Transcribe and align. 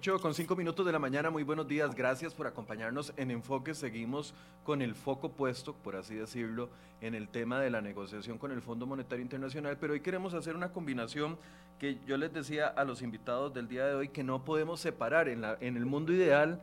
8 0.00 0.18
con 0.18 0.32
5 0.32 0.56
minutos 0.56 0.86
de 0.86 0.92
la 0.92 0.98
mañana, 0.98 1.28
muy 1.28 1.42
buenos 1.42 1.68
días, 1.68 1.94
gracias 1.94 2.32
por 2.32 2.46
acompañarnos 2.46 3.12
en 3.18 3.30
Enfoque. 3.30 3.74
Seguimos 3.74 4.32
con 4.64 4.80
el 4.80 4.94
foco 4.94 5.32
puesto, 5.32 5.74
por 5.74 5.94
así 5.94 6.14
decirlo, 6.14 6.70
en 7.02 7.14
el 7.14 7.28
tema 7.28 7.60
de 7.60 7.68
la 7.68 7.82
negociación 7.82 8.38
con 8.38 8.50
el 8.50 8.62
Fondo 8.62 8.86
Monetario 8.86 9.22
Internacional, 9.22 9.76
pero 9.78 9.92
hoy 9.92 10.00
queremos 10.00 10.32
hacer 10.32 10.56
una 10.56 10.72
combinación 10.72 11.36
que 11.78 11.98
yo 12.06 12.16
les 12.16 12.32
decía 12.32 12.68
a 12.68 12.84
los 12.84 13.02
invitados 13.02 13.52
del 13.52 13.68
día 13.68 13.84
de 13.84 13.94
hoy 13.94 14.08
que 14.08 14.24
no 14.24 14.42
podemos 14.42 14.80
separar. 14.80 15.28
En, 15.28 15.42
la, 15.42 15.58
en 15.60 15.76
el 15.76 15.84
mundo 15.84 16.14
ideal 16.14 16.62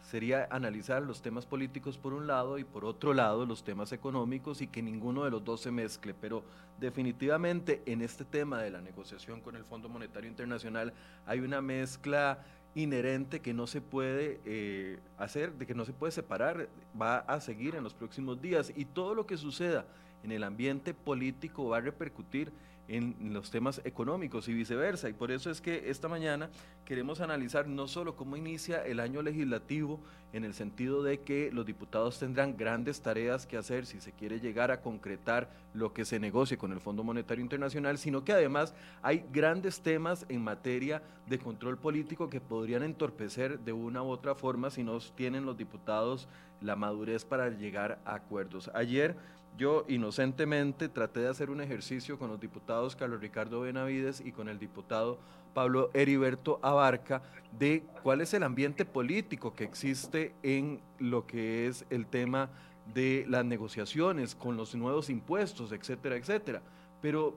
sería 0.00 0.48
analizar 0.50 1.02
los 1.02 1.20
temas 1.20 1.44
políticos 1.44 1.98
por 1.98 2.14
un 2.14 2.26
lado 2.26 2.56
y 2.56 2.64
por 2.64 2.86
otro 2.86 3.12
lado 3.12 3.44
los 3.44 3.62
temas 3.62 3.92
económicos 3.92 4.62
y 4.62 4.66
que 4.66 4.82
ninguno 4.82 5.24
de 5.24 5.30
los 5.30 5.44
dos 5.44 5.60
se 5.60 5.70
mezcle, 5.70 6.14
pero 6.14 6.42
definitivamente 6.80 7.82
en 7.84 8.00
este 8.00 8.24
tema 8.24 8.62
de 8.62 8.70
la 8.70 8.80
negociación 8.80 9.42
con 9.42 9.54
el 9.54 9.64
Fondo 9.64 9.90
Monetario 9.90 10.30
Internacional 10.30 10.94
hay 11.26 11.40
una 11.40 11.60
mezcla 11.60 12.42
inherente 12.74 13.40
que 13.40 13.52
no 13.52 13.66
se 13.66 13.80
puede 13.80 14.40
eh, 14.44 14.98
hacer, 15.18 15.52
de 15.54 15.66
que 15.66 15.74
no 15.74 15.84
se 15.84 15.92
puede 15.92 16.12
separar, 16.12 16.68
va 17.00 17.18
a 17.18 17.40
seguir 17.40 17.74
en 17.74 17.84
los 17.84 17.94
próximos 17.94 18.40
días. 18.40 18.72
Y 18.76 18.84
todo 18.84 19.14
lo 19.14 19.26
que 19.26 19.36
suceda 19.36 19.86
en 20.22 20.32
el 20.32 20.44
ambiente 20.44 20.94
político 20.94 21.68
va 21.68 21.78
a 21.78 21.80
repercutir 21.80 22.52
en 22.90 23.32
los 23.32 23.52
temas 23.52 23.80
económicos 23.84 24.48
y 24.48 24.52
viceversa. 24.52 25.08
Y 25.08 25.12
por 25.12 25.30
eso 25.30 25.48
es 25.48 25.60
que 25.60 25.90
esta 25.90 26.08
mañana 26.08 26.50
queremos 26.84 27.20
analizar 27.20 27.68
no 27.68 27.86
solo 27.86 28.16
cómo 28.16 28.36
inicia 28.36 28.84
el 28.84 28.98
año 28.98 29.22
legislativo, 29.22 30.00
en 30.32 30.44
el 30.44 30.54
sentido 30.54 31.02
de 31.02 31.20
que 31.20 31.50
los 31.52 31.66
diputados 31.66 32.18
tendrán 32.18 32.56
grandes 32.56 33.00
tareas 33.00 33.46
que 33.46 33.56
hacer 33.56 33.86
si 33.86 34.00
se 34.00 34.12
quiere 34.12 34.40
llegar 34.40 34.70
a 34.70 34.80
concretar 34.80 35.50
lo 35.74 35.92
que 35.92 36.04
se 36.04 36.20
negocie 36.20 36.58
con 36.58 36.72
el 36.72 36.80
Fondo 36.80 37.02
Monetario 37.04 37.42
Internacional, 37.42 37.98
sino 37.98 38.24
que 38.24 38.32
además 38.32 38.74
hay 39.02 39.24
grandes 39.32 39.80
temas 39.80 40.26
en 40.28 40.42
materia 40.42 41.02
de 41.26 41.38
control 41.38 41.78
político 41.78 42.28
que 42.28 42.40
podrían 42.40 42.82
entorpecer 42.82 43.60
de 43.60 43.72
una 43.72 44.02
u 44.02 44.08
otra 44.08 44.34
forma 44.34 44.70
si 44.70 44.82
no 44.82 44.98
tienen 45.16 45.46
los 45.46 45.56
diputados 45.56 46.28
la 46.60 46.76
madurez 46.76 47.24
para 47.24 47.48
llegar 47.50 47.98
a 48.04 48.14
acuerdos. 48.14 48.70
Ayer 48.74 49.16
yo 49.56 49.84
inocentemente 49.88 50.88
traté 50.88 51.20
de 51.20 51.28
hacer 51.28 51.50
un 51.50 51.60
ejercicio 51.60 52.18
con 52.18 52.30
los 52.30 52.40
diputados 52.40 52.96
Carlos 52.96 53.20
Ricardo 53.20 53.60
Benavides 53.60 54.20
y 54.20 54.32
con 54.32 54.48
el 54.48 54.58
diputado 54.58 55.18
Pablo 55.54 55.90
Heriberto 55.92 56.58
Abarca 56.62 57.22
de 57.58 57.82
cuál 58.02 58.20
es 58.20 58.32
el 58.34 58.42
ambiente 58.42 58.84
político 58.84 59.54
que 59.54 59.64
existe 59.64 60.34
en 60.42 60.80
lo 60.98 61.26
que 61.26 61.66
es 61.66 61.84
el 61.90 62.06
tema 62.06 62.48
de 62.94 63.26
las 63.28 63.44
negociaciones 63.44 64.34
con 64.34 64.56
los 64.56 64.74
nuevos 64.74 65.10
impuestos, 65.10 65.72
etcétera, 65.72 66.16
etcétera. 66.16 66.62
Pero 67.02 67.36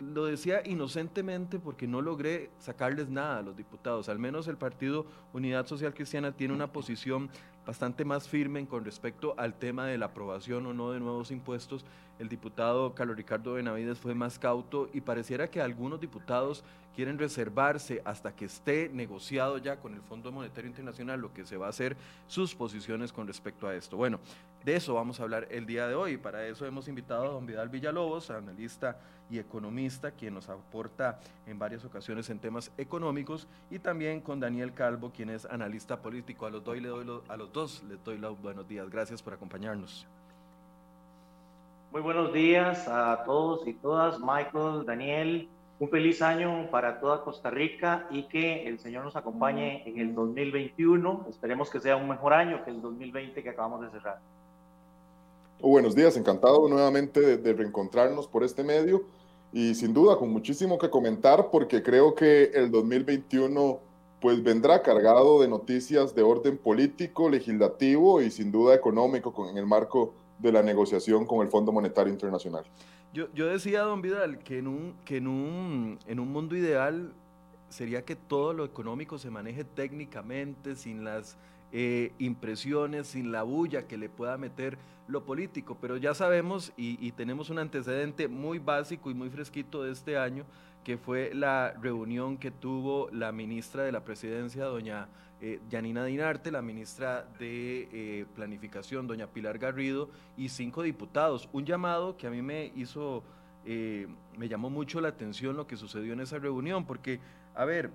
lo 0.00 0.24
decía 0.24 0.62
inocentemente 0.64 1.58
porque 1.58 1.86
no 1.86 2.00
logré 2.00 2.50
sacarles 2.58 3.08
nada 3.08 3.38
a 3.38 3.42
los 3.42 3.56
diputados. 3.56 4.08
Al 4.08 4.18
menos 4.18 4.48
el 4.48 4.56
Partido 4.56 5.06
Unidad 5.32 5.66
Social 5.66 5.94
Cristiana 5.94 6.32
tiene 6.32 6.54
una 6.54 6.72
posición 6.72 7.30
bastante 7.66 8.04
más 8.04 8.28
firme 8.28 8.66
con 8.66 8.84
respecto 8.84 9.34
al 9.38 9.54
tema 9.54 9.86
de 9.86 9.98
la 9.98 10.06
aprobación 10.06 10.66
o 10.66 10.74
no 10.74 10.92
de 10.92 11.00
nuevos 11.00 11.30
impuestos. 11.30 11.84
El 12.18 12.28
diputado 12.28 12.94
Carlos 12.94 13.16
Ricardo 13.16 13.54
Benavides 13.54 13.98
fue 13.98 14.14
más 14.14 14.38
cauto 14.38 14.88
y 14.92 15.00
pareciera 15.00 15.50
que 15.50 15.60
algunos 15.60 16.00
diputados 16.00 16.64
quieren 16.94 17.18
reservarse 17.18 18.02
hasta 18.04 18.34
que 18.34 18.44
esté 18.44 18.90
negociado 18.92 19.58
ya 19.58 19.76
con 19.76 19.94
el 19.94 20.02
Fondo 20.02 20.30
Monetario 20.30 20.68
Internacional 20.68 21.20
lo 21.20 21.32
que 21.32 21.44
se 21.44 21.56
va 21.56 21.66
a 21.66 21.70
hacer, 21.70 21.96
sus 22.26 22.54
posiciones 22.54 23.12
con 23.12 23.26
respecto 23.26 23.66
a 23.66 23.74
esto. 23.74 23.96
Bueno, 23.96 24.20
de 24.64 24.76
eso 24.76 24.94
vamos 24.94 25.18
a 25.18 25.24
hablar 25.24 25.48
el 25.50 25.66
día 25.66 25.88
de 25.88 25.94
hoy. 25.94 26.16
Para 26.16 26.46
eso 26.46 26.66
hemos 26.66 26.88
invitado 26.88 27.24
a 27.24 27.28
don 27.28 27.46
Vidal 27.46 27.68
Villalobos, 27.68 28.30
analista 28.30 29.00
y 29.30 29.38
economista, 29.38 30.12
quien 30.12 30.34
nos 30.34 30.48
aporta 30.48 31.18
en 31.46 31.58
varias 31.58 31.84
ocasiones 31.84 32.28
en 32.30 32.38
temas 32.38 32.70
económicos, 32.76 33.48
y 33.70 33.78
también 33.78 34.20
con 34.20 34.38
Daniel 34.40 34.74
Calvo, 34.74 35.10
quien 35.10 35.30
es 35.30 35.46
analista 35.46 36.02
político. 36.02 36.46
A 36.46 36.50
los, 36.50 36.62
doy, 36.62 36.80
le 36.80 36.88
doy 36.88 37.22
a 37.28 37.36
los 37.36 37.51
dos 37.52 37.82
les 37.88 38.02
doy 38.02 38.18
los 38.18 38.40
buenos 38.40 38.66
días. 38.66 38.88
Gracias 38.88 39.22
por 39.22 39.34
acompañarnos. 39.34 40.06
Muy 41.92 42.00
buenos 42.00 42.32
días 42.32 42.88
a 42.88 43.22
todos 43.24 43.66
y 43.66 43.74
todas, 43.74 44.18
Michael, 44.18 44.86
Daniel. 44.86 45.48
Un 45.78 45.90
feliz 45.90 46.22
año 46.22 46.70
para 46.70 47.00
toda 47.00 47.22
Costa 47.22 47.50
Rica 47.50 48.06
y 48.10 48.22
que 48.24 48.66
el 48.66 48.78
Señor 48.78 49.04
nos 49.04 49.16
acompañe 49.16 49.82
en 49.86 49.98
el 49.98 50.14
2021. 50.14 51.26
Esperemos 51.28 51.68
que 51.68 51.80
sea 51.80 51.96
un 51.96 52.08
mejor 52.08 52.32
año 52.32 52.64
que 52.64 52.70
el 52.70 52.80
2020 52.80 53.42
que 53.42 53.48
acabamos 53.48 53.82
de 53.82 53.90
cerrar. 53.90 54.20
buenos 55.60 55.94
días, 55.94 56.16
encantado 56.16 56.68
nuevamente 56.68 57.20
de, 57.20 57.36
de, 57.36 57.52
reencontrarnos 57.52 58.26
por 58.26 58.44
este 58.44 58.64
medio 58.64 59.02
y 59.52 59.74
sin 59.74 59.92
duda 59.92 60.16
con 60.16 60.30
muchísimo 60.30 60.78
que 60.78 60.88
comentar 60.88 61.50
porque 61.50 61.82
creo 61.82 62.14
que 62.14 62.44
el 62.54 62.70
2021 62.70 63.91
pues 64.22 64.40
vendrá 64.40 64.80
cargado 64.82 65.42
de 65.42 65.48
noticias 65.48 66.14
de 66.14 66.22
orden 66.22 66.56
político, 66.56 67.28
legislativo 67.28 68.22
y 68.22 68.30
sin 68.30 68.52
duda 68.52 68.72
económico 68.72 69.32
con, 69.32 69.48
en 69.48 69.58
el 69.58 69.66
marco 69.66 70.14
de 70.38 70.52
la 70.52 70.62
negociación 70.62 71.26
con 71.26 71.44
el 71.44 71.48
Fondo 71.48 71.72
Monetario 71.72 72.12
Internacional. 72.12 72.64
Yo, 73.12 73.26
yo 73.34 73.46
decía, 73.46 73.82
don 73.82 74.00
Vidal, 74.00 74.38
que, 74.38 74.58
en 74.58 74.68
un, 74.68 74.94
que 75.04 75.16
en, 75.16 75.26
un, 75.26 75.98
en 76.06 76.20
un 76.20 76.32
mundo 76.32 76.56
ideal 76.56 77.12
sería 77.68 78.04
que 78.04 78.14
todo 78.14 78.52
lo 78.52 78.64
económico 78.64 79.18
se 79.18 79.28
maneje 79.28 79.64
técnicamente, 79.64 80.76
sin 80.76 81.02
las 81.02 81.36
eh, 81.72 82.12
impresiones, 82.20 83.08
sin 83.08 83.32
la 83.32 83.42
bulla 83.42 83.88
que 83.88 83.96
le 83.96 84.08
pueda 84.08 84.38
meter 84.38 84.78
lo 85.08 85.24
político, 85.24 85.76
pero 85.80 85.96
ya 85.96 86.14
sabemos 86.14 86.72
y, 86.76 86.96
y, 87.04 87.10
tenemos 87.10 87.50
un 87.50 87.58
antecedente 87.58 88.28
muy 88.28 88.60
básico 88.60 89.10
y 89.10 89.14
muy 89.14 89.30
fresquito 89.30 89.82
de 89.82 89.90
este 89.90 90.16
año, 90.16 90.44
que 90.84 90.98
fue 90.98 91.32
la 91.34 91.74
reunión 91.80 92.38
que 92.38 92.50
tuvo 92.50 93.08
la 93.10 93.32
ministra 93.32 93.84
de 93.84 93.92
la 93.92 94.04
presidencia, 94.04 94.64
doña 94.64 95.08
eh, 95.40 95.60
Yanina 95.70 96.04
Dinarte, 96.04 96.50
la 96.50 96.62
ministra 96.62 97.26
de 97.38 97.88
eh, 97.92 98.26
Planificación, 98.34 99.06
doña 99.06 99.26
Pilar 99.26 99.58
Garrido, 99.58 100.08
y 100.36 100.48
cinco 100.48 100.82
diputados. 100.82 101.48
Un 101.52 101.64
llamado 101.64 102.16
que 102.16 102.26
a 102.26 102.30
mí 102.30 102.42
me 102.42 102.72
hizo, 102.76 103.22
eh, 103.64 104.06
me 104.36 104.48
llamó 104.48 104.70
mucho 104.70 105.00
la 105.00 105.08
atención 105.08 105.56
lo 105.56 105.66
que 105.66 105.76
sucedió 105.76 106.12
en 106.12 106.20
esa 106.20 106.38
reunión, 106.38 106.84
porque, 106.84 107.20
a 107.54 107.64
ver, 107.64 107.90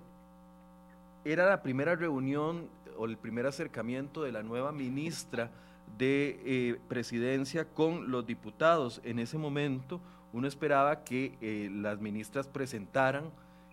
era 1.26 1.50
la 1.50 1.62
primera 1.62 1.96
reunión 1.96 2.70
o 2.98 3.06
el 3.06 3.18
primer 3.18 3.46
acercamiento 3.46 4.24
de 4.24 4.32
la 4.32 4.44
nueva 4.44 4.72
ministra 4.72 5.52
de 5.98 6.40
eh, 6.46 6.80
presidencia 6.88 7.66
con 7.66 8.12
los 8.12 8.26
diputados. 8.26 9.02
En 9.04 9.20
ese 9.20 9.38
momento 9.38 10.02
uno 10.38 10.48
esperaba 10.48 11.04
que 11.04 11.36
eh, 11.42 11.68
las 11.74 12.00
ministras 12.00 12.48
presentaran 12.48 13.32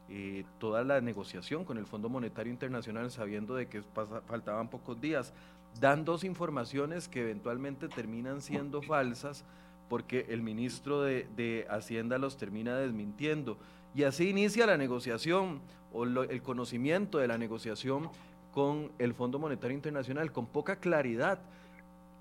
eh, 0.08 0.44
toda 0.58 0.82
la 0.82 1.02
negociación 1.02 1.64
con 1.66 1.76
el 1.76 1.84
Fondo 1.84 2.08
Monetario 2.08 2.50
Internacional 2.50 3.11
sabiendo 3.11 3.55
de 3.55 3.66
que 3.66 3.82
pasa, 3.82 4.22
faltaban 4.22 4.69
pocos 4.69 4.99
días. 4.99 5.34
Dan 5.78 6.06
dos 6.06 6.25
informaciones 6.25 7.06
que 7.06 7.20
eventualmente 7.20 7.88
terminan 7.88 8.40
siendo 8.40 8.81
falsas 8.81 9.44
porque 9.90 10.25
el 10.31 10.40
ministro 10.40 11.02
de, 11.02 11.26
de 11.37 11.66
Hacienda 11.69 12.16
los 12.16 12.38
termina 12.38 12.76
desmintiendo. 12.76 13.58
Y 13.94 14.05
así 14.05 14.31
inicia 14.31 14.64
la 14.64 14.78
negociación 14.78 15.61
o 15.93 16.06
lo, 16.06 16.22
el 16.22 16.40
conocimiento 16.40 17.19
de 17.19 17.28
la 17.28 17.37
negociación 17.37 18.08
con 18.55 18.90
el 18.99 19.12
Fondo 19.12 19.38
Monetario 19.38 19.75
Internacional 19.75 20.32
con 20.32 20.46
poca 20.46 20.76
claridad. 20.76 21.40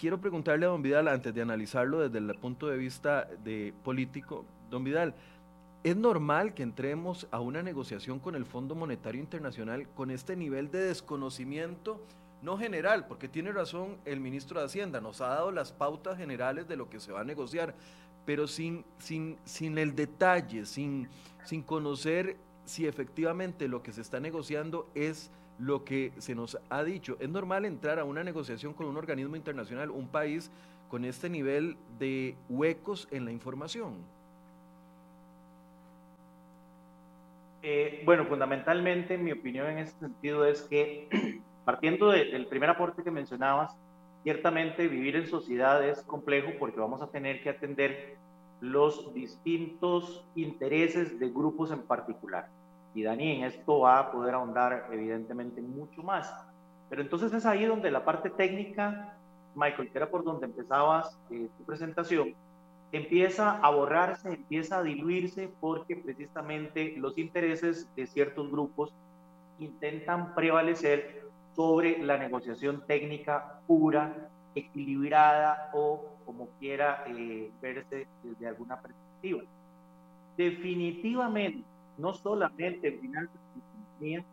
Quiero 0.04 0.20
preguntarle 0.20 0.66
a 0.66 0.68
don 0.68 0.82
Vidal, 0.82 1.08
antes 1.08 1.34
de 1.34 1.42
analizarlo 1.42 2.02
desde 2.02 2.18
el 2.18 2.38
punto 2.38 2.68
de 2.68 2.76
vista 2.76 3.26
de 3.42 3.74
político, 3.86 4.44
don 4.70 4.84
Vidal, 4.84 5.16
¿Es 5.82 5.96
normal 5.96 6.54
que 6.54 6.62
entremos 6.62 7.26
a 7.32 7.40
una 7.40 7.64
negociación 7.64 8.20
con 8.20 8.36
el 8.36 8.44
Fondo 8.46 8.76
Monetario 8.76 9.22
Internacional 9.22 9.88
con 9.96 10.12
este 10.12 10.36
nivel 10.36 10.70
de 10.72 10.80
desconocimiento? 10.80 12.06
No 12.42 12.58
general, 12.58 13.08
porque 13.08 13.30
tiene 13.30 13.54
razón 13.54 13.96
el 14.04 14.20
ministro 14.20 14.60
de 14.60 14.66
Hacienda, 14.66 15.00
nos 15.00 15.22
ha 15.22 15.28
dado 15.28 15.54
las 15.54 15.72
pautas 15.72 16.18
generales 16.18 16.68
de 16.68 16.76
lo 16.76 16.90
que 16.90 17.00
se 17.00 17.14
va 17.14 17.22
a 17.22 17.24
negociar, 17.24 17.74
pero 18.26 18.46
sin, 18.46 18.84
sin, 19.00 19.38
sin 19.46 19.78
el 19.78 19.96
detalle, 19.96 20.66
sin, 20.66 21.08
sin 21.46 21.62
conocer 21.62 22.36
si 22.66 22.88
efectivamente 22.88 23.70
lo 23.70 23.82
que 23.82 23.94
se 23.94 24.02
está 24.02 24.20
negociando 24.20 24.90
es 24.96 25.32
lo 25.60 25.84
que 25.84 26.12
se 26.18 26.36
nos 26.36 26.58
ha 26.70 26.84
dicho. 26.84 27.18
¿Es 27.20 27.30
normal 27.30 27.66
entrar 27.66 28.00
a 28.00 28.06
una 28.06 28.24
negociación 28.24 28.74
con 28.74 28.88
un 28.88 28.98
organismo 28.98 29.36
internacional, 29.36 29.92
un 29.92 30.08
país 30.08 30.52
con 30.90 31.06
este 31.06 31.30
nivel 31.30 31.78
de 32.00 32.36
huecos 32.50 33.08
en 33.12 33.26
la 33.26 33.32
información? 33.32 33.94
Eh, 37.62 38.04
bueno, 38.06 38.26
fundamentalmente 38.26 39.18
mi 39.18 39.32
opinión 39.32 39.68
en 39.68 39.80
ese 39.80 39.98
sentido 39.98 40.46
es 40.46 40.64
que 40.64 41.08
partiendo 41.66 42.10
de, 42.10 42.26
del 42.26 42.48
primer 42.48 42.70
aporte 42.70 43.04
que 43.04 43.12
mencionabas, 43.12 43.76
ciertamente 44.24 44.88
vivir 44.88 45.16
en 45.16 45.28
sociedad 45.28 45.86
es 45.88 46.02
complejo 46.04 46.52
porque 46.60 46.80
vamos 46.80 47.02
a 47.02 47.10
tener 47.10 47.42
que 47.42 47.50
atender 47.50 48.18
los 48.60 49.14
distintos 49.14 50.26
intereses 50.36 51.20
de 51.20 51.30
grupos 51.30 51.72
en 51.72 51.82
particular. 51.82 52.50
Y 52.94 53.04
Dani 53.04 53.38
en 53.38 53.44
esto 53.46 53.80
va 53.80 54.00
a 54.00 54.12
poder 54.12 54.36
ahondar 54.36 54.90
evidentemente 54.92 55.62
mucho 55.62 56.04
más. 56.04 56.32
Pero 56.90 57.02
entonces 57.02 57.34
es 57.34 57.46
ahí 57.46 57.66
donde 57.66 57.90
la 57.90 58.06
parte 58.06 58.30
técnica, 58.30 59.18
Michael, 59.56 59.90
que 59.92 59.98
era 59.98 60.10
por 60.10 60.24
donde 60.24 60.46
empezabas 60.46 61.18
eh, 61.32 61.50
tu 61.58 61.64
presentación, 61.64 62.36
empieza 62.92 63.58
a 63.58 63.72
borrarse, 63.72 64.30
empieza 64.30 64.78
a 64.78 64.84
diluirse 64.84 65.50
porque 65.60 65.96
precisamente 65.96 66.94
los 66.98 67.18
intereses 67.18 67.90
de 67.96 68.06
ciertos 68.06 68.52
grupos 68.52 68.94
intentan 69.58 70.36
prevalecer 70.36 71.24
sobre 71.56 71.98
la 72.04 72.18
negociación 72.18 72.84
técnica 72.86 73.60
pura, 73.68 74.30
equilibrada 74.56 75.72
o 75.74 76.06
como 76.26 76.48
quiera 76.60 77.04
eh, 77.08 77.52
verse 77.62 78.08
desde 78.24 78.48
alguna 78.48 78.80
perspectiva. 78.80 79.42
Definitivamente, 80.38 81.64
no 81.98 82.14
solamente 82.14 82.88
en 82.88 83.00
finanzas 83.00 83.40
y 83.56 83.60
economía, 83.60 84.26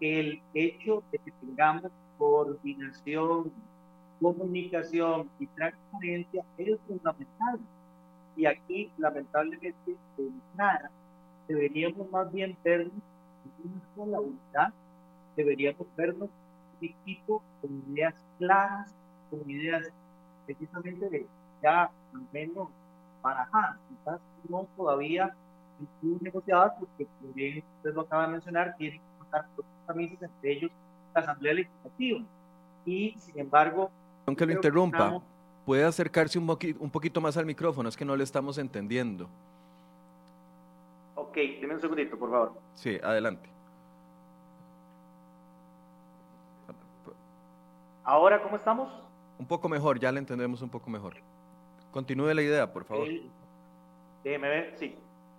el 0.00 0.40
hecho 0.54 1.02
de 1.10 1.18
que 1.18 1.32
tengamos 1.32 1.90
coordinación, 2.16 3.52
comunicación 4.20 5.28
y 5.38 5.46
transparencia 5.48 6.44
es 6.56 6.78
fundamental. 6.86 7.58
Y 8.36 8.46
aquí, 8.46 8.90
lamentablemente, 8.98 9.96
de 10.16 10.30
nada, 10.56 10.90
deberíamos 11.48 12.10
más 12.10 12.32
bien 12.32 12.56
vernos 12.62 12.92
en 12.92 13.70
una 13.70 13.82
sola 13.96 14.20
unidad, 14.20 14.72
deberíamos 15.36 15.86
vernos 15.96 16.30
un 16.80 16.88
equipo 16.88 17.42
con 17.60 17.82
ideas 17.92 18.14
claras, 18.38 18.94
con 19.30 19.48
ideas 19.50 19.90
precisamente 20.46 21.08
de 21.08 21.26
ya 21.62 21.84
al 21.84 22.22
menos 22.32 22.68
barajadas, 23.22 23.78
quizás 23.88 24.20
no 24.48 24.66
todavía 24.76 25.34
negociadas, 26.02 26.72
porque 26.78 27.06
como 27.06 27.32
bien 27.32 27.64
usted 27.76 27.94
lo 27.94 28.02
acaba 28.02 28.26
de 28.26 28.32
mencionar, 28.32 28.74
tienen 28.76 29.00
que 29.00 29.38
camisas, 29.86 30.22
entre 30.22 30.52
ellos 30.52 30.70
la 31.14 31.20
Asamblea 31.20 31.54
Legislativa. 31.54 32.20
Y 32.84 33.14
sin 33.18 33.38
embargo. 33.38 33.90
Aunque 34.26 34.46
lo 34.46 34.52
interrumpa, 34.52 35.20
puede 35.64 35.84
acercarse 35.84 36.38
un, 36.38 36.48
un 36.78 36.90
poquito 36.90 37.20
más 37.20 37.36
al 37.36 37.46
micrófono, 37.46 37.88
es 37.88 37.96
que 37.96 38.04
no 38.04 38.16
le 38.16 38.24
estamos 38.24 38.58
entendiendo. 38.58 39.28
Ok, 41.14 41.36
dime 41.36 41.74
un 41.74 41.80
segundito, 41.80 42.18
por 42.18 42.30
favor. 42.30 42.52
Sí, 42.74 42.98
adelante. 43.02 43.48
¿Ahora 48.04 48.42
cómo 48.42 48.56
estamos? 48.56 48.88
Un 49.38 49.46
poco 49.46 49.68
mejor, 49.68 50.00
ya 50.00 50.10
le 50.10 50.18
entendemos 50.18 50.62
un 50.62 50.70
poco 50.70 50.88
mejor. 50.88 51.16
Continúe 51.90 52.32
la 52.32 52.42
idea, 52.42 52.72
por 52.72 52.84
favor. 52.84 53.06
déjeme 54.24 54.48
ver, 54.48 54.74
sí. 54.78 54.96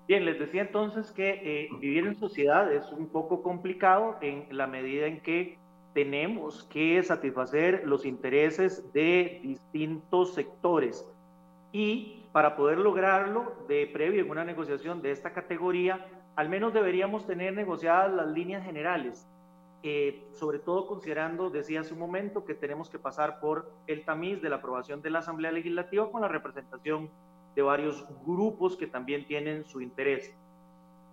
Bien, 0.09 0.25
les 0.25 0.39
decía 0.39 0.63
entonces 0.63 1.11
que 1.11 1.29
eh, 1.43 1.69
vivir 1.79 2.07
en 2.07 2.15
sociedad 2.15 2.73
es 2.73 2.91
un 2.91 3.09
poco 3.09 3.43
complicado 3.43 4.17
en 4.21 4.47
la 4.49 4.65
medida 4.65 5.05
en 5.05 5.21
que 5.21 5.59
tenemos 5.93 6.63
que 6.63 7.03
satisfacer 7.03 7.83
los 7.85 8.07
intereses 8.07 8.91
de 8.91 9.39
distintos 9.43 10.33
sectores. 10.33 11.07
Y 11.71 12.23
para 12.31 12.55
poder 12.55 12.79
lograrlo, 12.79 13.53
de 13.67 13.85
previo 13.85 14.23
en 14.23 14.31
una 14.31 14.43
negociación 14.43 15.03
de 15.03 15.11
esta 15.11 15.31
categoría, 15.31 16.07
al 16.35 16.49
menos 16.49 16.73
deberíamos 16.73 17.27
tener 17.27 17.53
negociadas 17.53 18.11
las 18.11 18.29
líneas 18.29 18.65
generales, 18.65 19.27
eh, 19.83 20.23
sobre 20.33 20.57
todo 20.57 20.87
considerando, 20.87 21.51
decía 21.51 21.81
hace 21.81 21.93
un 21.93 21.99
momento, 21.99 22.45
que 22.45 22.55
tenemos 22.55 22.89
que 22.89 22.97
pasar 22.97 23.39
por 23.39 23.71
el 23.85 24.03
tamiz 24.05 24.41
de 24.41 24.49
la 24.49 24.55
aprobación 24.55 25.03
de 25.03 25.11
la 25.11 25.19
Asamblea 25.19 25.51
Legislativa 25.51 26.11
con 26.11 26.21
la 26.21 26.27
representación 26.27 27.11
de 27.55 27.61
varios 27.61 28.05
grupos 28.25 28.75
que 28.75 28.87
también 28.87 29.25
tienen 29.25 29.65
su 29.65 29.81
interés. 29.81 30.33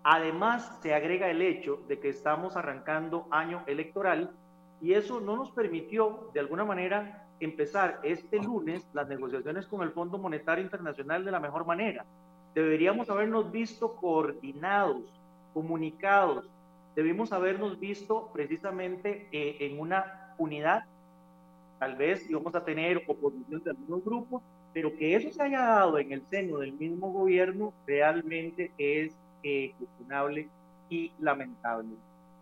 Además, 0.03 0.79
se 0.83 0.95
agrega 0.95 1.29
el 1.31 1.43
hecho 1.43 1.81
de 1.89 1.99
que 1.99 2.09
estamos 2.09 2.57
arrancando 2.57 3.27
año 3.31 3.65
electoral 3.67 4.31
y 4.81 4.93
eso 4.93 5.21
no 5.21 5.37
nos 5.37 5.51
permitió, 5.51 6.31
de 6.33 6.41
alguna 6.41 6.65
manera, 6.65 7.27
empezar 7.41 8.01
este 8.03 8.39
lunes 8.39 8.87
las 8.93 9.09
negociaciones 9.09 9.67
con 9.67 9.83
el 9.83 9.91
Fondo 9.91 10.19
Monetario 10.19 10.65
Internacional 10.65 11.25
de 11.25 11.31
la 11.31 11.41
mejor 11.41 11.67
manera. 11.67 12.05
Deberíamos 12.55 13.11
habernos 13.11 13.51
visto 13.51 13.97
coordinados, 13.97 15.03
comunicados, 15.53 16.49
debimos 16.95 17.33
habernos 17.33 17.79
visto 17.79 18.31
precisamente 18.33 19.29
eh, 19.33 19.59
en 19.61 19.79
una 19.79 20.35
unidad. 20.39 20.85
Tal 21.79 21.97
vez 21.97 22.29
íbamos 22.31 22.55
a 22.55 22.65
tener 22.65 23.03
oposición 23.07 23.63
de 23.63 23.71
algunos 23.71 24.05
grupos, 24.05 24.43
pero 24.77 24.95
que 24.95 25.17
eso 25.17 25.33
se 25.33 25.43
haya 25.43 25.63
dado 25.63 25.99
en 25.99 26.13
el 26.13 26.23
seno 26.29 26.59
del 26.59 26.75
mismo 26.75 27.11
gobierno 27.11 27.73
realmente 27.87 28.71
es 28.77 29.11
eh, 29.43 29.73
cuestionable 29.79 30.51
y 30.91 31.13
lamentable. 31.19 31.95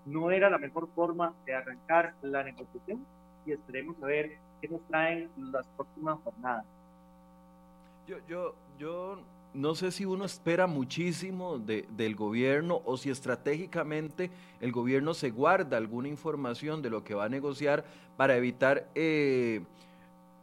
No 0.04 0.32
era 0.32 0.50
la 0.50 0.58
mejor 0.58 0.88
forma 0.96 1.32
de 1.46 1.54
arrancar 1.54 2.12
la 2.22 2.42
negociación 2.42 3.06
y 3.46 3.52
esperemos 3.52 3.94
a 4.02 4.06
ver 4.06 4.32
qué 4.60 4.66
nos 4.66 4.80
traen 4.88 5.30
las 5.36 5.64
próximas 5.76 6.18
jornadas. 6.24 6.64
Yo, 8.08 8.16
yo, 8.28 8.56
yo 8.80 9.20
no 9.52 9.76
sé 9.76 9.92
si 9.92 10.04
uno 10.04 10.24
espera 10.24 10.66
muchísimo 10.66 11.60
del 11.60 12.16
gobierno 12.16 12.82
o 12.84 12.96
si 12.96 13.10
estratégicamente 13.10 14.32
el 14.60 14.72
gobierno 14.72 15.14
se 15.14 15.30
guarda 15.30 15.76
alguna 15.76 16.08
información 16.08 16.82
de 16.82 16.90
lo 16.90 17.04
que 17.04 17.14
va 17.14 17.26
a 17.26 17.28
negociar 17.28 17.84
para 18.16 18.36
evitar 18.36 18.88
eh, 18.96 19.62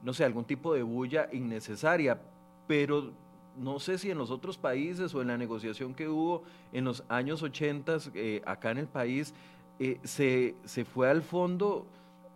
no 0.04 0.14
sé, 0.14 0.24
algún 0.26 0.46
tipo 0.46 0.74
de 0.74 0.84
bulla 0.84 1.30
innecesaria, 1.32 2.22
pero 2.68 3.12
no 3.58 3.80
sé 3.80 3.98
si 3.98 4.10
en 4.10 4.18
los 4.18 4.32
otros 4.32 4.58
países 4.58 5.14
o 5.14 5.22
en 5.22 5.28
la 5.28 5.38
negociación 5.38 5.94
que 5.94 6.08
hubo 6.08 6.44
en 6.72 6.86
los 6.86 7.04
años 7.10 7.44
80 7.44 7.98
eh, 8.14 8.42
acá 8.46 8.72
en 8.72 8.80
el 8.80 8.88
país, 8.88 9.34
eh, 9.80 10.00
se, 10.04 10.56
se, 10.64 10.86
fue 10.86 11.10
al 11.10 11.22
fondo 11.22 11.86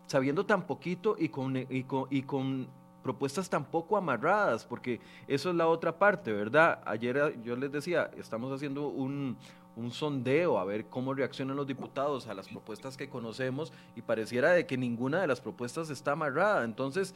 sabiendo 0.07 0.45
tan 0.45 0.67
poquito 0.67 1.15
y 1.17 1.29
con, 1.29 1.55
y 1.57 1.83
con, 1.83 2.07
y 2.09 2.23
con 2.23 2.67
propuestas 3.03 3.49
tan 3.49 3.65
poco 3.65 3.97
amarradas, 3.97 4.65
porque 4.65 4.99
eso 5.27 5.51
es 5.51 5.55
la 5.55 5.67
otra 5.67 5.97
parte, 5.97 6.33
¿verdad? 6.33 6.81
Ayer 6.85 7.39
yo 7.43 7.55
les 7.55 7.71
decía, 7.71 8.09
estamos 8.17 8.51
haciendo 8.51 8.87
un, 8.87 9.37
un 9.75 9.91
sondeo 9.91 10.57
a 10.57 10.65
ver 10.65 10.87
cómo 10.87 11.13
reaccionan 11.13 11.55
los 11.55 11.67
diputados 11.67 12.27
a 12.27 12.33
las 12.33 12.47
propuestas 12.47 12.97
que 12.97 13.09
conocemos 13.09 13.73
y 13.95 14.01
pareciera 14.01 14.51
de 14.51 14.65
que 14.65 14.77
ninguna 14.77 15.21
de 15.21 15.27
las 15.27 15.41
propuestas 15.41 15.89
está 15.89 16.13
amarrada. 16.13 16.63
Entonces, 16.63 17.13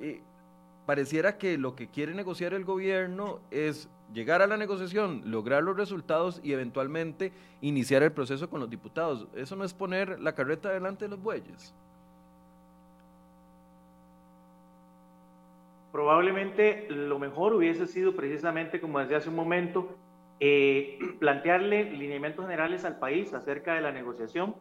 eh, 0.00 0.20
pareciera 0.86 1.38
que 1.38 1.58
lo 1.58 1.74
que 1.74 1.88
quiere 1.88 2.14
negociar 2.14 2.54
el 2.54 2.64
gobierno 2.64 3.40
es 3.50 3.88
llegar 4.12 4.40
a 4.40 4.46
la 4.46 4.56
negociación, 4.56 5.22
lograr 5.26 5.62
los 5.62 5.76
resultados 5.76 6.40
y 6.42 6.52
eventualmente 6.52 7.32
iniciar 7.60 8.02
el 8.02 8.12
proceso 8.12 8.48
con 8.48 8.60
los 8.60 8.70
diputados. 8.70 9.28
Eso 9.34 9.54
no 9.56 9.64
es 9.64 9.74
poner 9.74 10.20
la 10.20 10.34
carreta 10.34 10.70
delante 10.70 11.04
de 11.04 11.10
los 11.10 11.22
bueyes. 11.22 11.74
Probablemente 15.92 16.86
lo 16.90 17.18
mejor 17.18 17.54
hubiese 17.54 17.86
sido 17.86 18.14
precisamente, 18.14 18.80
como 18.80 18.98
decía 18.98 19.18
hace 19.18 19.30
un 19.30 19.36
momento, 19.36 19.90
eh, 20.40 20.98
plantearle 21.18 21.90
lineamientos 21.92 22.44
generales 22.44 22.84
al 22.84 22.98
país 22.98 23.34
acerca 23.34 23.74
de 23.74 23.80
la 23.80 23.92
negociación 23.92 24.54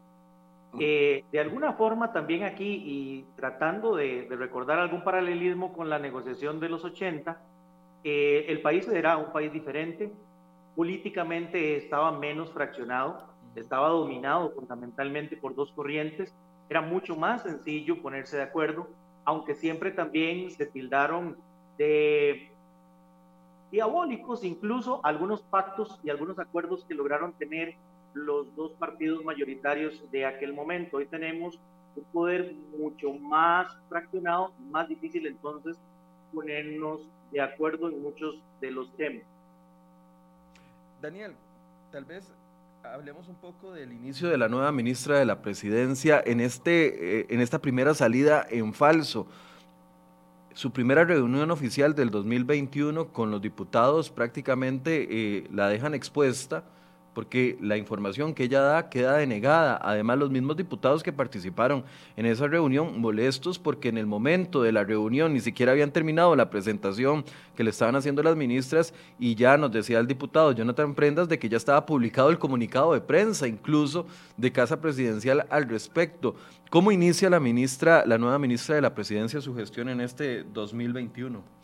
eh, 0.79 1.23
de 1.31 1.39
alguna 1.39 1.73
forma 1.73 2.11
también 2.11 2.43
aquí, 2.43 2.83
y 2.85 3.25
tratando 3.35 3.95
de, 3.95 4.27
recordar 4.29 4.79
algún 4.79 5.03
paralelismo 5.03 5.73
con 5.73 5.89
la 5.89 5.99
negociación 5.99 6.59
de 6.59 6.69
los 6.69 6.83
80, 6.83 7.41
eh, 8.03 8.45
el 8.47 8.61
país 8.61 8.87
era 8.87 9.17
un 9.17 9.31
país 9.31 9.51
diferente, 9.51 10.11
políticamente 10.75 11.77
estaba 11.77 12.11
menos 12.11 12.51
fraccionado, 12.51 13.23
estaba 13.55 13.89
dominado 13.89 14.51
fundamentalmente 14.51 15.35
por 15.37 15.55
dos 15.55 15.71
corrientes, 15.71 16.35
era 16.69 16.81
mucho 16.81 17.15
más 17.15 17.43
sencillo 17.43 18.01
ponerse 18.01 18.37
de 18.37 18.43
acuerdo, 18.43 18.87
aunque 19.25 19.55
siempre 19.55 19.91
también 19.91 20.51
se 20.51 20.65
tildaron 20.65 21.37
de 21.77 22.51
diabólicos 23.71 24.43
incluso 24.43 25.01
algunos 25.03 25.41
pactos 25.41 25.99
y 26.03 26.09
algunos 26.09 26.39
acuerdos 26.39 26.85
que 26.85 26.93
lograron 26.93 27.33
tener 27.33 27.75
los 28.25 28.53
dos 28.55 28.71
partidos 28.73 29.23
mayoritarios 29.23 30.01
de 30.11 30.25
aquel 30.25 30.53
momento. 30.53 30.97
Hoy 30.97 31.05
tenemos 31.05 31.59
un 31.95 32.03
poder 32.05 32.53
mucho 32.77 33.13
más 33.13 33.75
fraccionado, 33.89 34.53
más 34.71 34.87
difícil 34.87 35.25
entonces 35.27 35.77
ponernos 36.33 37.01
de 37.31 37.41
acuerdo 37.41 37.89
en 37.89 38.01
muchos 38.01 38.41
de 38.61 38.71
los 38.71 38.95
temas. 38.95 39.23
Daniel, 41.01 41.33
tal 41.91 42.05
vez 42.05 42.33
hablemos 42.83 43.27
un 43.27 43.35
poco 43.35 43.73
del 43.73 43.91
inicio 43.91 44.29
de 44.29 44.37
la 44.37 44.47
nueva 44.47 44.71
ministra 44.71 45.19
de 45.19 45.25
la 45.25 45.41
presidencia 45.41 46.21
en, 46.25 46.39
este, 46.39 47.19
eh, 47.19 47.25
en 47.29 47.41
esta 47.41 47.59
primera 47.59 47.93
salida 47.93 48.45
en 48.49 48.73
falso. 48.73 49.27
Su 50.53 50.71
primera 50.71 51.03
reunión 51.03 51.51
oficial 51.51 51.93
del 51.93 52.09
2021 52.09 53.09
con 53.09 53.29
los 53.29 53.41
diputados 53.41 54.09
prácticamente 54.09 55.07
eh, 55.09 55.47
la 55.51 55.69
dejan 55.69 55.93
expuesta 55.93 56.63
porque 57.17 57.57
la 57.61 57.77
información 57.77 58.35
que 58.35 58.43
ella 58.43 58.61
da 58.61 58.89
queda 58.89 59.17
denegada. 59.17 59.79
Además, 59.81 60.19
los 60.19 60.29
mismos 60.29 60.55
diputados 60.55 61.01
que 61.01 61.11
participaron 61.11 61.83
en 62.15 62.27
esa 62.27 62.45
reunión 62.45 63.01
molestos 63.01 63.57
porque 63.57 63.89
en 63.89 63.97
el 63.97 64.05
momento 64.05 64.61
de 64.61 64.71
la 64.71 64.83
reunión 64.83 65.33
ni 65.33 65.39
siquiera 65.39 65.71
habían 65.71 65.91
terminado 65.91 66.35
la 66.35 66.51
presentación 66.51 67.25
que 67.55 67.63
le 67.63 67.71
estaban 67.71 67.95
haciendo 67.95 68.21
las 68.21 68.35
ministras 68.35 68.93
y 69.17 69.33
ya 69.33 69.57
nos 69.57 69.71
decía 69.71 69.97
el 69.97 70.05
diputado 70.05 70.51
Jonathan 70.51 70.93
Prendas 70.93 71.27
de 71.27 71.39
que 71.39 71.49
ya 71.49 71.57
estaba 71.57 71.87
publicado 71.87 72.29
el 72.29 72.37
comunicado 72.37 72.93
de 72.93 73.01
prensa, 73.01 73.47
incluso 73.47 74.05
de 74.37 74.51
Casa 74.51 74.79
Presidencial 74.79 75.47
al 75.49 75.67
respecto. 75.67 76.35
¿Cómo 76.69 76.91
inicia 76.91 77.31
la 77.31 77.39
ministra, 77.39 78.03
la 78.05 78.19
nueva 78.19 78.37
ministra 78.37 78.75
de 78.75 78.81
la 78.81 78.93
Presidencia 78.93 79.41
su 79.41 79.55
gestión 79.55 79.89
en 79.89 80.01
este 80.01 80.43
2021? 80.43 81.56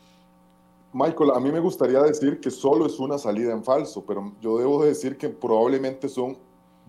Michael, 0.93 1.31
a 1.31 1.39
mí 1.39 1.51
me 1.51 1.59
gustaría 1.59 2.01
decir 2.01 2.39
que 2.39 2.51
solo 2.51 2.85
es 2.85 2.99
una 2.99 3.17
salida 3.17 3.51
en 3.51 3.63
falso, 3.63 4.05
pero 4.05 4.31
yo 4.39 4.59
debo 4.59 4.85
decir 4.85 5.17
que 5.17 5.27
probablemente 5.27 6.07
son 6.07 6.37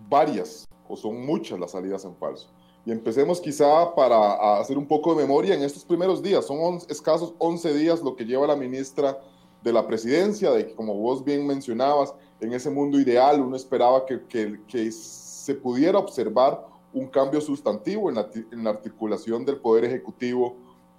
varias 0.07 0.67
o 0.87 0.95
son 0.95 1.25
muchas 1.25 1.59
las 1.59 1.71
salidas 1.71 2.05
en 2.05 2.15
falso. 2.15 2.49
Y 2.85 2.91
empecemos 2.91 3.41
quizá 3.41 3.95
para 3.95 4.59
hacer 4.59 4.77
un 4.77 4.87
poco 4.87 5.15
de 5.15 5.23
memoria 5.23 5.55
en 5.55 5.63
estos 5.63 5.83
primeros 5.83 6.21
días. 6.21 6.45
Son 6.45 6.77
escasos 6.87 7.33
11 7.39 7.73
días 7.73 8.03
lo 8.03 8.15
que 8.15 8.25
lleva 8.25 8.45
la 8.45 8.55
ministra 8.55 9.19
de 9.63 9.73
la 9.73 9.87
presidencia, 9.87 10.51
de 10.51 10.67
que 10.67 10.75
como 10.75 10.93
vos 10.93 11.23
bien 11.23 11.47
mencionabas, 11.47 12.13
en 12.39 12.53
ese 12.53 12.69
mundo 12.69 12.99
ideal 12.99 13.41
uno 13.41 13.55
esperaba 13.55 14.05
que, 14.05 14.23
que, 14.27 14.61
que 14.67 14.91
se 14.91 15.55
pudiera 15.55 15.97
observar 15.97 16.63
un 16.93 17.07
cambio 17.07 17.41
sustantivo 17.41 18.09
en 18.09 18.15
la, 18.15 18.29
en 18.51 18.63
la, 18.63 18.69
articulación 18.69 19.43
del 19.43 19.57
Poder 19.57 19.85
Ejecutivo 19.85 20.55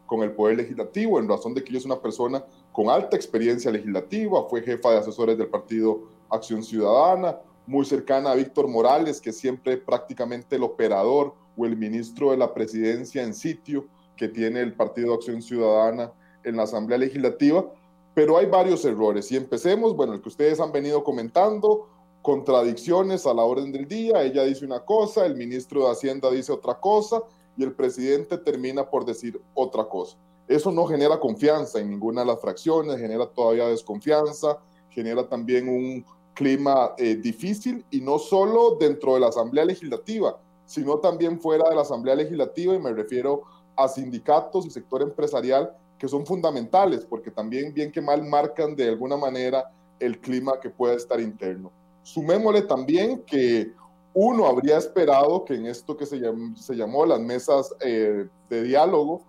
con 0.06 0.22
el 0.22 0.32
Poder 0.32 0.56
Legislativo, 0.56 1.20
en 1.20 1.28
razón 1.28 1.54
de 1.54 1.62
que 1.62 1.70
ella 1.70 1.78
es 1.78 1.84
una 1.84 2.00
persona 2.00 2.44
con 2.76 2.90
alta 2.90 3.16
experiencia 3.16 3.70
legislativa, 3.70 4.46
fue 4.50 4.60
jefa 4.60 4.90
de 4.90 4.98
asesores 4.98 5.38
del 5.38 5.48
Partido 5.48 6.10
Acción 6.28 6.62
Ciudadana, 6.62 7.40
muy 7.66 7.86
cercana 7.86 8.32
a 8.32 8.34
Víctor 8.34 8.68
Morales, 8.68 9.18
que 9.18 9.32
siempre 9.32 9.78
prácticamente 9.78 10.56
el 10.56 10.62
operador 10.62 11.32
o 11.56 11.64
el 11.64 11.74
ministro 11.74 12.32
de 12.32 12.36
la 12.36 12.52
presidencia 12.52 13.22
en 13.22 13.32
sitio 13.32 13.86
que 14.14 14.28
tiene 14.28 14.60
el 14.60 14.74
Partido 14.74 15.14
Acción 15.14 15.40
Ciudadana 15.40 16.12
en 16.44 16.58
la 16.58 16.64
Asamblea 16.64 16.98
Legislativa, 16.98 17.64
pero 18.12 18.36
hay 18.36 18.44
varios 18.44 18.84
errores. 18.84 19.32
Y 19.32 19.38
empecemos, 19.38 19.96
bueno, 19.96 20.12
el 20.12 20.20
que 20.20 20.28
ustedes 20.28 20.60
han 20.60 20.70
venido 20.70 21.02
comentando, 21.02 21.88
contradicciones 22.20 23.24
a 23.24 23.32
la 23.32 23.44
orden 23.44 23.72
del 23.72 23.88
día, 23.88 24.22
ella 24.22 24.44
dice 24.44 24.66
una 24.66 24.80
cosa, 24.80 25.24
el 25.24 25.34
ministro 25.34 25.86
de 25.86 25.92
Hacienda 25.92 26.30
dice 26.30 26.52
otra 26.52 26.74
cosa 26.78 27.22
y 27.56 27.64
el 27.64 27.72
presidente 27.72 28.36
termina 28.36 28.90
por 28.90 29.06
decir 29.06 29.40
otra 29.54 29.88
cosa. 29.88 30.18
Eso 30.48 30.70
no 30.70 30.86
genera 30.86 31.18
confianza 31.18 31.80
en 31.80 31.90
ninguna 31.90 32.20
de 32.20 32.28
las 32.28 32.40
fracciones, 32.40 32.98
genera 32.98 33.26
todavía 33.26 33.66
desconfianza, 33.66 34.58
genera 34.90 35.28
también 35.28 35.68
un 35.68 36.04
clima 36.34 36.94
eh, 36.98 37.16
difícil 37.16 37.84
y 37.90 38.00
no 38.00 38.18
solo 38.18 38.76
dentro 38.78 39.14
de 39.14 39.20
la 39.20 39.28
Asamblea 39.28 39.64
Legislativa, 39.64 40.38
sino 40.66 40.98
también 40.98 41.40
fuera 41.40 41.68
de 41.68 41.74
la 41.74 41.82
Asamblea 41.82 42.14
Legislativa 42.14 42.74
y 42.74 42.78
me 42.78 42.92
refiero 42.92 43.42
a 43.74 43.88
sindicatos 43.88 44.66
y 44.66 44.70
sector 44.70 45.02
empresarial 45.02 45.74
que 45.98 46.08
son 46.08 46.26
fundamentales 46.26 47.04
porque 47.04 47.30
también 47.30 47.72
bien 47.72 47.90
que 47.90 48.00
mal 48.00 48.22
marcan 48.22 48.76
de 48.76 48.88
alguna 48.88 49.16
manera 49.16 49.70
el 49.98 50.20
clima 50.20 50.60
que 50.60 50.70
pueda 50.70 50.94
estar 50.94 51.20
interno. 51.20 51.72
Sumémosle 52.02 52.62
también 52.62 53.22
que 53.22 53.72
uno 54.12 54.46
habría 54.46 54.78
esperado 54.78 55.44
que 55.44 55.54
en 55.54 55.66
esto 55.66 55.96
que 55.96 56.06
se, 56.06 56.20
se 56.54 56.74
llamó 56.74 57.04
las 57.06 57.20
mesas 57.20 57.74
eh, 57.80 58.26
de 58.48 58.62
diálogo, 58.62 59.22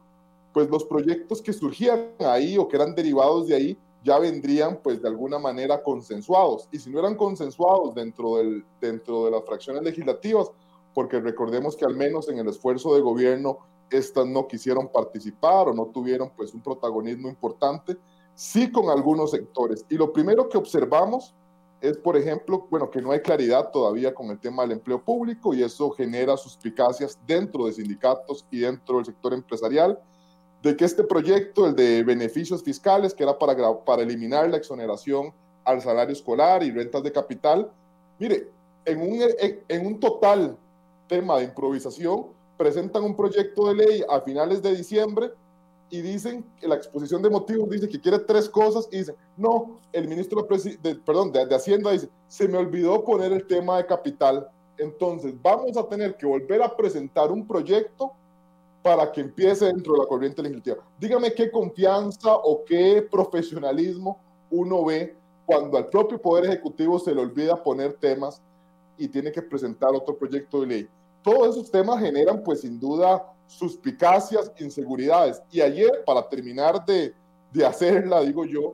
pues 0.58 0.72
los 0.72 0.86
proyectos 0.86 1.40
que 1.40 1.54
surgían 1.54 2.14
ahí 2.18 2.58
o 2.58 2.68
que 2.68 2.78
eran 2.78 2.96
derivados 2.96 3.46
de 3.46 3.54
ahí 3.54 3.78
ya 4.04 4.18
vendrían 4.18 4.80
pues 4.82 5.00
de 5.00 5.08
alguna 5.08 5.38
manera 5.38 5.84
consensuados. 5.84 6.68
Y 6.72 6.80
si 6.80 6.90
no 6.90 6.98
eran 6.98 7.14
consensuados 7.14 7.94
dentro, 7.94 8.38
del, 8.38 8.66
dentro 8.82 9.26
de 9.26 9.30
las 9.30 9.46
fracciones 9.46 9.84
legislativas, 9.84 10.50
porque 10.96 11.20
recordemos 11.20 11.76
que 11.76 11.86
al 11.86 11.96
menos 11.96 12.28
en 12.28 12.40
el 12.40 12.48
esfuerzo 12.48 12.96
de 12.96 13.02
gobierno 13.02 13.60
estas 13.92 14.26
no 14.26 14.48
quisieron 14.48 14.88
participar 14.88 15.68
o 15.68 15.76
no 15.76 15.92
tuvieron 15.94 16.32
pues 16.36 16.56
un 16.56 16.64
protagonismo 16.64 17.30
importante, 17.30 17.96
sí 18.34 18.72
con 18.72 18.90
algunos 18.90 19.30
sectores. 19.30 19.86
Y 19.90 19.96
lo 19.96 20.12
primero 20.12 20.50
que 20.50 20.58
observamos 20.58 21.36
es, 21.82 22.00
por 22.00 22.18
ejemplo, 22.18 22.66
bueno, 22.72 22.90
que 22.90 23.00
no 23.00 23.12
hay 23.12 23.20
claridad 23.20 23.70
todavía 23.70 24.12
con 24.12 24.32
el 24.32 24.40
tema 24.40 24.64
del 24.64 24.72
empleo 24.72 25.04
público 25.04 25.54
y 25.54 25.62
eso 25.62 25.92
genera 25.92 26.36
suspicacias 26.36 27.20
dentro 27.28 27.68
de 27.68 27.74
sindicatos 27.74 28.44
y 28.50 28.62
dentro 28.62 28.96
del 28.96 29.06
sector 29.06 29.36
empresarial 29.36 30.00
de 30.64 30.76
que 30.76 30.86
este 30.86 31.04
proyecto, 31.04 31.68
el 31.68 31.76
de 31.76 32.04
beneficios 32.04 32.64
fiscales, 32.64 33.14
que 33.14 33.24
era 33.24 33.38
para, 33.38 33.56
para 33.86 34.02
eliminar 34.02 34.50
la 34.50 34.58
exoneración 34.58 35.34
al 35.64 35.82
salario 35.82 36.14
escolar 36.14 36.64
y 36.64 36.72
rentas 36.72 37.04
de 37.04 37.12
capital, 37.12 37.72
mire, 38.20 38.50
en 38.86 39.02
un, 39.02 39.20
en, 39.68 39.86
un 39.86 40.00
total 40.00 40.58
tema 41.08 41.38
de 41.38 41.46
improvisación, 41.46 42.28
presentan 42.58 43.04
un 43.04 43.16
proyecto 43.16 43.68
de 43.68 43.76
ley 43.76 44.04
a 44.10 44.22
finales 44.22 44.62
de 44.62 44.76
diciembre 44.76 45.32
y 45.90 46.02
dicen 46.02 46.44
que 46.60 46.68
la 46.68 46.76
exposición 46.76 47.22
de 47.22 47.30
motivos 47.30 47.70
dice 47.70 47.88
que 47.88 48.00
quiere 48.00 48.20
tres 48.20 48.50
cosas 48.50 48.88
y 48.92 48.98
dicen, 49.00 49.16
no, 49.36 49.80
el 49.92 50.08
ministro 50.08 50.46
de, 50.82 50.96
perdón, 50.96 51.32
de, 51.32 51.46
de, 51.46 51.56
Hacienda 51.56 51.92
dice, 51.92 52.10
se 52.28 52.48
me 52.48 52.58
olvidó 52.58 53.04
poner 53.04 53.32
el 53.32 53.46
tema 53.46 53.78
de 53.78 53.86
capital, 53.86 54.50
entonces 54.78 55.34
vamos 55.42 55.78
a 55.78 55.88
tener 55.88 56.18
que 56.18 56.26
volver 56.26 56.62
a 56.62 56.76
presentar 56.76 57.32
un 57.32 57.46
proyecto 57.46 58.14
para 58.88 59.12
que 59.12 59.20
empiece 59.20 59.66
dentro 59.66 59.94
de 59.96 60.00
la 60.00 60.06
corriente 60.06 60.42
legislativa. 60.42 60.78
Dígame 60.98 61.34
qué 61.34 61.52
confianza 61.52 62.34
o 62.36 62.64
qué 62.64 63.02
profesionalismo 63.02 64.18
uno 64.50 64.86
ve 64.86 65.14
cuando 65.46 65.78
al 65.78 65.88
propio 65.88 66.22
Poder 66.22 66.46
Ejecutivo 66.46 66.98
se 66.98 67.14
le 67.14 67.20
olvida 67.20 67.62
poner 67.62 67.96
temas 67.96 68.42
y 68.98 69.10
tiene 69.10 69.30
que 69.30 69.42
presentar 69.42 69.90
otro 69.94 70.18
proyecto 70.18 70.62
de 70.62 70.68
ley. 70.68 70.90
Todos 71.22 71.58
esos 71.58 71.70
temas 71.70 72.00
generan, 72.00 72.42
pues 72.42 72.62
sin 72.62 72.80
duda, 72.80 73.30
suspicacias, 73.46 74.54
inseguridades. 74.58 75.44
Y 75.52 75.60
ayer, 75.60 76.06
para 76.06 76.30
terminar 76.30 76.86
de, 76.86 77.14
de 77.52 77.66
hacerla, 77.66 78.22
digo 78.22 78.46
yo, 78.46 78.74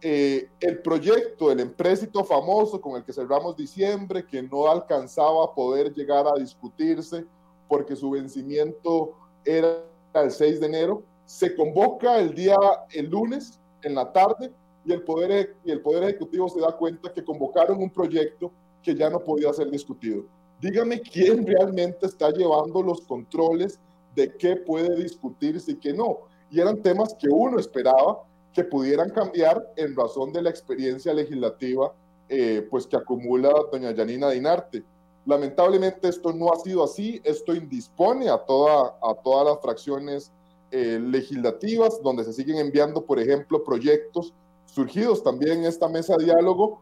eh, 0.00 0.48
el 0.60 0.82
proyecto 0.82 1.48
del 1.48 1.58
empréstito 1.58 2.22
famoso 2.22 2.80
con 2.80 2.96
el 2.96 3.02
que 3.02 3.12
cerramos 3.12 3.56
diciembre, 3.56 4.24
que 4.24 4.40
no 4.40 4.70
alcanzaba 4.70 5.46
a 5.46 5.52
poder 5.52 5.92
llegar 5.92 6.28
a 6.28 6.38
discutirse 6.38 7.24
porque 7.66 7.96
su 7.96 8.10
vencimiento 8.10 9.16
era 9.44 9.82
el 10.14 10.30
6 10.30 10.60
de 10.60 10.66
enero, 10.66 11.02
se 11.24 11.54
convoca 11.54 12.18
el 12.18 12.34
día, 12.34 12.56
el 12.90 13.10
lunes, 13.10 13.60
en 13.82 13.94
la 13.94 14.12
tarde, 14.12 14.52
y 14.84 14.92
el, 14.92 15.02
poder, 15.02 15.54
y 15.64 15.70
el 15.70 15.80
Poder 15.82 16.04
Ejecutivo 16.04 16.48
se 16.48 16.60
da 16.60 16.72
cuenta 16.72 17.12
que 17.12 17.22
convocaron 17.22 17.82
un 17.82 17.90
proyecto 17.90 18.50
que 18.82 18.94
ya 18.94 19.10
no 19.10 19.20
podía 19.20 19.52
ser 19.52 19.70
discutido. 19.70 20.24
Dígame 20.60 21.00
quién 21.00 21.46
realmente 21.46 22.06
está 22.06 22.30
llevando 22.30 22.82
los 22.82 23.02
controles 23.02 23.78
de 24.14 24.34
qué 24.36 24.56
puede 24.56 24.96
discutirse 24.96 25.72
y 25.72 25.76
qué 25.76 25.92
no. 25.92 26.20
Y 26.50 26.60
eran 26.60 26.82
temas 26.82 27.14
que 27.14 27.28
uno 27.28 27.58
esperaba 27.58 28.24
que 28.52 28.64
pudieran 28.64 29.10
cambiar 29.10 29.62
en 29.76 29.94
razón 29.94 30.32
de 30.32 30.42
la 30.42 30.50
experiencia 30.50 31.12
legislativa 31.12 31.92
eh, 32.28 32.66
pues 32.70 32.86
que 32.86 32.96
acumula 32.96 33.50
doña 33.70 33.92
Yanina 33.92 34.30
Dinarte. 34.30 34.82
Lamentablemente 35.28 36.08
esto 36.08 36.32
no 36.32 36.50
ha 36.50 36.56
sido 36.56 36.82
así, 36.82 37.20
esto 37.22 37.54
indispone 37.54 38.30
a, 38.30 38.38
toda, 38.38 38.96
a 39.02 39.14
todas 39.22 39.46
las 39.46 39.60
fracciones 39.60 40.32
eh, 40.70 40.98
legislativas, 40.98 42.02
donde 42.02 42.24
se 42.24 42.32
siguen 42.32 42.56
enviando, 42.56 43.04
por 43.04 43.20
ejemplo, 43.20 43.62
proyectos 43.62 44.32
surgidos 44.64 45.22
también 45.22 45.58
en 45.58 45.64
esta 45.66 45.86
mesa 45.86 46.16
de 46.16 46.24
diálogo, 46.24 46.80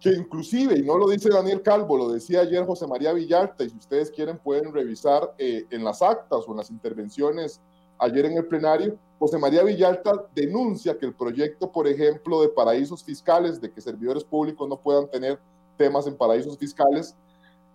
que 0.00 0.10
inclusive, 0.10 0.78
y 0.78 0.82
no 0.82 0.98
lo 0.98 1.08
dice 1.08 1.30
Daniel 1.30 1.62
Calvo, 1.62 1.96
lo 1.96 2.10
decía 2.10 2.42
ayer 2.42 2.66
José 2.66 2.86
María 2.86 3.14
Villalta, 3.14 3.64
y 3.64 3.70
si 3.70 3.78
ustedes 3.78 4.10
quieren 4.10 4.36
pueden 4.36 4.70
revisar 4.70 5.34
eh, 5.38 5.64
en 5.70 5.82
las 5.82 6.02
actas 6.02 6.44
o 6.46 6.50
en 6.50 6.58
las 6.58 6.70
intervenciones 6.70 7.58
ayer 7.98 8.26
en 8.26 8.36
el 8.36 8.44
plenario, 8.44 8.98
José 9.18 9.38
María 9.38 9.62
Villalta 9.62 10.26
denuncia 10.34 10.98
que 10.98 11.06
el 11.06 11.14
proyecto, 11.14 11.72
por 11.72 11.88
ejemplo, 11.88 12.42
de 12.42 12.50
paraísos 12.50 13.02
fiscales, 13.02 13.62
de 13.62 13.72
que 13.72 13.80
servidores 13.80 14.24
públicos 14.24 14.68
no 14.68 14.78
puedan 14.78 15.08
tener 15.08 15.38
temas 15.78 16.06
en 16.06 16.14
paraísos 16.14 16.58
fiscales, 16.58 17.16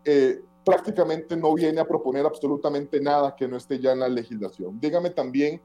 eh, 0.05 0.41
prácticamente 0.63 1.35
no 1.35 1.53
viene 1.53 1.81
a 1.81 1.85
proponer 1.85 2.25
absolutamente 2.25 2.99
nada 2.99 3.35
que 3.35 3.47
no 3.47 3.57
esté 3.57 3.79
ya 3.79 3.91
en 3.91 3.99
la 3.99 4.07
legislación. 4.07 4.79
Dígame 4.79 5.09
también 5.09 5.61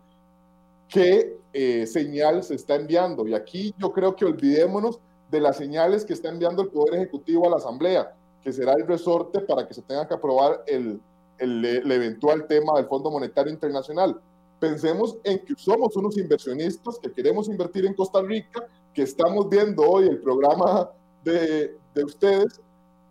qué 0.88 1.36
eh, 1.52 1.86
señal 1.86 2.42
se 2.42 2.54
está 2.54 2.74
enviando. 2.74 3.26
Y 3.26 3.34
aquí 3.34 3.74
yo 3.78 3.92
creo 3.92 4.16
que 4.16 4.24
olvidémonos 4.24 4.98
de 5.30 5.40
las 5.40 5.56
señales 5.56 6.04
que 6.04 6.14
está 6.14 6.30
enviando 6.30 6.62
el 6.62 6.68
Poder 6.68 6.94
Ejecutivo 6.94 7.46
a 7.46 7.50
la 7.50 7.56
Asamblea, 7.56 8.14
que 8.42 8.52
será 8.52 8.72
el 8.72 8.86
resorte 8.86 9.40
para 9.40 9.66
que 9.66 9.74
se 9.74 9.82
tenga 9.82 10.08
que 10.08 10.14
aprobar 10.14 10.62
el, 10.66 11.00
el, 11.38 11.64
el 11.64 11.92
eventual 11.92 12.46
tema 12.46 12.74
del 12.76 12.86
Fondo 12.86 13.10
Monetario 13.10 13.52
Internacional. 13.52 14.20
Pensemos 14.58 15.16
en 15.22 15.38
que 15.44 15.54
somos 15.56 15.94
unos 15.96 16.16
inversionistas 16.18 16.98
que 16.98 17.12
queremos 17.12 17.48
invertir 17.48 17.86
en 17.86 17.94
Costa 17.94 18.22
Rica, 18.22 18.66
que 18.92 19.02
estamos 19.02 19.48
viendo 19.48 19.82
hoy 19.82 20.08
el 20.08 20.18
programa 20.18 20.90
de, 21.22 21.76
de 21.94 22.04
ustedes, 22.04 22.60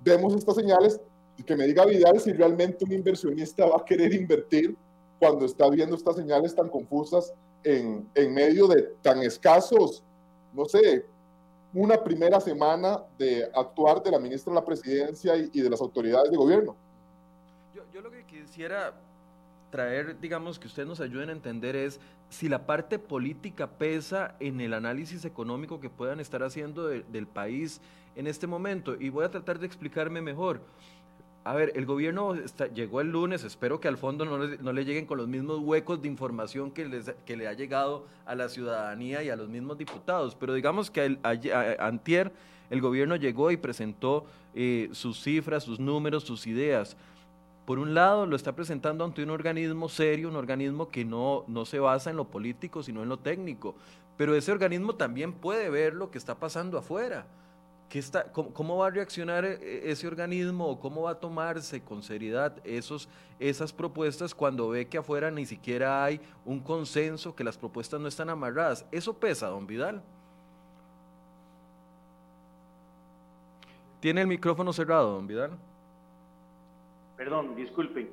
vemos 0.04 0.34
estas 0.34 0.56
señales 0.56 1.00
que 1.44 1.56
me 1.56 1.66
diga 1.66 1.86
Vidal 1.86 2.20
si 2.20 2.34
realmente 2.34 2.84
un 2.86 2.92
inversionista 2.92 3.66
va 3.66 3.78
a 3.78 3.86
querer 3.86 4.14
invertir 4.14 4.76
cuando 5.20 5.46
está 5.46 5.70
viendo 5.70 5.96
estas 5.96 6.16
señales 6.16 6.56
tan 6.56 6.70
confusas 6.70 7.34
en, 7.64 8.08
en 8.16 8.34
medio 8.34 8.68
de 8.68 8.84
tan 9.02 9.22
escasos, 9.22 10.04
no 10.54 10.66
sé, 10.66 11.06
una 11.74 12.04
primera 12.04 12.40
semana 12.40 13.04
de 13.18 13.50
actuar 13.54 14.02
de 14.02 14.12
la 14.12 14.20
ministra 14.20 14.52
de 14.52 14.60
la 14.60 14.66
presidencia 14.66 15.36
y, 15.36 15.50
y 15.54 15.62
de 15.62 15.70
las 15.70 15.82
autoridades 15.82 16.32
de 16.32 16.38
gobierno. 16.38 16.76
Yo, 17.76 17.84
yo, 17.94 18.02
lo 18.02 18.10
que 18.10 18.26
quisiera 18.26 18.94
traer, 19.70 20.20
digamos, 20.20 20.60
que 20.60 20.68
ustedes 20.68 20.88
nos 20.88 21.02
ayuden 21.02 21.30
a 21.30 21.34
entender 21.34 21.76
es 21.76 22.00
si 22.30 22.48
la 22.50 22.66
parte 22.66 23.00
política 23.00 23.68
pesa 23.68 24.36
en 24.40 24.62
el 24.62 24.74
análisis 24.74 25.26
económico 25.26 25.80
que 25.80 25.90
puedan 25.90 26.20
estar 26.20 26.44
haciendo 26.44 26.88
de, 26.88 27.04
del 27.04 27.28
país 27.28 27.82
en 28.16 28.28
este 28.28 28.48
momento. 28.48 28.96
Y 29.00 29.10
voy 29.10 29.26
a 29.26 29.32
tratar 29.32 29.60
de 29.60 29.68
explicarme 29.68 30.22
mejor 30.22 30.62
a 31.44 31.54
ver, 31.54 31.72
el 31.76 31.86
gobierno 31.86 32.36
llegó 32.74 33.00
el 33.00 33.12
lunes, 33.12 33.44
espero 33.46 33.80
que 33.80 33.88
al 33.88 33.98
fondo 33.98 34.26
no 34.26 34.38
le, 34.38 34.58
no 34.58 34.74
le, 34.74 34.84
lleguen 34.84 35.06
con 35.06 35.18
los 35.18 35.30
mismos 35.30 35.60
huecos 35.60 36.02
de 36.02 36.10
información 36.10 36.72
que, 36.72 36.86
les, 36.86 37.14
que 37.26 37.38
le 37.38 37.48
ha 37.48 37.54
llegado 37.54 38.06
a 38.26 38.36
la 38.36 38.50
ciudadanía 38.50 39.24
y 39.24 39.30
a 39.30 39.38
los 39.38 39.48
mismos 39.48 39.78
diputados, 39.78 40.36
pero 40.36 40.54
digamos 40.54 40.92
que 40.92 41.06
el, 41.06 41.20
a, 41.24 41.86
antier 41.86 42.34
el 42.70 42.82
gobierno 42.82 43.16
llegó 43.16 43.50
y 43.52 43.58
presentó 43.58 44.26
eh, 44.56 44.90
sus 44.92 45.24
cifras, 45.24 45.64
sus 45.64 45.80
números, 45.80 46.24
sus 46.26 46.48
ideas. 46.48 46.98
por 47.66 47.80
un 47.80 47.94
lado 47.94 48.26
lo 48.26 48.36
está 48.36 48.54
presentando 48.54 49.06
ante 49.06 49.24
un 49.24 49.30
organismo 49.30 49.88
serio, 49.88 50.28
un 50.28 50.36
organismo 50.36 50.90
que 50.90 51.06
no, 51.06 51.46
no 51.48 51.66
se 51.66 51.80
basa 51.80 52.10
en 52.10 52.18
lo 52.18 52.26
político, 52.26 52.84
sino 52.84 53.04
en 53.04 53.10
lo 53.10 53.20
técnico, 53.20 53.76
pero 54.18 54.36
ese 54.36 54.52
organismo 54.52 54.96
también 54.96 55.32
puede 55.32 55.70
ver 55.70 55.94
lo 55.94 56.12
que 56.12 56.18
está 56.18 56.36
pasando 56.36 56.78
afuera. 56.78 57.26
¿Qué 57.90 58.00
está, 58.00 58.32
cómo, 58.34 58.78
va 58.78 58.88
a 58.88 58.90
reaccionar 58.90 59.46
e, 59.46 59.90
ese 59.90 60.08
organismo 60.08 60.68
o 60.68 60.80
cómo 60.80 61.04
va 61.04 61.12
a 61.12 61.20
tomarse 61.20 61.82
con 61.82 62.04
seriedad 62.04 62.58
esos, 62.66 63.08
esas 63.40 63.72
propuestas 63.72 64.36
cuando 64.36 64.68
ve 64.70 64.88
que 64.88 64.98
afuera 64.98 65.32
ni 65.32 65.46
siquiera 65.46 66.04
hay 66.04 66.20
un 66.44 66.60
consenso, 66.60 67.34
que 67.34 67.46
las 67.46 67.58
propuestas 67.58 68.02
no 68.02 68.10
están 68.10 68.30
amarradas? 68.30 68.86
Eso 68.92 69.14
pesa, 69.14 69.48
don 69.48 69.66
Vidal. 69.66 70.04
Tiene 74.02 74.22
el 74.22 74.28
micrófono 74.28 74.74
cerrado, 74.74 75.14
don 75.14 75.26
Vidal. 75.26 75.52
Perdón, 77.16 77.56
disculpen. 77.56 78.10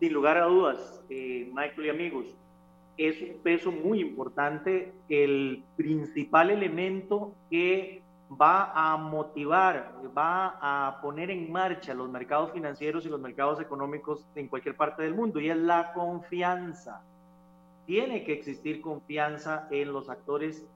Sin 0.00 0.12
lugar 0.14 0.38
a 0.38 0.46
dudas, 0.46 1.02
eh, 1.10 1.50
Michael 1.52 1.86
y 1.86 1.90
amigos, 1.90 2.26
es 2.96 3.20
un 3.20 3.38
peso 3.42 3.70
muy 3.70 4.00
importante, 4.00 4.92
el 5.08 5.62
principal 5.76 6.50
elemento 6.50 7.34
que 7.50 8.02
va 8.30 8.72
a 8.74 8.96
motivar, 8.96 9.94
va 10.16 10.58
a 10.60 11.00
poner 11.00 11.30
en 11.30 11.50
marcha 11.50 11.94
los 11.94 12.10
mercados 12.10 12.52
financieros 12.52 13.06
y 13.06 13.08
los 13.08 13.20
mercados 13.20 13.60
económicos 13.60 14.26
en 14.34 14.48
cualquier 14.48 14.76
parte 14.76 15.02
del 15.02 15.14
mundo, 15.14 15.40
y 15.40 15.48
es 15.48 15.56
la 15.56 15.92
confianza. 15.92 17.02
Tiene 17.86 18.24
que 18.24 18.34
existir 18.34 18.82
confianza 18.82 19.66
en 19.70 19.92
los 19.92 20.10
actores, 20.10 20.66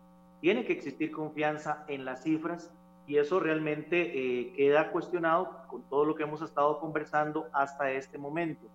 tiene 0.40 0.64
que 0.64 0.72
existir 0.72 1.10
confianza 1.12 1.84
en 1.88 2.04
las 2.04 2.22
cifras, 2.22 2.72
y 3.06 3.18
eso 3.18 3.40
realmente 3.40 4.00
eh, 4.00 4.52
queda 4.54 4.90
cuestionado 4.90 5.66
con 5.66 5.82
todo 5.82 6.04
lo 6.04 6.14
que 6.14 6.22
hemos 6.22 6.40
estado 6.40 6.78
conversando 6.78 7.48
hasta 7.52 7.90
este 7.90 8.16
momento. 8.16 8.66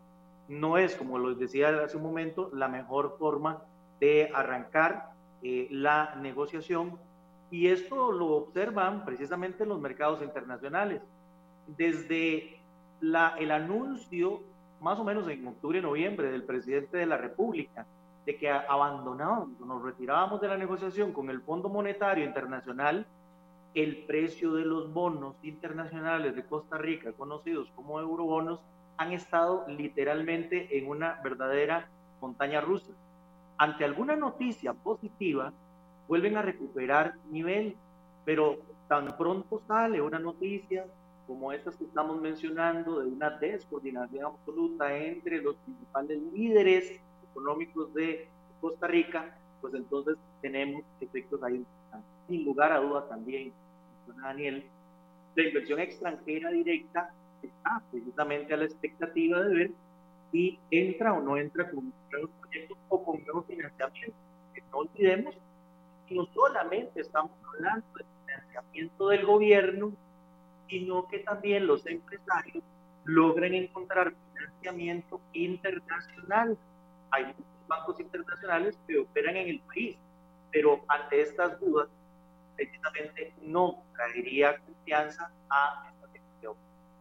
No 0.47 0.77
es, 0.77 0.95
como 0.95 1.17
lo 1.17 1.33
decía 1.33 1.69
hace 1.83 1.97
un 1.97 2.03
momento, 2.03 2.49
la 2.53 2.67
mejor 2.67 3.15
forma 3.17 3.63
de 3.99 4.29
arrancar 4.33 5.11
eh, 5.41 5.67
la 5.71 6.15
negociación 6.15 6.99
y 7.49 7.67
esto 7.67 8.11
lo 8.11 8.27
observan 8.27 9.05
precisamente 9.05 9.65
los 9.65 9.79
mercados 9.79 10.21
internacionales. 10.21 11.01
Desde 11.67 12.59
el 13.01 13.51
anuncio, 13.51 14.41
más 14.81 14.99
o 14.99 15.03
menos 15.03 15.27
en 15.29 15.47
octubre, 15.47 15.81
noviembre, 15.81 16.31
del 16.31 16.43
presidente 16.43 16.97
de 16.97 17.05
la 17.05 17.17
República, 17.17 17.85
de 18.25 18.37
que 18.37 18.49
abandonábamos, 18.49 19.59
nos 19.61 19.81
retirábamos 19.81 20.41
de 20.41 20.49
la 20.49 20.57
negociación 20.57 21.13
con 21.13 21.29
el 21.29 21.41
Fondo 21.41 21.69
Monetario 21.69 22.25
Internacional, 22.25 23.05
el 23.73 24.05
precio 24.05 24.53
de 24.53 24.65
los 24.65 24.91
bonos 24.91 25.35
internacionales 25.43 26.35
de 26.35 26.43
Costa 26.43 26.77
Rica, 26.77 27.13
conocidos 27.13 27.71
como 27.75 27.99
eurobonos, 27.99 28.59
han 28.97 29.13
estado 29.13 29.65
literalmente 29.67 30.77
en 30.77 30.89
una 30.89 31.21
verdadera 31.23 31.87
montaña 32.19 32.59
rusa. 32.59 32.91
Ante 33.57 33.85
alguna 33.85 34.15
noticia 34.15 34.73
positiva, 34.73 35.53
vuelven 36.07 36.37
a 36.37 36.41
recuperar 36.41 37.15
nivel, 37.29 37.75
pero 38.25 38.59
tan 38.87 39.17
pronto 39.17 39.61
sale 39.67 40.01
una 40.01 40.19
noticia 40.19 40.85
como 41.27 41.51
estas 41.51 41.75
que 41.75 41.83
estamos 41.83 42.21
mencionando 42.21 43.01
de 43.01 43.07
una 43.07 43.29
descoordinación 43.29 44.25
absoluta 44.25 44.97
entre 44.97 45.41
los 45.41 45.55
principales 45.57 46.19
líderes 46.33 46.99
económicos 47.31 47.93
de 47.93 48.29
Costa 48.61 48.87
Rica, 48.87 49.37
pues 49.59 49.73
entonces 49.73 50.15
tenemos 50.41 50.83
efectos 51.01 51.43
ahí 51.43 51.65
sin 52.27 52.43
lugar 52.43 52.71
a 52.71 52.79
dudas 52.79 53.07
también, 53.07 53.53
Daniel, 54.21 54.65
la 55.35 55.43
inversión 55.43 55.79
extranjera 55.79 56.49
directa 56.51 57.13
está 57.41 57.81
precisamente 57.91 58.53
a 58.53 58.57
la 58.57 58.65
expectativa 58.65 59.41
de 59.41 59.55
ver 59.55 59.71
si 60.31 60.59
entra 60.71 61.13
o 61.13 61.21
no 61.21 61.37
entra 61.37 61.69
con 61.69 61.93
nuevos 62.11 62.29
proyectos 62.41 62.77
o 62.89 63.03
con 63.03 63.23
nuevos 63.23 63.45
financiamientos. 63.45 64.15
No 64.71 64.79
olvidemos 64.79 65.35
no 66.15 66.25
solamente 66.33 67.01
estamos 67.01 67.31
hablando 67.53 67.85
de 67.97 68.05
financiamiento 68.25 69.09
del 69.09 69.25
gobierno, 69.25 69.93
sino 70.69 71.07
que 71.07 71.19
también 71.19 71.67
los 71.67 71.85
empresarios 71.85 72.63
logren 73.05 73.53
encontrar 73.53 74.13
financiamiento 74.33 75.21
internacional. 75.33 76.57
Hay 77.11 77.25
muchos 77.25 77.45
bancos 77.67 77.99
internacionales 77.99 78.77
que 78.87 78.99
operan 78.99 79.37
en 79.37 79.47
el 79.47 79.59
país, 79.61 79.97
pero 80.51 80.81
ante 80.87 81.21
estas 81.21 81.59
dudas, 81.59 81.89
precisamente 82.55 83.33
no 83.43 83.83
traería 83.93 84.57
confianza 84.59 85.31
a 85.49 85.91
esta 85.93 86.07
situación. 86.11 86.55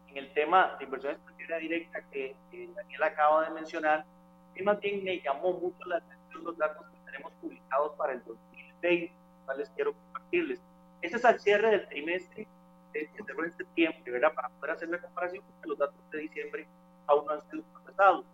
En 0.09 0.17
el 0.19 0.33
tema 0.35 0.77
de 0.79 0.85
inversión 0.85 1.15
extranjera 1.15 1.59
directa 1.59 2.01
que, 2.11 2.37
Daniel 2.75 3.03
acaba 3.03 3.49
de 3.49 3.55
mencionar, 3.55 4.01
a 4.01 4.63
más 4.63 4.81
bien 4.81 5.03
me 5.05 5.21
llamó 5.21 5.53
mucho 5.53 5.85
la 5.87 5.97
atención 5.97 6.45
los 6.45 6.57
datos 6.57 6.87
que 6.87 7.11
tenemos 7.11 7.33
publicados 7.41 7.93
para 7.97 8.13
el 8.13 8.19
2020 8.25 8.56
les 8.83 9.71
quiero 9.71 9.93
compartirles. 9.93 10.61
Este 11.03 11.17
es 11.17 11.25
al 11.25 11.41
cierre 11.41 11.71
del 11.71 11.89
trimestre 11.89 12.47
de, 12.93 13.01
de 13.01 13.51
septiembre, 13.53 14.13
¿verdad? 14.13 14.35
Para 14.35 14.49
poder 14.49 14.71
hacer 14.73 14.89
la 14.89 15.01
comparación, 15.01 15.45
porque 15.45 15.69
los 15.69 15.79
datos 15.79 16.11
de 16.11 16.19
diciembre 16.19 16.67
aún 17.07 17.27
no 17.27 17.33
han 17.33 17.51
sido 17.51 17.63
procesados. 17.73 18.25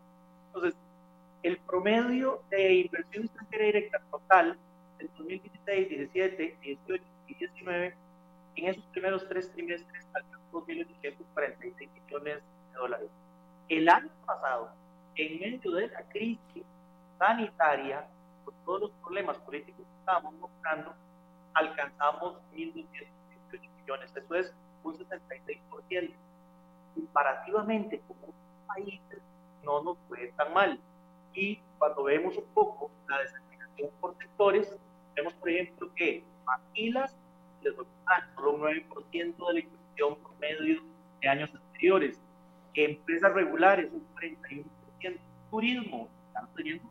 Entonces, 0.46 0.74
el 1.42 1.58
promedio 1.58 2.42
de 2.50 2.74
inversión 2.74 3.24
extranjera 3.24 3.64
directa 3.64 4.00
total 4.10 4.58
del 4.98 5.10
2016, 5.18 5.88
17, 5.88 6.56
18 6.62 7.04
y 7.26 7.34
19, 7.34 7.94
en 8.56 8.68
esos 8.68 8.84
primeros 8.86 9.28
tres 9.28 9.50
trimestres 9.52 10.06
alcanzó 10.14 10.64
2.846 10.66 11.88
millones 12.04 12.36
de 12.36 12.78
dólares. 12.78 13.08
El 13.68 13.88
año 13.88 14.10
pasado, 14.26 14.70
en 15.16 15.40
medio 15.40 15.72
de 15.72 15.88
la 15.88 16.02
crisis 16.08 16.64
sanitaria, 17.18 18.06
con 18.44 18.54
todos 18.64 18.80
los 18.82 18.90
problemas 19.02 19.38
políticos 19.38 19.86
que 20.02 20.10
estábamos 20.10 20.34
mostrando, 20.34 20.94
alcanzamos 21.54 22.36
1.218 22.54 22.86
millones. 23.80 24.16
Eso 24.16 24.34
es 24.34 24.54
un 24.82 24.94
66%. 24.98 26.14
Comparativamente 26.94 28.00
con 28.00 28.16
otros 28.18 28.34
países, 28.66 29.22
no 29.64 29.82
nos 29.82 29.98
fue 30.08 30.32
tan 30.36 30.52
mal. 30.52 30.78
Y 31.34 31.60
cuando 31.78 32.04
vemos 32.04 32.36
un 32.36 32.44
poco 32.52 32.90
la 33.08 33.18
desaceleración 33.20 33.90
por 34.00 34.16
sectores, 34.18 34.76
vemos, 35.14 35.32
por 35.34 35.48
ejemplo, 35.48 35.90
que 35.94 36.24
maquilas 36.44 37.16
les 37.62 37.74
a 37.78 38.34
solo 38.34 38.54
un 38.54 38.60
9% 38.62 39.46
de 39.46 39.54
la 39.54 39.60
inversión 39.60 40.16
promedio 40.16 40.82
de 41.20 41.28
años 41.28 41.54
anteriores. 41.54 42.20
Empresas 42.74 43.32
regulares, 43.32 43.90
un 43.92 44.04
41%. 44.16 44.64
Turismo, 45.50 46.08
están 46.28 46.48
teniendo 46.54 46.88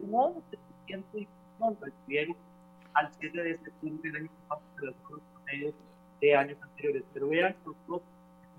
un 0.00 0.10
11% 0.10 1.28
de 1.58 1.76
recibieron 1.80 2.36
al 2.94 3.12
cierre 3.14 3.44
de 3.44 3.54
septiembre 3.54 4.10
del 4.10 4.22
año 4.22 4.30
pasado 4.48 4.62
de 4.80 4.86
los 4.86 4.94
promedios 5.34 5.74
de 6.20 6.36
años 6.36 6.58
anteriores. 6.62 7.04
Pero 7.12 7.28
vean 7.28 7.56
los 7.64 8.02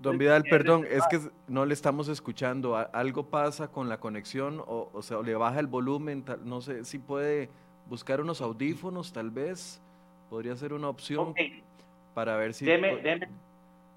Don 0.00 0.16
Vidal, 0.16 0.44
perdón, 0.44 0.86
es 0.88 1.06
que 1.08 1.20
no 1.46 1.66
le 1.66 1.74
estamos 1.74 2.08
escuchando. 2.08 2.76
¿Algo 2.76 3.28
pasa 3.28 3.68
con 3.68 3.90
la 3.90 4.00
conexión 4.00 4.60
o, 4.60 4.90
o 4.94 5.02
sea, 5.02 5.20
le 5.20 5.34
baja 5.34 5.60
el 5.60 5.66
volumen? 5.66 6.24
No 6.44 6.62
sé 6.62 6.84
si 6.84 6.98
puede 6.98 7.50
buscar 7.86 8.20
unos 8.20 8.40
audífonos, 8.40 9.12
tal 9.12 9.30
vez. 9.30 9.82
Podría 10.30 10.56
ser 10.56 10.72
una 10.72 10.88
opción 10.88 11.34
para 12.14 12.36
ver 12.36 12.54
si... 12.54 12.64
Deme, 12.64 12.96
deme, 13.02 13.28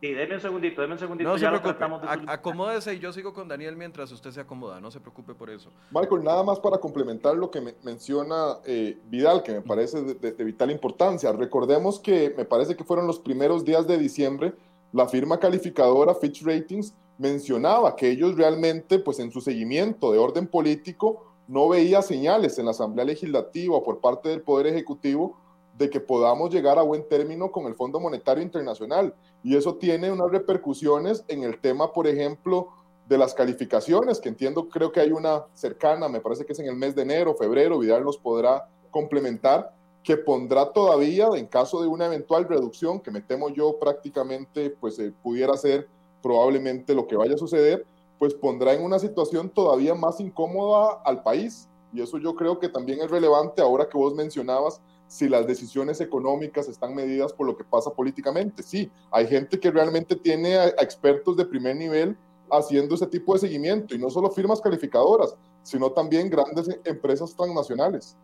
Sí, 0.03 0.13
déme 0.13 0.35
un 0.35 0.41
segundito, 0.41 0.81
déme 0.81 0.95
un 0.95 0.99
segundito. 0.99 1.29
No 1.29 1.37
se 1.37 1.47
preocupe, 1.47 1.85
acomódese 2.27 2.93
y 2.93 2.99
yo 2.99 3.13
sigo 3.13 3.33
con 3.33 3.47
Daniel 3.47 3.77
mientras 3.77 4.11
usted 4.11 4.31
se 4.31 4.41
acomoda, 4.41 4.81
no 4.81 4.91
se 4.91 4.99
preocupe 4.99 5.33
por 5.33 5.49
eso. 5.49 5.71
Michael, 5.91 6.25
nada 6.25 6.43
más 6.43 6.59
para 6.59 6.77
complementar 6.77 7.37
lo 7.37 7.49
que 7.49 7.61
menciona 7.83 8.57
eh, 8.65 8.97
Vidal, 9.05 9.43
que 9.43 9.53
me 9.53 9.61
parece 9.61 10.01
de, 10.01 10.43
vital 10.43 10.71
importancia. 10.71 11.31
Recordemos 11.31 12.01
que 12.01 12.33
me 12.35 12.43
parece 12.43 12.75
que 12.75 12.83
fueron 12.83 13.07
los 13.07 13.17
primeros 13.17 13.63
días 13.63 13.87
de 13.87 13.97
diciembre, 13.97 14.53
la 14.91 15.07
firma 15.07 15.39
calificadora 15.39 16.13
Fitch 16.15 16.43
Ratings 16.43 16.93
mencionaba 17.17 17.95
que 17.95 18.09
ellos 18.09 18.35
realmente, 18.35 18.99
pues 18.99 19.19
en 19.19 19.31
su 19.31 19.39
seguimiento 19.39 20.11
de 20.11 20.17
orden 20.17 20.47
político, 20.47 21.33
no 21.47 21.69
veía 21.69 22.01
señales 22.01 22.59
en 22.59 22.65
la 22.65 22.71
Asamblea 22.71 23.05
Legislativa 23.05 23.77
o 23.77 23.83
por 23.85 24.01
parte 24.01 24.27
del 24.27 24.41
Poder 24.41 24.67
Ejecutivo 24.67 25.37
de 25.77 25.89
que 25.89 25.99
podamos 25.99 26.53
llegar 26.53 26.77
a 26.77 26.83
buen 26.83 27.07
término 27.07 27.51
con 27.51 27.65
el 27.65 27.75
Fondo 27.75 27.99
Monetario 27.99 28.43
Internacional. 28.43 29.13
Y 29.43 29.55
eso 29.55 29.75
tiene 29.75 30.11
unas 30.11 30.31
repercusiones 30.31 31.23
en 31.27 31.43
el 31.43 31.59
tema, 31.59 31.91
por 31.91 32.07
ejemplo, 32.07 32.69
de 33.07 33.17
las 33.17 33.33
calificaciones, 33.33 34.19
que 34.19 34.29
entiendo, 34.29 34.69
creo 34.69 34.91
que 34.91 35.01
hay 35.01 35.11
una 35.11 35.45
cercana, 35.53 36.07
me 36.07 36.21
parece 36.21 36.45
que 36.45 36.53
es 36.53 36.59
en 36.59 36.67
el 36.67 36.75
mes 36.75 36.95
de 36.95 37.01
enero, 37.01 37.35
febrero, 37.35 37.79
Vidal 37.79 38.05
nos 38.05 38.17
podrá 38.17 38.69
complementar, 38.91 39.73
que 40.03 40.17
pondrá 40.17 40.71
todavía, 40.71 41.27
en 41.35 41.47
caso 41.47 41.81
de 41.81 41.87
una 41.87 42.05
eventual 42.05 42.47
reducción, 42.47 42.99
que 42.99 43.11
me 43.11 43.21
temo 43.21 43.49
yo 43.49 43.77
prácticamente, 43.79 44.69
pues 44.69 44.99
eh, 44.99 45.13
pudiera 45.21 45.55
ser 45.57 45.87
probablemente 46.21 46.93
lo 46.93 47.07
que 47.07 47.15
vaya 47.15 47.35
a 47.35 47.37
suceder, 47.37 47.85
pues 48.19 48.33
pondrá 48.33 48.73
en 48.73 48.83
una 48.83 48.99
situación 48.99 49.49
todavía 49.49 49.95
más 49.95 50.19
incómoda 50.19 51.01
al 51.03 51.23
país. 51.23 51.67
Y 51.93 52.01
eso 52.01 52.17
yo 52.17 52.35
creo 52.35 52.59
que 52.59 52.69
también 52.69 53.01
es 53.01 53.11
relevante 53.11 53.61
ahora 53.61 53.87
que 53.87 53.97
vos 53.97 54.13
mencionabas 54.15 54.81
si 55.13 55.29
las 55.29 55.45
decisiones 55.45 56.01
económicas 56.01 56.67
están 56.67 56.95
medidas 56.95 57.31
por 57.31 57.45
lo 57.45 57.55
que 57.55 57.63
pasa 57.63 57.91
políticamente. 57.91 58.63
Sí, 58.63 58.91
hay 59.11 59.27
gente 59.27 59.59
que 59.59 59.69
realmente 59.69 60.15
tiene 60.15 60.57
a, 60.57 60.69
expertos 60.69 61.37
de 61.37 61.45
primer 61.45 61.75
nivel 61.75 62.17
haciendo 62.49 62.95
ese 62.95 63.05
tipo 63.05 63.33
de 63.33 63.41
seguimiento 63.41 63.93
y 63.93 63.99
no 63.99 64.09
solo 64.09 64.31
firmas 64.31 64.59
calificadoras, 64.59 65.35
sino 65.61 65.91
también 65.91 66.31
grandes 66.31 66.67
empresas 66.83 67.35
transnacionales. 67.35 68.17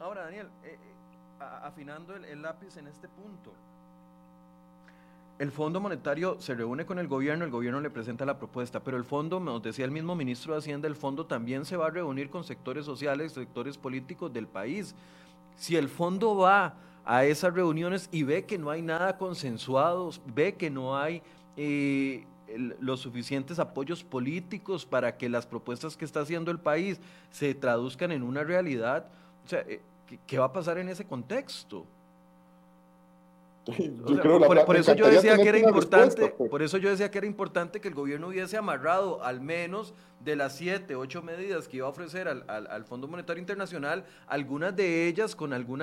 Ahora, 0.00 0.24
Daniel, 0.24 0.48
eh, 0.64 0.70
eh, 0.72 1.44
afinando 1.62 2.16
el, 2.16 2.42
lápiz 2.42 2.76
en 2.78 2.88
este 2.88 3.06
punto, 3.06 3.52
el 5.38 5.52
Fondo 5.52 5.78
Monetario 5.80 6.40
se 6.40 6.56
reúne 6.56 6.84
con 6.84 6.98
el 6.98 7.06
gobierno, 7.06 7.44
el 7.44 7.52
gobierno 7.52 7.80
le 7.80 7.90
presenta 7.90 8.24
la 8.24 8.40
propuesta, 8.40 8.80
pero 8.80 8.96
el 8.96 9.04
fondo, 9.04 9.38
nos 9.38 9.62
decía 9.62 9.84
el 9.84 9.92
mismo 9.92 10.16
ministro 10.16 10.54
de 10.54 10.58
Hacienda, 10.58 10.88
el 10.88 10.96
fondo 10.96 11.26
también 11.26 11.64
se 11.64 11.76
va 11.76 11.86
a 11.86 11.90
reunir 11.90 12.28
con 12.28 12.42
sectores 12.42 12.84
sociales, 12.84 13.34
sectores 13.34 13.78
políticos 13.78 14.32
del 14.32 14.48
país. 14.48 14.96
Si 15.58 15.76
el 15.76 15.88
fondo 15.88 16.36
va 16.36 16.76
a 17.04 17.24
esas 17.24 17.52
reuniones 17.52 18.08
y 18.12 18.22
ve 18.22 18.46
que 18.46 18.58
no 18.58 18.70
hay 18.70 18.80
nada 18.80 19.18
consensuado, 19.18 20.10
ve 20.26 20.54
que 20.54 20.70
no 20.70 20.96
hay 20.96 21.20
eh, 21.56 22.24
los 22.80 23.00
suficientes 23.00 23.58
apoyos 23.58 24.04
políticos 24.04 24.86
para 24.86 25.16
que 25.16 25.28
las 25.28 25.46
propuestas 25.46 25.96
que 25.96 26.04
está 26.04 26.20
haciendo 26.20 26.52
el 26.52 26.60
país 26.60 27.00
se 27.30 27.54
traduzcan 27.54 28.12
en 28.12 28.22
una 28.22 28.44
realidad, 28.44 29.08
o 29.44 29.48
sea, 29.48 29.60
eh, 29.60 29.82
¿qué 30.26 30.38
va 30.38 30.46
a 30.46 30.52
pasar 30.52 30.78
en 30.78 30.88
ese 30.88 31.04
contexto? 31.04 31.86
por, 34.66 34.76
eso 34.76 34.94
yo 34.94 35.08
decía 35.08 35.36
que 35.36 35.48
era 35.48 35.58
importante, 35.58 36.28
pues. 36.36 36.50
por 36.50 36.62
eso 36.62 36.78
yo 36.78 36.88
decía 36.90 37.10
que 37.10 37.18
era 37.18 37.26
importante 37.26 37.80
que 37.80 37.88
el 37.88 37.94
gobierno 37.94 38.28
hubiese 38.28 38.56
amarrado 38.56 39.22
al 39.22 39.40
menos 39.40 39.94
de 40.20 40.36
las 40.36 40.56
siete, 40.56 40.96
ocho 40.96 41.22
medidas 41.22 41.68
que 41.68 41.76
iba 41.76 41.86
a 41.86 41.90
ofrecer 41.90 42.28
al, 42.28 42.44
al, 42.48 42.84
Fondo 42.84 43.06
Monetario 43.06 43.40
Internacional, 43.40 44.04
algunas 44.26 44.74
de 44.74 45.06
ellas 45.06 45.36
con 45.36 45.52
algún 45.52 45.82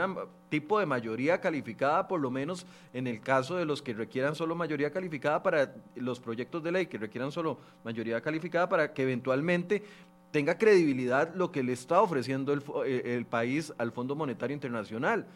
tipo 0.50 0.80
de 0.80 0.86
mayoría 0.86 1.39
calificada, 1.39 2.08
por 2.08 2.19
lo 2.19 2.32
menos 2.32 2.65
en 2.93 3.08
el 3.08 3.21
caso 3.21 3.56
de 3.56 3.65
los 3.65 3.82
que 3.82 3.93
requieran 3.93 4.36
solo 4.36 4.56
mayoría 4.56 4.91
calificada 4.91 5.41
para 5.41 5.74
los 5.95 6.19
proyectos 6.19 6.63
de 6.63 6.71
ley 6.71 6.86
que 6.88 6.98
requieran 6.98 7.32
solo 7.32 7.60
mayoría 7.84 8.19
calificada 8.21 8.67
para 8.67 8.93
que 8.93 9.04
eventualmente 9.04 9.84
tenga 10.32 10.58
credibilidad 10.58 11.34
lo 11.34 11.52
que 11.52 11.63
le 11.63 11.71
está 11.71 12.02
ofreciendo 12.02 12.52
el, 12.52 12.62
eh, 12.86 13.15
el 13.15 13.26
país 13.26 13.71
al 13.78 13.91
Fondo 13.93 14.15
Monetario 14.15 14.54
Internacional. 14.54 15.28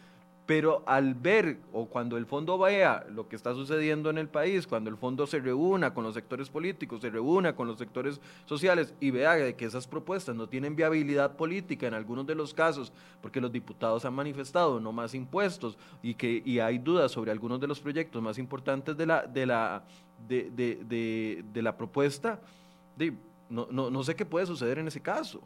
Pero 0.50 0.82
al 0.84 1.14
ver 1.14 1.60
o 1.72 1.86
cuando 1.86 2.16
el 2.16 2.26
fondo 2.26 2.58
vea 2.58 3.06
lo 3.08 3.28
que 3.28 3.36
está 3.36 3.54
sucediendo 3.54 4.10
en 4.10 4.18
el 4.18 4.26
país, 4.26 4.66
cuando 4.66 4.90
el 4.90 4.96
fondo 4.96 5.24
se 5.28 5.38
reúna 5.38 5.94
con 5.94 6.02
los 6.02 6.14
sectores 6.14 6.50
políticos, 6.50 7.02
se 7.02 7.08
reúna 7.08 7.54
con 7.54 7.68
los 7.68 7.78
sectores 7.78 8.20
sociales 8.46 8.92
y 8.98 9.12
vea 9.12 9.56
que 9.56 9.64
esas 9.64 9.86
propuestas 9.86 10.34
no 10.34 10.48
tienen 10.48 10.74
viabilidad 10.74 11.36
política 11.36 11.86
en 11.86 11.94
algunos 11.94 12.26
de 12.26 12.34
los 12.34 12.52
casos, 12.52 12.92
porque 13.22 13.40
los 13.40 13.52
diputados 13.52 14.04
han 14.04 14.12
manifestado 14.12 14.80
no 14.80 14.90
más 14.90 15.14
impuestos 15.14 15.78
y 16.02 16.14
que 16.14 16.42
y 16.44 16.58
hay 16.58 16.78
dudas 16.78 17.12
sobre 17.12 17.30
algunos 17.30 17.60
de 17.60 17.68
los 17.68 17.78
proyectos 17.78 18.20
más 18.20 18.36
importantes 18.36 18.96
de 18.96 19.06
la, 19.06 19.28
de 19.28 19.46
la, 19.46 19.84
de, 20.26 20.50
de, 20.50 21.62
la 21.62 21.76
propuesta, 21.76 22.40
no, 23.48 23.68
no, 23.70 23.88
no 23.88 24.02
sé 24.02 24.16
qué 24.16 24.26
puede 24.26 24.46
suceder 24.46 24.80
en 24.80 24.88
ese 24.88 25.00
caso 25.00 25.40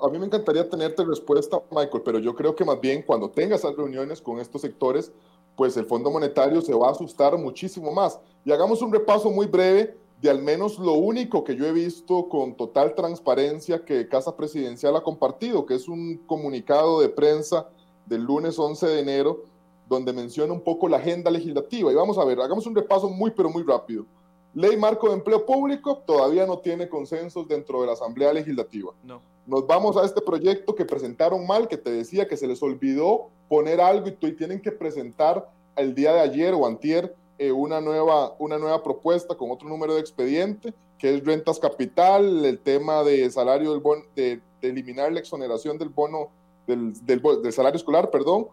a 0.00 0.08
mí 0.08 0.18
me 0.18 0.26
encantaría 0.26 0.68
tenerte 0.68 1.04
respuesta, 1.04 1.60
Michael, 1.70 2.02
pero 2.04 2.18
yo 2.18 2.34
creo 2.34 2.54
que 2.54 2.64
más 2.64 2.80
bien 2.80 3.02
cuando 3.02 3.30
tengas 3.30 3.60
esas 3.60 3.76
reuniones 3.76 4.20
con 4.20 4.38
estos 4.38 4.62
sectores, 4.62 5.12
pues 5.56 5.76
el 5.76 5.86
Fondo 5.86 6.10
Monetario 6.10 6.60
se 6.60 6.74
va 6.74 6.88
a 6.88 6.92
asustar 6.92 7.36
muchísimo 7.36 7.92
más. 7.92 8.18
Y 8.44 8.52
hagamos 8.52 8.82
un 8.82 8.92
repaso 8.92 9.30
muy 9.30 9.46
breve 9.46 9.96
de 10.20 10.30
al 10.30 10.40
menos 10.40 10.78
lo 10.78 10.92
único 10.92 11.42
que 11.42 11.56
yo 11.56 11.66
he 11.66 11.72
visto 11.72 12.28
con 12.28 12.56
total 12.56 12.94
transparencia 12.94 13.84
que 13.84 14.08
Casa 14.08 14.36
Presidencial 14.36 14.94
ha 14.96 15.02
compartido, 15.02 15.66
que 15.66 15.74
es 15.74 15.88
un 15.88 16.18
comunicado 16.26 17.00
de 17.00 17.08
prensa 17.08 17.68
del 18.06 18.22
lunes 18.22 18.58
11 18.58 18.86
de 18.86 19.00
enero, 19.00 19.44
donde 19.88 20.12
menciona 20.12 20.52
un 20.52 20.60
poco 20.60 20.88
la 20.88 20.98
agenda 20.98 21.30
legislativa. 21.30 21.90
Y 21.90 21.94
vamos 21.96 22.18
a 22.18 22.24
ver, 22.24 22.40
hagamos 22.40 22.66
un 22.66 22.74
repaso 22.74 23.08
muy, 23.08 23.32
pero 23.32 23.50
muy 23.50 23.64
rápido. 23.64 24.06
Ley 24.54 24.76
Marco 24.76 25.08
de 25.08 25.14
Empleo 25.14 25.46
Público 25.46 25.98
todavía 25.98 26.46
no 26.46 26.58
tiene 26.58 26.88
consensos 26.88 27.48
dentro 27.48 27.80
de 27.80 27.86
la 27.86 27.94
Asamblea 27.94 28.32
Legislativa. 28.32 28.92
No. 29.02 29.20
Nos 29.46 29.66
vamos 29.66 29.96
a 29.96 30.04
este 30.04 30.20
proyecto 30.20 30.74
que 30.74 30.84
presentaron 30.84 31.46
mal, 31.46 31.66
que 31.68 31.76
te 31.76 31.90
decía 31.90 32.28
que 32.28 32.36
se 32.36 32.46
les 32.46 32.62
olvidó 32.62 33.28
poner 33.48 33.80
algo 33.80 34.08
y 34.08 34.32
tienen 34.32 34.60
que 34.60 34.70
presentar 34.70 35.48
el 35.76 35.94
día 35.94 36.12
de 36.12 36.20
ayer 36.20 36.54
o 36.54 36.66
antier 36.66 37.14
eh, 37.38 37.50
una, 37.50 37.80
nueva, 37.80 38.34
una 38.38 38.58
nueva 38.58 38.82
propuesta 38.82 39.34
con 39.34 39.50
otro 39.50 39.68
número 39.68 39.94
de 39.94 40.00
expediente, 40.00 40.72
que 40.98 41.14
es 41.14 41.24
rentas 41.24 41.58
capital, 41.58 42.44
el 42.44 42.58
tema 42.58 43.02
de 43.02 43.28
salario 43.30 43.72
del 43.72 43.80
bono, 43.80 44.04
de, 44.14 44.40
eliminar 44.60 45.12
la 45.12 45.18
exoneración 45.18 45.76
del 45.76 45.88
bono 45.88 46.28
del, 46.68 46.94
del 47.04 47.52
salario 47.52 47.76
escolar, 47.76 48.10
perdón, 48.10 48.46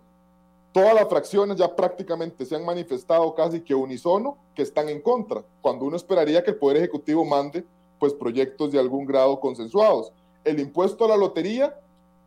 todas 0.72 0.94
las 0.94 1.08
fracciones 1.08 1.58
ya 1.58 1.76
prácticamente 1.76 2.46
se 2.46 2.56
han 2.56 2.66
manifestado 2.66 3.34
casi 3.34 3.62
que 3.62 3.76
unisono 3.76 4.38
que 4.56 4.62
están 4.62 4.90
en 4.90 5.02
contra, 5.02 5.44
cuando 5.62 5.86
uno 5.86 5.96
esperaría 5.96 6.44
que 6.44 6.52
el 6.52 6.58
Poder 6.58 6.78
Ejecutivo 6.78 7.26
mande 7.26 7.66
pues 8.00 8.14
proyectos 8.14 8.72
de 8.72 8.80
algún 8.80 9.06
grado 9.06 9.40
consensuados. 9.40 10.14
El 10.44 10.60
impuesto 10.60 11.06
a 11.06 11.10
la 11.10 11.18
lotería 11.18 11.78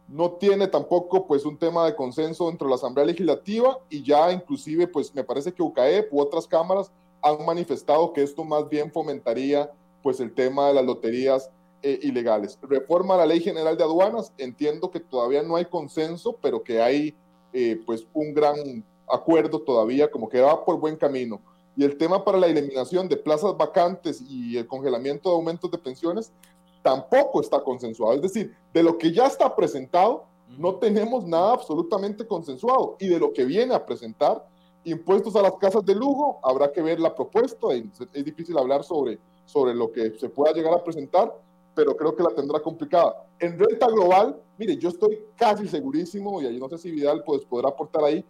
no 0.09 0.33
tiene 0.33 0.66
tampoco 0.66 1.26
pues 1.26 1.46
un 1.46 1.57
tema 1.57 1.87
de 1.87 1.96
consenso 1.96 2.48
dentro 2.48 2.66
de 2.66 2.70
la 2.70 2.76
Asamblea 2.76 3.07
Legislativa 3.07 3.78
y 3.88 4.02
ya 4.02 4.31
inclusive 4.31 4.87
pues 4.87 5.14
me 5.14 5.24
parece 5.24 5.52
que 5.52 5.62
UCAEP 5.62 6.12
u 6.12 6.20
otras 6.20 6.46
cámaras 6.46 6.92
han 7.22 7.44
manifestado 7.46 8.12
que 8.12 8.22
esto 8.22 8.44
más 8.44 8.68
bien 8.68 8.92
fomentaría 8.92 9.70
pues 10.02 10.20
el 10.20 10.35
tema 10.35 10.68
de 10.68 10.74
las 10.74 10.85
loterías 10.85 11.50
eh, 11.83 11.98
ilegales. 12.02 12.59
Reforma 12.62 13.14
a 13.14 13.18
la 13.18 13.26
Ley 13.26 13.40
General 13.40 13.76
de 13.76 13.85
Aduanas, 13.85 14.33
entiendo 14.37 14.90
que 14.90 15.00
todavía 15.00 15.42
no 15.42 15.57
hay 15.57 15.64
consenso, 15.64 16.37
pero 16.42 16.62
que 16.62 16.83
hay 16.83 17.14
eh, 17.52 17.80
pues 17.84 18.06
un 18.12 18.32
gran 18.34 18.84
acuerdo 19.10 19.60
todavía, 19.60 20.10
como 20.10 20.28
que 20.28 20.40
va 20.40 20.64
por 20.64 20.78
buen 20.78 20.96
camino. 20.96 21.40
Y 21.76 21.84
el 21.84 21.96
tema 21.96 22.24
para 22.24 22.38
la 22.38 22.46
eliminación 22.46 23.08
de 23.08 23.16
plazas 23.16 23.56
vacantes 23.56 24.22
y 24.28 24.56
el 24.56 24.66
congelamiento 24.66 25.30
de 25.30 25.36
aumentos 25.36 25.70
de 25.70 25.78
pensiones 25.78 26.32
tampoco 26.82 27.40
está 27.40 27.62
consensuado. 27.62 28.14
Es 28.14 28.22
decir, 28.22 28.54
de 28.72 28.82
lo 28.82 28.98
que 28.98 29.12
ya 29.12 29.26
está 29.26 29.54
presentado, 29.54 30.24
no 30.58 30.74
tenemos 30.76 31.24
nada 31.24 31.54
absolutamente 31.54 32.26
consensuado. 32.26 32.96
Y 32.98 33.08
de 33.08 33.18
lo 33.18 33.32
que 33.32 33.44
viene 33.44 33.74
a 33.74 33.84
presentar, 33.84 34.46
impuestos 34.84 35.34
a 35.36 35.42
las 35.42 35.54
casas 35.54 35.84
de 35.84 35.94
lujo, 35.94 36.40
habrá 36.42 36.70
que 36.70 36.82
ver 36.82 37.00
la 37.00 37.14
propuesta. 37.14 37.68
Es 38.12 38.24
difícil 38.24 38.58
hablar 38.58 38.84
sobre, 38.84 39.18
sobre 39.46 39.74
lo 39.74 39.90
que 39.92 40.18
se 40.18 40.28
pueda 40.28 40.52
llegar 40.52 40.74
a 40.74 40.84
presentar, 40.84 41.32
pero 41.74 41.96
creo 41.96 42.14
que 42.14 42.22
la 42.22 42.30
tendrá 42.30 42.61
complicada. 42.61 43.26
En 43.38 43.58
renta 43.58 43.87
global, 43.87 44.40
mire, 44.58 44.76
yo 44.76 44.88
estoy 44.88 45.18
casi 45.37 45.68
segurísimo, 45.68 46.40
y 46.42 46.46
ahí 46.46 46.58
no 46.58 46.68
sé 46.68 46.78
si 46.78 46.90
Vidal 46.90 47.22
pues, 47.24 47.44
podrá 47.44 47.70
aportar 47.70 48.04
ahí, 48.04 48.24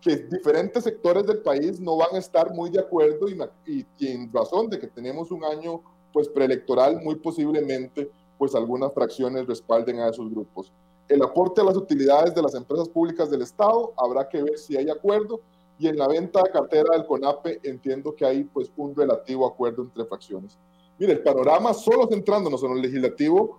que 0.00 0.16
diferentes 0.16 0.84
sectores 0.84 1.26
del 1.26 1.38
país 1.38 1.80
no 1.80 1.96
van 1.96 2.14
a 2.14 2.18
estar 2.18 2.52
muy 2.52 2.68
de 2.68 2.78
acuerdo 2.78 3.26
y, 3.26 3.86
y, 3.98 4.06
en 4.06 4.30
razón 4.30 4.68
de 4.68 4.78
que 4.78 4.86
tenemos 4.86 5.30
un 5.30 5.42
año 5.44 5.80
pues 6.12 6.28
preelectoral, 6.28 7.00
muy 7.00 7.14
posiblemente 7.14 8.10
pues 8.36 8.54
algunas 8.54 8.92
fracciones 8.92 9.46
respalden 9.46 10.00
a 10.00 10.10
esos 10.10 10.30
grupos. 10.30 10.72
El 11.08 11.22
aporte 11.22 11.62
a 11.62 11.64
las 11.64 11.76
utilidades 11.76 12.34
de 12.34 12.42
las 12.42 12.54
empresas 12.54 12.88
públicas 12.88 13.30
del 13.30 13.42
Estado, 13.42 13.94
habrá 13.96 14.28
que 14.28 14.42
ver 14.42 14.58
si 14.58 14.76
hay 14.76 14.90
acuerdo, 14.90 15.40
y 15.78 15.88
en 15.88 15.96
la 15.96 16.06
venta 16.06 16.42
de 16.42 16.50
cartera 16.50 16.90
del 16.92 17.06
CONAPE 17.06 17.60
entiendo 17.62 18.14
que 18.14 18.24
hay 18.26 18.44
pues 18.44 18.70
un 18.76 18.94
relativo 18.94 19.46
acuerdo 19.46 19.82
entre 19.82 20.04
fracciones. 20.04 20.58
Mire, 20.98 21.12
el 21.12 21.22
panorama, 21.22 21.74
solo 21.74 22.06
centrándonos 22.06 22.62
en 22.62 22.70
lo 22.70 22.74
legislativo, 22.76 23.58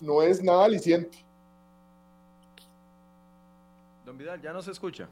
no 0.00 0.22
es 0.22 0.42
nada 0.42 0.64
aliciente. 0.64 1.18
Don 4.04 4.18
Vidal, 4.18 4.40
ya 4.40 4.52
no 4.52 4.60
se 4.60 4.70
escucha. 4.70 5.08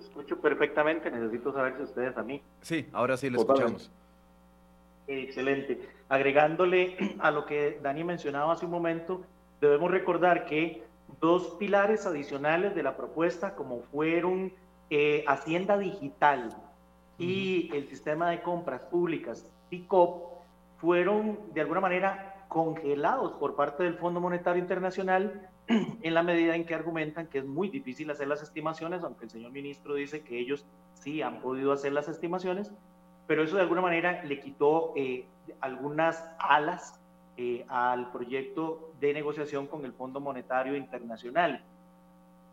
Escucho 0.00 0.40
perfectamente, 0.40 1.10
necesito 1.10 1.52
saber 1.52 1.76
si 1.76 1.82
ustedes 1.82 2.16
a 2.16 2.22
mí. 2.22 2.42
Sí, 2.62 2.88
ahora 2.92 3.16
sí 3.16 3.28
le 3.28 3.38
escuchamos. 3.38 3.90
Excelente. 5.06 5.88
Agregándole 6.08 6.96
a 7.18 7.30
lo 7.30 7.44
que 7.44 7.78
Dani 7.82 8.04
mencionaba 8.04 8.52
hace 8.52 8.64
un 8.64 8.70
momento, 8.70 9.22
debemos 9.60 9.90
recordar 9.90 10.46
que 10.46 10.82
dos 11.20 11.56
pilares 11.58 12.06
adicionales 12.06 12.74
de 12.74 12.82
la 12.82 12.96
propuesta, 12.96 13.54
como 13.54 13.82
fueron 13.82 14.52
eh, 14.90 15.24
Hacienda 15.26 15.76
Digital 15.76 16.56
y 17.18 17.70
el 17.74 17.88
sistema 17.88 18.30
de 18.30 18.42
compras 18.42 18.82
públicas, 18.82 19.46
TICOP, 19.70 20.34
fueron 20.78 21.38
de 21.52 21.60
alguna 21.60 21.80
manera 21.80 22.46
congelados 22.48 23.32
por 23.34 23.56
parte 23.56 23.84
del 23.84 23.94
Fondo 23.94 24.20
Monetario 24.20 24.60
Internacional 24.60 25.48
en 25.66 26.14
la 26.14 26.22
medida 26.22 26.54
en 26.54 26.66
que 26.66 26.74
argumentan 26.74 27.26
que 27.26 27.38
es 27.38 27.46
muy 27.46 27.68
difícil 27.68 28.10
hacer 28.10 28.28
las 28.28 28.42
estimaciones, 28.42 29.02
aunque 29.02 29.24
el 29.24 29.30
señor 29.30 29.52
ministro 29.52 29.94
dice 29.94 30.22
que 30.22 30.38
ellos 30.38 30.66
sí 30.92 31.22
han 31.22 31.40
podido 31.40 31.72
hacer 31.72 31.92
las 31.92 32.08
estimaciones, 32.08 32.70
pero 33.26 33.42
eso 33.42 33.56
de 33.56 33.62
alguna 33.62 33.80
manera 33.80 34.22
le 34.24 34.40
quitó 34.40 34.92
eh, 34.96 35.26
algunas 35.60 36.24
alas 36.38 37.00
eh, 37.36 37.64
al 37.68 38.12
proyecto 38.12 38.92
de 39.00 39.12
negociación 39.14 39.66
con 39.66 39.84
el 39.84 39.92
Fondo 39.92 40.20
Monetario 40.20 40.76
Internacional. 40.76 41.64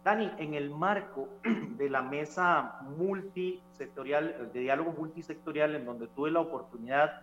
Dani, 0.03 0.31
en 0.37 0.53
el 0.53 0.69
marco 0.71 1.29
de 1.77 1.89
la 1.89 2.01
mesa 2.01 2.79
multisectorial, 2.97 4.51
de 4.53 4.59
diálogo 4.59 4.93
multisectorial, 4.97 5.75
en 5.75 5.85
donde 5.85 6.07
tuve 6.07 6.31
la 6.31 6.39
oportunidad 6.39 7.21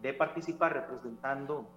de 0.00 0.14
participar 0.14 0.72
representando 0.72 1.68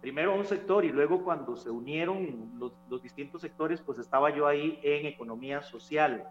primero 0.00 0.34
un 0.34 0.44
sector 0.44 0.84
y 0.84 0.90
luego 0.90 1.24
cuando 1.24 1.56
se 1.56 1.70
unieron 1.70 2.52
los, 2.58 2.72
los 2.88 3.02
distintos 3.02 3.40
sectores, 3.40 3.80
pues 3.80 3.98
estaba 3.98 4.30
yo 4.30 4.46
ahí 4.46 4.78
en 4.82 5.06
economía 5.06 5.62
social. 5.62 6.24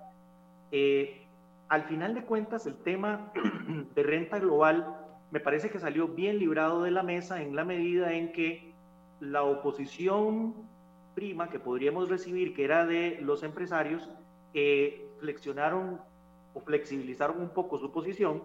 Eh, 0.71 1.25
al 1.67 1.84
final 1.84 2.13
de 2.13 2.23
cuentas, 2.23 2.65
el 2.67 2.75
tema 2.75 3.32
de 3.95 4.04
renta 4.04 4.39
global 4.39 4.95
me 5.32 5.39
parece 5.39 5.69
que 5.69 5.80
salió 5.80 6.08
bien 6.08 6.38
librado 6.39 6.84
de 6.84 6.91
la 6.91 7.04
mesa 7.04 7.41
en 7.41 7.56
la 7.56 7.65
medida 7.65 8.13
en 8.13 8.32
que 8.32 8.73
la 9.19 9.43
oposición 9.43 10.54
prima 11.15 11.49
que 11.49 11.60
podríamos 11.60 12.10
recibir, 12.10 12.54
que 12.54 12.65
era 12.65 12.86
de 12.86 13.17
los 13.21 13.41
empresarios, 13.41 14.10
eh, 14.54 15.08
flexionaron 15.19 15.99
o 16.54 16.60
flexibilizaron 16.60 17.41
un 17.41 17.49
poco 17.49 17.80
su 17.80 17.91
posición 17.91 18.43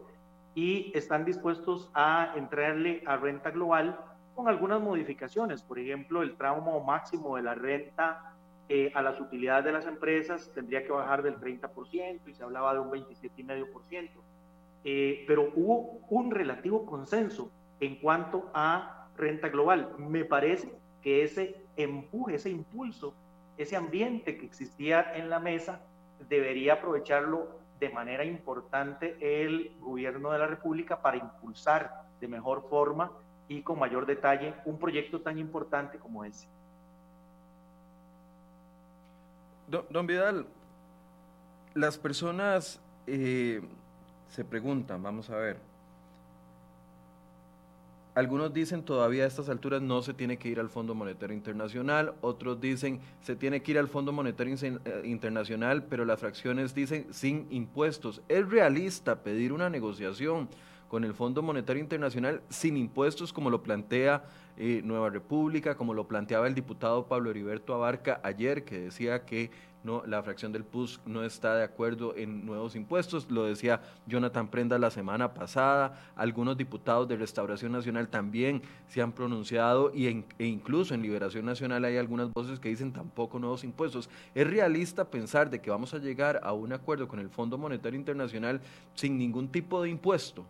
y 0.54 0.90
están 0.96 1.24
dispuestos 1.24 1.90
a 1.94 2.32
entrarle 2.36 3.02
a 3.06 3.16
renta 3.16 3.50
global 3.50 3.98
con 4.34 4.48
algunas 4.48 4.80
modificaciones. 4.80 5.62
Por 5.62 5.78
ejemplo, 5.78 6.22
el 6.22 6.36
tramo 6.36 6.82
máximo 6.82 7.36
de 7.36 7.42
la 7.42 7.54
renta 7.54 8.34
eh, 8.68 8.92
a 8.94 9.02
las 9.02 9.20
utilidades 9.20 9.64
de 9.64 9.72
las 9.72 9.86
empresas 9.86 10.50
tendría 10.54 10.84
que 10.84 10.92
bajar 10.92 11.22
del 11.22 11.36
30% 11.36 12.20
y 12.26 12.34
se 12.34 12.42
hablaba 12.42 12.72
de 12.74 12.80
un 12.80 12.90
27,5%. 12.90 14.10
Eh, 14.82 15.24
pero 15.26 15.52
hubo 15.54 16.00
un 16.08 16.30
relativo 16.30 16.86
consenso 16.86 17.50
en 17.80 17.96
cuanto 17.96 18.50
a 18.54 19.08
renta 19.16 19.48
global. 19.48 19.94
Me 19.98 20.24
parece 20.24 20.72
que 21.02 21.22
ese 21.22 21.59
empuje, 21.76 22.36
ese 22.36 22.50
impulso, 22.50 23.14
ese 23.56 23.76
ambiente 23.76 24.36
que 24.36 24.46
existía 24.46 25.14
en 25.16 25.30
la 25.30 25.38
mesa, 25.38 25.80
debería 26.28 26.74
aprovecharlo 26.74 27.60
de 27.78 27.88
manera 27.88 28.24
importante 28.24 29.16
el 29.20 29.74
gobierno 29.80 30.30
de 30.30 30.38
la 30.38 30.46
República 30.46 31.00
para 31.00 31.16
impulsar 31.16 32.02
de 32.20 32.28
mejor 32.28 32.68
forma 32.68 33.10
y 33.48 33.62
con 33.62 33.78
mayor 33.78 34.06
detalle 34.06 34.54
un 34.64 34.78
proyecto 34.78 35.20
tan 35.20 35.38
importante 35.38 35.98
como 35.98 36.24
ese. 36.24 36.46
Don, 39.66 40.06
Vidal, 40.06 40.46
las 41.74 41.96
personas 41.96 42.80
eh, 43.06 43.60
se 44.28 44.44
preguntan, 44.44 45.02
vamos 45.02 45.30
a 45.30 45.36
ver, 45.36 45.69
algunos 48.14 48.52
dicen 48.52 48.82
todavía 48.82 49.24
a 49.24 49.26
estas 49.26 49.48
alturas 49.48 49.80
no 49.82 50.02
se 50.02 50.14
tiene 50.14 50.36
que 50.36 50.48
ir 50.48 50.60
al 50.60 50.68
Fondo 50.68 50.94
Monetario 50.94 51.36
Internacional, 51.36 52.14
otros 52.20 52.60
dicen 52.60 53.00
se 53.22 53.36
tiene 53.36 53.62
que 53.62 53.72
ir 53.72 53.78
al 53.78 53.88
Fondo 53.88 54.12
Monetario 54.12 54.56
eh, 54.62 55.02
Internacional, 55.04 55.84
pero 55.84 56.04
las 56.04 56.20
fracciones 56.20 56.74
dicen 56.74 57.06
sin 57.10 57.46
impuestos. 57.50 58.22
¿Es 58.28 58.48
realista 58.48 59.22
pedir 59.22 59.52
una 59.52 59.70
negociación 59.70 60.48
con 60.90 61.04
el 61.04 61.14
Fondo 61.14 61.40
Monetario 61.40 61.80
Internacional 61.80 62.42
sin 62.48 62.76
impuestos 62.76 63.32
como 63.32 63.48
lo 63.48 63.62
plantea 63.62 64.24
eh, 64.56 64.82
Nueva 64.84 65.08
República, 65.08 65.76
como 65.76 65.94
lo 65.94 66.08
planteaba 66.08 66.48
el 66.48 66.54
diputado 66.54 67.06
Pablo 67.06 67.30
Heriberto 67.30 67.72
Abarca 67.72 68.20
ayer, 68.24 68.64
que 68.64 68.80
decía 68.80 69.24
que 69.24 69.52
no, 69.84 70.02
la 70.04 70.22
fracción 70.22 70.52
del 70.52 70.64
PUS 70.64 71.00
no 71.06 71.22
está 71.22 71.54
de 71.54 71.62
acuerdo 71.62 72.14
en 72.16 72.44
nuevos 72.44 72.74
impuestos, 72.74 73.30
lo 73.30 73.44
decía 73.44 73.80
Jonathan 74.06 74.48
Prenda 74.48 74.80
la 74.80 74.90
semana 74.90 75.32
pasada, 75.32 76.12
algunos 76.16 76.56
diputados 76.56 77.06
de 77.06 77.16
Restauración 77.16 77.70
Nacional 77.70 78.08
también 78.08 78.60
se 78.88 79.00
han 79.00 79.12
pronunciado 79.12 79.92
y 79.94 80.08
e 80.08 80.44
incluso 80.44 80.92
en 80.92 81.02
Liberación 81.02 81.46
Nacional 81.46 81.84
hay 81.84 81.98
algunas 81.98 82.32
voces 82.32 82.58
que 82.58 82.68
dicen 82.68 82.92
tampoco 82.92 83.38
nuevos 83.38 83.62
impuestos. 83.62 84.10
¿Es 84.34 84.46
realista 84.46 85.08
pensar 85.08 85.48
de 85.50 85.60
que 85.60 85.70
vamos 85.70 85.94
a 85.94 85.98
llegar 85.98 86.40
a 86.42 86.52
un 86.52 86.72
acuerdo 86.72 87.06
con 87.06 87.20
el 87.20 87.30
Fondo 87.30 87.56
Monetario 87.56 87.98
Internacional 87.98 88.60
sin 88.94 89.16
ningún 89.16 89.48
tipo 89.48 89.80
de 89.82 89.88
impuesto? 89.88 90.44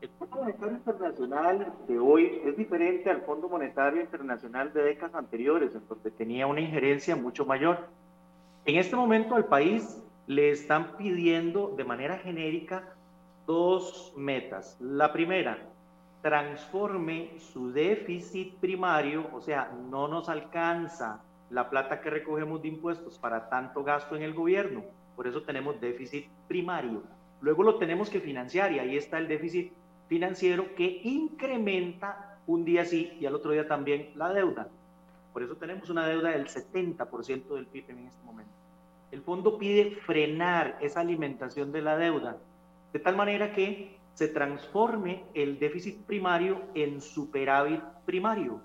El 0.00 0.10
Fondo 0.10 0.36
Monetario 0.36 0.76
Internacional 0.76 1.72
de 1.88 1.98
hoy 1.98 2.40
es 2.44 2.56
diferente 2.56 3.10
al 3.10 3.22
Fondo 3.22 3.48
Monetario 3.48 4.00
Internacional 4.00 4.72
de 4.72 4.84
décadas 4.84 5.16
anteriores, 5.16 5.74
en 5.74 5.88
donde 5.88 6.12
tenía 6.12 6.46
una 6.46 6.60
injerencia 6.60 7.16
mucho 7.16 7.44
mayor. 7.44 7.88
En 8.64 8.76
este 8.76 8.94
momento 8.94 9.34
al 9.34 9.46
país 9.46 10.00
le 10.28 10.50
están 10.50 10.96
pidiendo 10.96 11.74
de 11.76 11.82
manera 11.82 12.18
genérica 12.18 12.94
dos 13.44 14.12
metas. 14.16 14.76
La 14.80 15.12
primera, 15.12 15.58
transforme 16.22 17.32
su 17.38 17.72
déficit 17.72 18.54
primario, 18.58 19.26
o 19.32 19.40
sea, 19.40 19.72
no 19.90 20.06
nos 20.06 20.28
alcanza 20.28 21.24
la 21.50 21.70
plata 21.70 22.00
que 22.00 22.10
recogemos 22.10 22.62
de 22.62 22.68
impuestos 22.68 23.18
para 23.18 23.48
tanto 23.48 23.82
gasto 23.82 24.14
en 24.14 24.22
el 24.22 24.34
gobierno, 24.34 24.84
por 25.16 25.26
eso 25.26 25.42
tenemos 25.42 25.80
déficit 25.80 26.28
primario. 26.46 27.02
Luego 27.40 27.64
lo 27.64 27.78
tenemos 27.78 28.10
que 28.10 28.20
financiar 28.20 28.72
y 28.72 28.78
ahí 28.78 28.96
está 28.96 29.18
el 29.18 29.26
déficit 29.26 29.72
financiero 30.08 30.74
que 30.74 31.00
incrementa 31.04 32.38
un 32.46 32.64
día 32.64 32.84
sí 32.84 33.16
y 33.20 33.26
al 33.26 33.34
otro 33.34 33.52
día 33.52 33.68
también 33.68 34.10
la 34.16 34.32
deuda. 34.32 34.68
Por 35.32 35.42
eso 35.42 35.56
tenemos 35.56 35.88
una 35.90 36.06
deuda 36.06 36.30
del 36.30 36.48
70% 36.48 37.54
del 37.54 37.66
PIB 37.66 37.90
en 37.90 38.06
este 38.06 38.24
momento. 38.24 38.52
El 39.12 39.22
fondo 39.22 39.58
pide 39.58 39.92
frenar 39.92 40.78
esa 40.80 41.00
alimentación 41.00 41.72
de 41.72 41.82
la 41.82 41.96
deuda, 41.96 42.36
de 42.92 42.98
tal 42.98 43.16
manera 43.16 43.52
que 43.52 43.96
se 44.14 44.28
transforme 44.28 45.22
el 45.34 45.58
déficit 45.58 46.02
primario 46.04 46.62
en 46.74 47.00
superávit 47.00 47.82
primario 48.04 48.60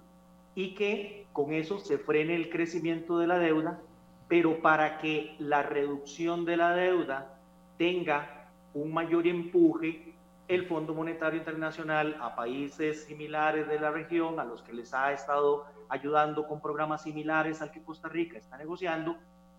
y 0.56 0.74
que 0.74 1.28
con 1.32 1.54
eso 1.54 1.80
se 1.80 1.98
frene 1.98 2.36
el 2.36 2.50
crecimiento 2.50 3.20
de 3.20 3.28
la 3.28 3.38
deuda, 3.38 3.80
pero 4.28 4.62
para 4.62 4.98
que 4.98 5.36
la 5.40 5.64
reducción 5.64 6.46
de 6.46 6.58
la 6.58 6.74
deuda 6.76 7.38
tenga 7.78 8.50
un 8.74 8.94
mayor 8.94 9.28
empuje 9.28 10.13
el 10.48 10.66
Fondo 10.68 10.94
Monetario 10.94 11.40
Internacional 11.40 12.18
a 12.20 12.36
países 12.36 13.06
similares 13.06 13.68
de 13.68 13.80
la 13.80 13.92
región, 13.92 14.40
a 14.40 14.46
los 14.46 14.62
que 14.62 14.74
les 14.74 14.94
ha 14.94 15.12
estado 15.14 15.66
ayudando 15.90 16.48
con 16.48 16.62
programas 16.62 17.04
similares 17.04 17.62
al 17.62 17.72
que 17.72 17.84
Costa 17.84 18.10
Rica 18.10 18.38
está 18.38 18.58
negociando, 18.58 19.18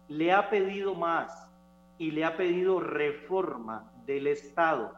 le 0.09 0.33
ha 0.33 0.51
pedido 0.51 0.95
más 0.95 1.49
y 1.99 2.11
le 2.11 2.25
ha 2.25 2.37
pedido 2.37 2.81
reforma 2.81 3.91
del 4.05 4.27
Estado. 4.27 4.93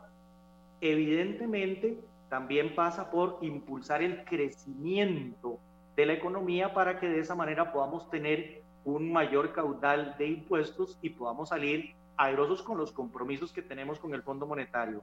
Evidentemente, 0.81 2.01
también 2.29 2.75
pasa 2.75 3.11
por 3.11 3.39
impulsar 3.43 4.03
el 4.03 4.25
crecimiento 4.25 5.59
de 5.95 6.07
la 6.07 6.15
economía 6.15 6.75
para 6.75 6.99
que 6.99 7.09
de 7.09 7.21
esa 7.21 7.35
manera 7.35 7.73
podamos 7.73 8.11
tener 8.11 8.63
un 8.85 9.13
mayor 9.13 9.53
caudal 9.53 10.17
de 10.19 10.29
impuestos 10.29 10.99
y 11.03 11.11
podamos 11.11 11.51
salir 11.51 11.95
airosos 12.17 12.63
con 12.63 12.79
los 12.79 12.93
compromisos 12.93 13.53
que 13.53 13.63
tenemos 13.63 13.99
con 13.99 14.15
el 14.15 14.23
Fondo 14.23 14.47
Monetario. 14.47 15.03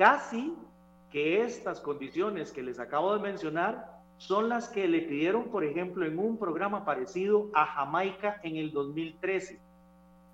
Casi 0.00 0.56
que 1.12 1.42
estas 1.42 1.78
condiciones 1.78 2.52
que 2.52 2.62
les 2.62 2.80
acabo 2.80 3.14
de 3.14 3.20
mencionar 3.20 4.00
son 4.16 4.48
las 4.48 4.70
que 4.70 4.88
le 4.88 5.02
pidieron, 5.02 5.50
por 5.50 5.62
ejemplo, 5.62 6.06
en 6.06 6.18
un 6.18 6.38
programa 6.38 6.86
parecido 6.86 7.50
a 7.52 7.66
Jamaica 7.66 8.40
en 8.42 8.56
el 8.56 8.72
2013. 8.72 9.60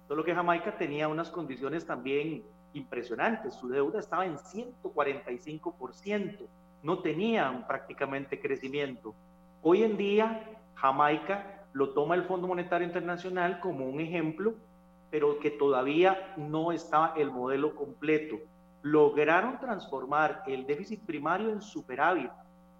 Solo 0.07 0.23
que 0.23 0.37
Jamaica 0.37 0.79
tenía 0.79 1.09
unas 1.09 1.31
condiciones 1.31 1.85
también 1.85 2.45
impresionantes. 2.75 3.55
Su 3.55 3.67
deuda 3.67 3.99
estaba 3.99 4.25
en 4.25 4.37
145%. 4.37 6.47
No 6.85 7.01
tenían 7.01 7.67
prácticamente 7.67 8.39
crecimiento. 8.39 9.17
Hoy 9.65 9.83
en 9.83 9.97
día, 9.97 10.49
Jamaica 10.77 11.65
lo 11.73 11.89
toma 11.89 12.15
el 12.15 12.23
Fondo 12.23 12.47
Monetario 12.47 12.87
Internacional 12.87 13.59
como 13.59 13.87
un 13.87 13.99
ejemplo, 13.99 14.55
pero 15.11 15.41
que 15.41 15.51
todavía 15.51 16.35
no 16.37 16.71
está 16.71 17.15
el 17.17 17.33
modelo 17.33 17.75
completo 17.75 18.37
lograron 18.87 19.59
transformar 19.59 20.45
el 20.47 20.65
déficit 20.65 21.01
primario 21.05 21.51
en 21.51 21.61
superávit, 21.61 22.31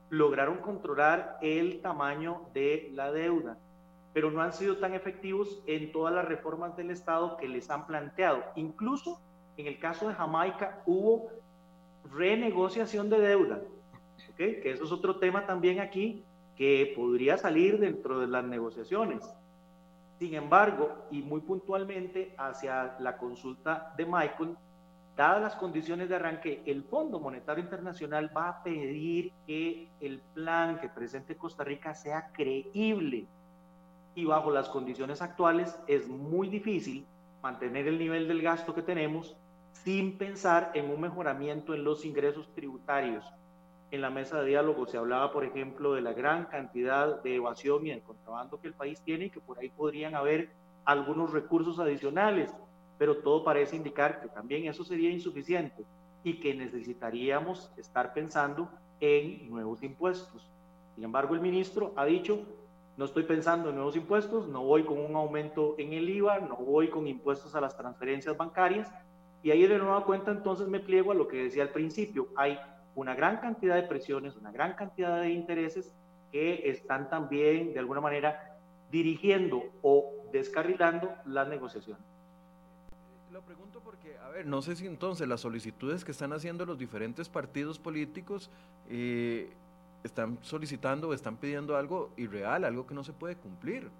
lograron 0.09 0.59
controlar 0.59 1.37
el 1.43 1.81
tamaño 1.81 2.43
de 2.55 2.91
la 2.93 3.11
deuda, 3.11 3.59
pero 4.13 4.31
no 4.31 4.41
han 4.41 4.53
sido 4.53 4.77
tan 4.77 4.95
efectivos 4.95 5.61
en 5.67 5.91
todas 5.91 6.15
las 6.15 6.25
reformas 6.25 6.77
del 6.77 6.93
Estado 6.93 7.37
que 7.37 7.49
les 7.49 7.69
han 7.71 7.87
planteado. 7.89 8.45
Incluso 8.55 9.21
en 9.57 9.67
el 9.67 9.81
caso 9.81 10.07
de 10.07 10.15
Jamaica 10.15 10.81
hubo 10.87 11.29
renegociación 12.15 13.11
de 13.11 13.19
deuda, 13.19 13.61
que 14.37 14.63
eso 14.65 14.85
es 14.85 14.93
otro 14.93 15.17
tema 15.17 15.45
también 15.45 15.81
aquí 15.81 16.23
que 16.57 16.93
podría 16.95 17.37
salir 17.37 17.81
dentro 17.81 18.21
de 18.21 18.29
las 18.29 18.45
negociaciones. 18.45 19.29
Sin 20.21 20.35
embargo, 20.35 21.09
y 21.11 21.23
muy 21.23 21.41
puntualmente 21.41 22.33
hacia 22.39 22.95
la 23.01 23.19
consulta 23.19 23.93
de 23.97 24.07
Michael, 24.07 24.57
dadas 25.17 25.43
las 25.43 25.57
condiciones 25.57 26.11
de 26.11 26.17
arranque, 26.17 26.63
el 26.67 26.85
Fondo 26.85 27.19
Monetario 27.19 27.65
Internacional 27.65 28.31
va 28.37 28.49
a 28.51 28.63
pedir 28.63 29.33
que 29.47 29.89
el 30.01 30.21
plan 30.35 30.79
que 30.79 30.91
presente 30.91 31.37
Costa 31.37 31.65
Rica 31.65 31.95
sea 31.95 32.31
creíble. 32.33 33.27
Y 34.15 34.27
bajo 34.27 34.51
las 34.51 34.69
condiciones 34.69 35.23
actuales 35.23 35.79
es 35.87 36.07
muy 36.09 36.49
difícil 36.49 37.07
mantener 37.43 37.89
el 37.89 37.99
nivel 37.99 38.29
del 38.29 38.43
gasto 38.43 38.75
que 38.75 38.83
tenemos 38.83 39.37
sin 39.73 40.19
pensar 40.19 40.71
en 40.75 40.91
un 40.91 41.01
mejoramiento 41.01 41.75
en 41.75 41.85
los 41.85 42.05
ingresos 42.05 42.53
tributarios. 42.55 43.25
En 43.91 44.01
la 44.03 44.11
mesa 44.11 44.41
de 44.41 44.49
diálogo 44.49 44.87
se 44.87 44.99
hablaba, 44.99 45.33
por 45.33 45.45
ejemplo, 45.45 45.95
de 45.95 46.03
la 46.03 46.13
gran 46.13 46.47
cantidad 46.47 47.23
de 47.23 47.37
evasión 47.37 47.87
y 47.87 47.91
de 47.91 48.01
contrabando 48.01 48.61
que 48.61 48.69
el 48.69 48.75
país 48.75 49.01
tiene 49.03 49.27
y 49.27 49.31
que 49.31 49.41
por 49.41 49.59
ahí 49.59 49.71
podrían 49.71 50.15
haber 50.15 50.51
algunos 50.85 51.33
recursos 51.33 51.79
adicionales 51.79 52.53
pero 52.99 53.19
todo 53.19 53.45
parece 53.45 53.77
indicar 53.77 54.21
que 54.21 54.29
también 54.29 54.67
eso 54.67 54.85
sería 54.85 55.11
insuficiente 55.11 55.85
y 56.25 56.41
que 56.41 56.55
necesitaríamos 56.55 57.71
estar 57.77 58.13
pensando 58.13 58.69
en 59.01 59.49
nuevos 59.51 59.83
impuestos. 59.83 60.51
Sin 60.95 61.05
embargo, 61.05 61.35
el 61.35 61.41
ministro 61.41 61.93
ha 61.97 62.05
dicho, 62.05 62.41
no 62.97 63.05
estoy 63.05 63.25
pensando 63.25 63.69
en 63.69 63.77
nuevos 63.77 63.97
impuestos, 63.97 64.49
no 64.49 64.65
voy 64.65 64.85
con 64.85 64.99
un 64.99 65.15
aumento 65.15 65.75
en 65.79 65.93
el 65.93 66.09
IVA, 66.09 66.41
no 66.41 66.57
voy 66.57 66.89
con 66.89 67.07
impuestos 67.07 67.55
a 67.55 67.61
las 67.61 67.77
transferencias 67.77 68.37
bancarias 68.37 68.91
Y 69.43 69.51
ahí 69.51 69.67
de 69.67 69.79
nueva 69.79 70.05
cuenta 70.05 70.31
entonces 70.31 70.67
me 70.67 70.81
pliego 70.81 71.13
a 71.13 71.15
lo 71.15 71.29
que 71.29 71.45
decía 71.45 71.63
al 71.63 71.69
principio. 71.69 72.29
Hay 72.37 72.59
una 72.95 73.15
gran 73.15 73.37
cantidad 73.37 73.77
de 73.77 73.83
presiones, 73.83 74.35
una 74.37 74.51
gran 74.51 74.75
cantidad 74.75 75.21
de 75.21 75.31
intereses 75.31 75.95
que 76.33 76.71
están 76.71 77.09
también 77.11 77.73
de 77.75 77.79
alguna 77.79 78.01
manera 78.01 78.57
dirigiendo 78.91 79.63
o 79.83 80.11
descarrilando 80.33 81.15
las 81.27 81.47
negociaciones. 81.47 82.16
Lo 83.33 83.43
pregunto 83.43 83.81
porque, 83.81 84.17
a 84.19 84.29
ver, 84.29 84.47
no 84.47 84.63
sé 84.63 84.77
si 84.77 84.87
entonces 84.87 85.27
las 85.27 85.41
solicitudes 85.41 86.05
que 86.05 86.13
están 86.13 86.33
haciendo 86.33 86.65
los 86.65 86.79
diferentes 86.79 87.29
partidos 87.29 87.79
políticos 87.79 88.51
eh, 88.89 89.51
están 90.05 90.39
solicitando 90.43 91.09
o 91.09 91.13
están 91.13 91.37
pidiendo 91.37 91.77
algo 91.77 92.11
irreal, 92.17 92.65
algo 92.65 92.87
que 92.87 92.95
no 92.95 93.05
se 93.05 93.13
puede 93.13 93.37
cumplir. 93.37 93.91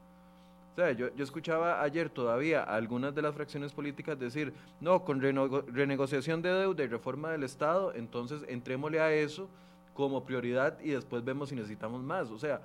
O 0.73 0.77
sea, 0.77 0.93
yo, 0.93 1.15
yo, 1.15 1.25
escuchaba 1.25 1.83
ayer 1.83 2.11
todavía 2.11 2.63
algunas 2.63 3.15
de 3.15 3.23
las 3.23 3.35
fracciones 3.35 3.73
políticas 3.73 4.19
decir, 4.19 4.53
no, 4.81 5.05
con 5.05 5.21
renegociación 5.21 6.43
de 6.43 6.51
deuda 6.51 6.85
y 6.85 6.87
reforma 6.87 7.31
del 7.31 7.43
Estado, 7.43 7.95
entonces 7.95 8.45
entrémosle 8.47 9.01
a 9.01 9.13
eso 9.13 9.49
como 9.95 10.25
prioridad 10.25 10.79
y 10.81 10.91
después 10.91 11.25
vemos 11.25 11.49
si 11.49 11.57
necesitamos 11.57 12.03
más. 12.03 12.31
O 12.31 12.39
sea, 12.39 12.61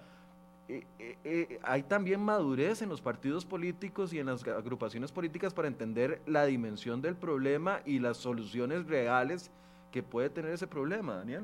eh, 0.67 0.85
eh, 1.23 1.59
hay 1.63 1.83
también 1.83 2.21
madurez 2.21 2.81
en 2.81 2.89
los 2.89 3.01
partidos 3.01 3.45
políticos 3.45 4.13
y 4.13 4.19
en 4.19 4.27
las 4.27 4.47
agrupaciones 4.47 5.11
políticas 5.11 5.53
para 5.53 5.67
entender 5.67 6.21
la 6.25 6.45
dimensión 6.45 7.01
del 7.01 7.15
problema 7.15 7.81
y 7.85 7.99
las 7.99 8.17
soluciones 8.17 8.87
reales 8.87 9.51
que 9.91 10.01
puede 10.01 10.29
tener 10.29 10.51
ese 10.51 10.67
problema, 10.67 11.15
Daniel. 11.15 11.43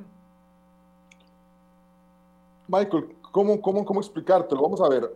Michael, 2.67 3.15
¿cómo, 3.31 3.61
cómo, 3.61 3.85
cómo 3.85 3.99
explicártelo? 3.99 4.61
Vamos 4.61 4.81
a 4.81 4.89
ver. 4.89 5.13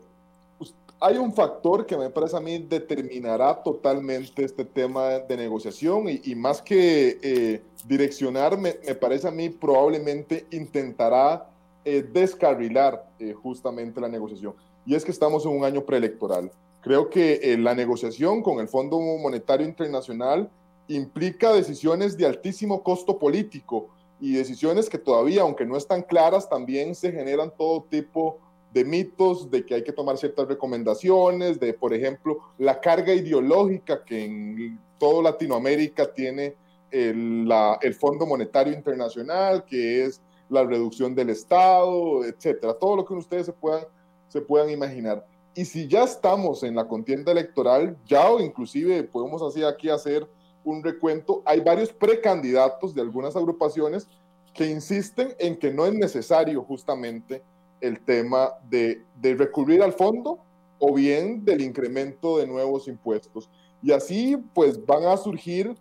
Hay 0.99 1.17
un 1.17 1.33
factor 1.33 1.85
que 1.85 1.97
me 1.97 2.09
parece 2.09 2.37
a 2.37 2.39
mí 2.39 2.59
determinará 2.59 3.55
totalmente 3.63 4.43
este 4.43 4.63
tema 4.63 5.19
de 5.19 5.35
negociación 5.35 6.07
y, 6.07 6.21
y 6.25 6.35
más 6.35 6.61
que 6.61 7.17
eh, 7.21 7.63
direccionar, 7.85 8.57
me, 8.57 8.75
me, 8.85 8.93
parece 8.93 9.27
a 9.27 9.31
mí 9.31 9.49
probablemente 9.49 10.45
intentará 10.51 11.50
eh, 11.83 12.03
descarrilar 12.03 13.09
eh, 13.19 13.33
justamente 13.33 13.99
la 13.99 14.07
negociación. 14.07 14.53
Y 14.85 14.95
es 14.95 15.03
que 15.03 15.11
estamos 15.11 15.45
en 15.45 15.51
un 15.51 15.63
año 15.63 15.83
preelectoral. 15.83 16.51
Creo 16.81 17.09
que 17.09 17.39
eh, 17.41 17.57
la 17.57 17.75
negociación 17.75 18.41
con 18.41 18.59
el 18.59 18.67
Fondo 18.67 18.99
Monetario 18.99 19.65
Internacional 19.65 20.49
implica 20.87 21.53
decisiones 21.53 22.17
de 22.17 22.25
altísimo 22.25 22.83
costo 22.83 23.17
político 23.17 23.89
y 24.19 24.33
decisiones 24.33 24.89
que 24.89 24.97
todavía, 24.97 25.41
aunque 25.41 25.65
no 25.65 25.77
están 25.77 26.03
claras, 26.03 26.49
también 26.49 26.93
se 26.93 27.11
generan 27.11 27.51
todo 27.57 27.83
tipo 27.89 28.39
de 28.73 28.85
mitos, 28.85 29.49
de 29.49 29.65
que 29.65 29.75
hay 29.75 29.83
que 29.83 29.91
tomar 29.91 30.17
ciertas 30.17 30.47
recomendaciones, 30.47 31.59
de, 31.59 31.73
por 31.73 31.93
ejemplo, 31.93 32.39
la 32.57 32.79
carga 32.79 33.13
ideológica 33.13 34.03
que 34.03 34.23
en 34.23 34.79
toda 34.97 35.23
Latinoamérica 35.23 36.13
tiene 36.13 36.55
el, 36.89 37.47
la, 37.47 37.79
el 37.81 37.93
Fondo 37.93 38.25
Monetario 38.25 38.73
Internacional, 38.73 39.65
que 39.65 40.05
es 40.05 40.21
la 40.51 40.63
reducción 40.63 41.15
del 41.15 41.29
Estado, 41.29 42.25
etcétera, 42.25 42.73
todo 42.73 42.97
lo 42.97 43.05
que 43.05 43.13
ustedes 43.13 43.45
se 43.47 43.53
puedan, 43.53 43.85
se 44.27 44.41
puedan 44.41 44.69
imaginar. 44.69 45.25
Y 45.55 45.65
si 45.65 45.87
ya 45.87 46.03
estamos 46.03 46.63
en 46.63 46.75
la 46.75 46.87
contienda 46.87 47.31
electoral, 47.31 47.97
ya 48.05 48.29
o 48.29 48.39
inclusive 48.39 49.03
podemos 49.03 49.41
así 49.41 49.63
aquí 49.63 49.89
hacer 49.89 50.27
un 50.63 50.83
recuento, 50.83 51.41
hay 51.45 51.61
varios 51.61 51.91
precandidatos 51.91 52.93
de 52.93 53.01
algunas 53.01 53.35
agrupaciones 53.35 54.07
que 54.53 54.69
insisten 54.69 55.33
en 55.39 55.57
que 55.57 55.71
no 55.71 55.85
es 55.85 55.93
necesario 55.93 56.61
justamente 56.63 57.41
el 57.79 57.99
tema 58.01 58.51
de, 58.69 59.03
de 59.19 59.35
recurrir 59.35 59.81
al 59.81 59.93
fondo 59.93 60.39
o 60.79 60.93
bien 60.93 61.43
del 61.45 61.61
incremento 61.61 62.37
de 62.37 62.47
nuevos 62.47 62.87
impuestos. 62.87 63.49
Y 63.81 63.91
así 63.91 64.37
pues 64.53 64.85
van 64.85 65.05
a 65.05 65.17
surgir, 65.17 65.75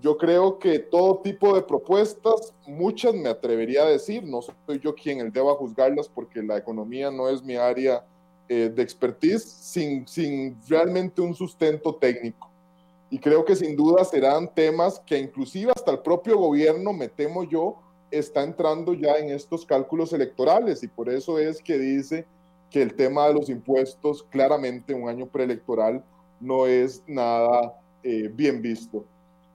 yo 0.00 0.16
creo 0.16 0.58
que 0.58 0.78
todo 0.78 1.18
tipo 1.18 1.54
de 1.54 1.62
propuestas, 1.62 2.54
muchas 2.66 3.14
me 3.14 3.28
atrevería 3.28 3.82
a 3.82 3.88
decir, 3.90 4.24
no 4.24 4.40
soy 4.42 4.80
yo 4.80 4.94
quien 4.94 5.20
el 5.20 5.32
deba 5.32 5.54
juzgarlas 5.54 6.08
porque 6.08 6.42
la 6.42 6.56
economía 6.56 7.10
no 7.10 7.28
es 7.28 7.42
mi 7.42 7.56
área 7.56 8.04
eh, 8.48 8.70
de 8.74 8.82
expertise, 8.82 9.44
sin, 9.44 10.06
sin 10.08 10.56
realmente 10.68 11.20
un 11.20 11.34
sustento 11.34 11.94
técnico 11.94 12.50
y 13.10 13.18
creo 13.18 13.44
que 13.44 13.56
sin 13.56 13.76
duda 13.76 14.04
serán 14.04 14.54
temas 14.54 15.00
que 15.00 15.18
inclusive 15.18 15.72
hasta 15.74 15.90
el 15.90 15.98
propio 15.98 16.38
gobierno, 16.38 16.92
me 16.92 17.08
temo 17.08 17.42
yo, 17.42 17.76
está 18.10 18.42
entrando 18.42 18.94
ya 18.94 19.16
en 19.16 19.30
estos 19.30 19.66
cálculos 19.66 20.12
electorales 20.12 20.82
y 20.84 20.88
por 20.88 21.08
eso 21.08 21.38
es 21.38 21.60
que 21.60 21.76
dice 21.76 22.24
que 22.70 22.80
el 22.82 22.94
tema 22.94 23.26
de 23.26 23.34
los 23.34 23.48
impuestos 23.48 24.22
claramente 24.22 24.94
un 24.94 25.08
año 25.08 25.26
preelectoral 25.26 26.04
no 26.38 26.66
es 26.66 27.02
nada 27.06 27.80
eh, 28.04 28.30
bien 28.32 28.62
visto. 28.62 29.04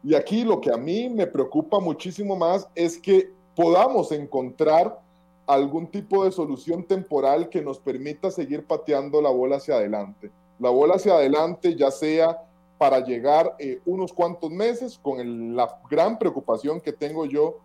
Y 0.05 0.13
aquí 0.13 0.43
lo 0.43 0.61
que 0.61 0.71
a 0.71 0.77
mí 0.77 1.09
me 1.09 1.25
preocupa 1.25 1.79
muchísimo 1.79 2.35
más 2.35 2.69
es 2.75 2.99
que 2.99 3.31
podamos 3.55 4.11
encontrar 4.11 5.01
algún 5.47 5.87
tipo 5.87 6.23
de 6.23 6.31
solución 6.31 6.83
temporal 6.83 7.49
que 7.49 7.63
nos 7.63 7.79
permita 7.79 8.29
seguir 8.29 8.65
pateando 8.65 9.19
la 9.19 9.31
bola 9.31 9.55
hacia 9.55 9.77
adelante. 9.77 10.29
La 10.59 10.69
bola 10.69 10.95
hacia 10.95 11.13
adelante 11.13 11.75
ya 11.75 11.89
sea 11.89 12.39
para 12.77 12.99
llegar 12.99 13.55
eh, 13.57 13.79
unos 13.87 14.13
cuantos 14.13 14.51
meses 14.51 14.99
con 15.01 15.19
el, 15.19 15.55
la 15.55 15.79
gran 15.89 16.19
preocupación 16.19 16.81
que 16.81 16.93
tengo 16.93 17.25
yo 17.25 17.57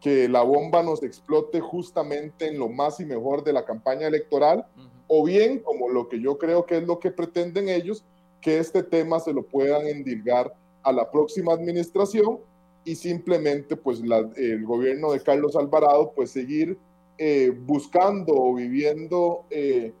que 0.00 0.28
la 0.28 0.42
bomba 0.42 0.82
nos 0.82 1.00
explote 1.04 1.60
justamente 1.60 2.48
en 2.48 2.58
lo 2.58 2.68
más 2.68 2.98
y 2.98 3.04
mejor 3.04 3.44
de 3.44 3.52
la 3.52 3.64
campaña 3.64 4.08
electoral, 4.08 4.66
uh 4.76 4.80
-huh. 4.80 4.88
o 5.06 5.24
bien, 5.24 5.60
como 5.60 5.88
lo 5.88 6.08
que 6.08 6.20
yo 6.20 6.38
creo 6.38 6.66
que 6.66 6.78
es 6.78 6.82
lo 6.82 6.98
que 6.98 7.12
pretenden 7.12 7.68
ellos, 7.68 8.04
que 8.40 8.58
este 8.58 8.82
tema 8.82 9.20
se 9.20 9.32
lo 9.32 9.44
puedan 9.44 9.86
endilgar 9.86 10.52
a 10.84 10.92
la 10.92 11.10
próxima 11.10 11.52
administración 11.52 12.38
y 12.84 12.94
simplemente 12.94 13.76
pues 13.76 14.00
el 14.36 14.64
gobierno 14.64 15.12
de 15.12 15.20
Carlos 15.20 15.56
Alvarado 15.56 16.12
pues 16.14 16.30
seguir 16.30 16.78
eh, 17.16 17.52
buscando 17.56 18.34
o 18.34 18.54
viviendo, 18.54 19.44
eh, 19.48 19.92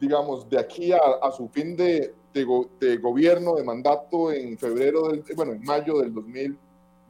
digamos, 0.00 0.48
de 0.48 0.58
aquí 0.58 0.92
a, 0.92 1.30
su 1.32 1.48
fin 1.48 1.76
de, 1.76 2.14
gobierno, 3.00 3.56
de 3.56 3.64
mandato 3.64 4.32
en 4.32 4.56
febrero, 4.56 5.08
del, 5.08 5.24
bueno, 5.34 5.52
en 5.52 5.62
mayo 5.62 5.98
del, 5.98 6.14
2000, 6.14 6.56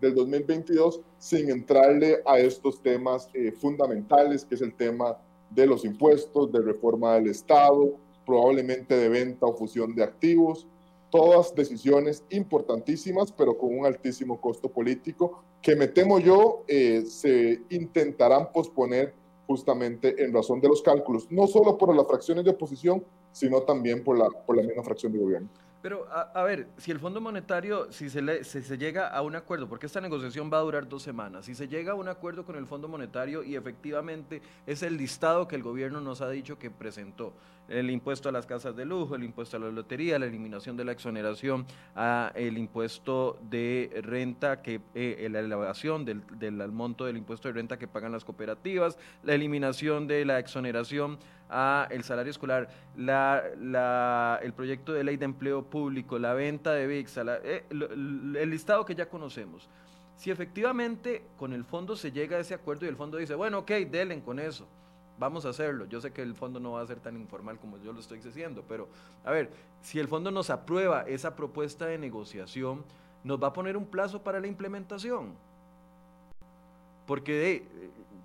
del 0.00 0.14
2022, 0.14 1.00
sin 1.18 1.50
entrarle 1.50 2.22
a 2.26 2.38
estos 2.38 2.82
temas 2.82 3.28
eh, 3.35 3.52
fundamentales, 3.52 4.44
que 4.44 4.54
es 4.54 4.62
el 4.62 4.74
tema 4.74 5.18
de 5.50 5.66
los 5.66 5.85
impuestos, 5.85 6.50
de 6.50 6.61
reforma 6.61 7.14
del 7.14 7.28
Estado, 7.28 7.94
probablemente 8.24 8.96
de 8.96 9.08
venta 9.11 9.46
o 9.46 9.54
fusión 9.54 9.94
de 9.94 10.02
activos, 10.02 10.66
todas 11.12 11.55
decisiones 11.55 12.24
importantísimas, 12.30 13.30
pero 13.30 13.59
con 13.59 13.78
un 13.78 13.84
altísimo 13.84 14.41
costo 14.41 14.70
político, 14.70 15.45
que 15.61 15.76
me 15.76 15.86
temo 15.86 16.18
yo 16.18 16.64
eh, 16.66 17.05
se 17.07 17.61
intentarán 17.68 18.51
posponer 18.51 19.12
justamente 19.47 20.24
en 20.24 20.32
razón 20.32 20.59
de 20.62 20.68
los 20.68 20.80
cálculos, 20.80 21.30
no 21.30 21.47
solo 21.47 21.76
por 21.76 21.95
las 21.95 22.07
fracciones 22.07 22.45
de 22.45 22.53
oposición, 22.53 23.05
sino 23.30 23.61
también 23.61 24.03
por 24.03 24.16
la, 24.16 24.30
por 24.30 24.57
la 24.57 24.62
misma 24.62 24.82
fracción 24.82 25.12
de 25.12 25.18
gobierno. 25.18 25.49
Pero, 25.82 26.07
a, 26.11 26.30
a, 26.32 26.45
ver, 26.45 26.68
si 26.78 26.93
el 26.93 27.01
Fondo 27.01 27.20
Monetario, 27.20 27.91
si 27.91 28.09
se, 28.09 28.22
le, 28.22 28.45
si 28.45 28.62
se 28.62 28.78
llega 28.78 29.09
a 29.09 29.20
un 29.20 29.34
acuerdo, 29.34 29.68
porque 29.68 29.86
esta 29.86 30.01
negociación 30.01 30.49
va 30.51 30.59
a 30.59 30.61
durar 30.61 30.89
dos 30.89 31.03
semanas, 31.03 31.45
si 31.45 31.57
se 31.57 31.66
llega 31.66 31.93
a 31.93 31.95
un 31.97 32.07
acuerdo 32.09 32.45
con 32.47 32.55
el 32.55 32.66
Fondo 32.66 32.86
Monetario 32.86 33.43
y 33.43 33.57
efectivamente 33.57 34.41
es 34.64 34.84
el 34.84 34.97
listado 34.97 35.49
que 35.49 35.57
el 35.57 35.62
gobierno 35.64 36.01
nos 36.01 36.20
ha 36.22 36.30
dicho 36.30 36.57
que 36.57 36.70
presentó, 36.70 37.34
el 37.68 37.90
impuesto 37.90 38.28
a 38.28 38.32
las 38.32 38.46
casas 38.46 38.76
de 38.76 38.84
lujo, 38.84 39.14
el 39.14 39.24
impuesto 39.24 39.56
a 39.56 39.60
la 39.60 39.70
lotería, 39.70 40.18
la 40.18 40.26
eliminación 40.26 40.76
de 40.76 40.84
la 40.84 40.92
exoneración, 40.92 41.66
a 41.94 42.32
el 42.34 42.58
impuesto 42.58 43.38
de 43.48 44.00
renta, 44.02 44.62
que 44.62 44.80
eh, 44.94 45.28
la 45.30 45.40
elevación 45.40 46.04
del, 46.04 46.22
del 46.38 46.56
monto 46.70 47.04
del 47.04 47.16
impuesto 47.16 47.48
de 47.48 47.54
renta 47.54 47.78
que 47.78 47.88
pagan 47.88 48.12
las 48.12 48.24
cooperativas, 48.24 48.98
la 49.22 49.34
eliminación 49.34 50.06
de 50.06 50.24
la 50.24 50.38
exoneración 50.38 51.18
a 51.48 51.86
el 51.90 52.02
salario 52.02 52.30
escolar, 52.30 52.68
la, 52.96 53.42
la, 53.60 54.40
el 54.42 54.52
proyecto 54.52 54.92
de 54.92 55.04
ley 55.04 55.16
de 55.16 55.26
empleo 55.26 55.62
público, 55.62 56.18
la 56.18 56.34
venta 56.34 56.72
de 56.72 56.86
VIX, 56.86 57.16
la, 57.18 57.36
eh, 57.42 57.64
el 57.70 58.50
listado 58.50 58.84
que 58.84 58.94
ya 58.94 59.08
conocemos. 59.08 59.68
Si 60.16 60.30
efectivamente 60.30 61.24
con 61.36 61.52
el 61.52 61.64
fondo 61.64 61.96
se 61.96 62.12
llega 62.12 62.36
a 62.36 62.40
ese 62.40 62.54
acuerdo 62.54 62.86
y 62.86 62.88
el 62.88 62.96
fondo 62.96 63.18
dice, 63.18 63.34
bueno, 63.34 63.60
ok, 63.60 63.70
delen 63.90 64.20
con 64.20 64.38
eso, 64.38 64.66
vamos 65.23 65.47
a 65.47 65.51
hacerlo. 65.51 65.87
Yo 65.87 66.01
sé 66.01 66.12
que 66.12 66.20
el 66.20 66.35
fondo 66.35 66.59
no 66.59 66.73
va 66.73 66.83
a 66.83 66.87
ser 66.87 66.99
tan 66.99 67.16
informal 67.16 67.59
como 67.59 67.79
yo 67.79 67.93
lo 67.93 68.01
estoy 68.01 68.18
diciendo, 68.18 68.64
pero 68.68 68.89
a 69.25 69.31
ver, 69.31 69.51
si 69.81 70.01
el 70.01 70.09
fondo 70.09 70.33
nos 70.33 70.51
aprueba 70.51 71.03
esa 71.03 71.37
propuesta 71.37 71.87
de 71.87 71.97
negociación, 71.97 72.85
nos 73.23 73.41
va 73.41 73.49
a 73.49 73.53
poner 73.53 73.77
un 73.77 73.87
plazo 73.87 74.25
para 74.25 74.41
la 74.41 74.49
implementación. 74.49 75.35
Porque 77.07 77.66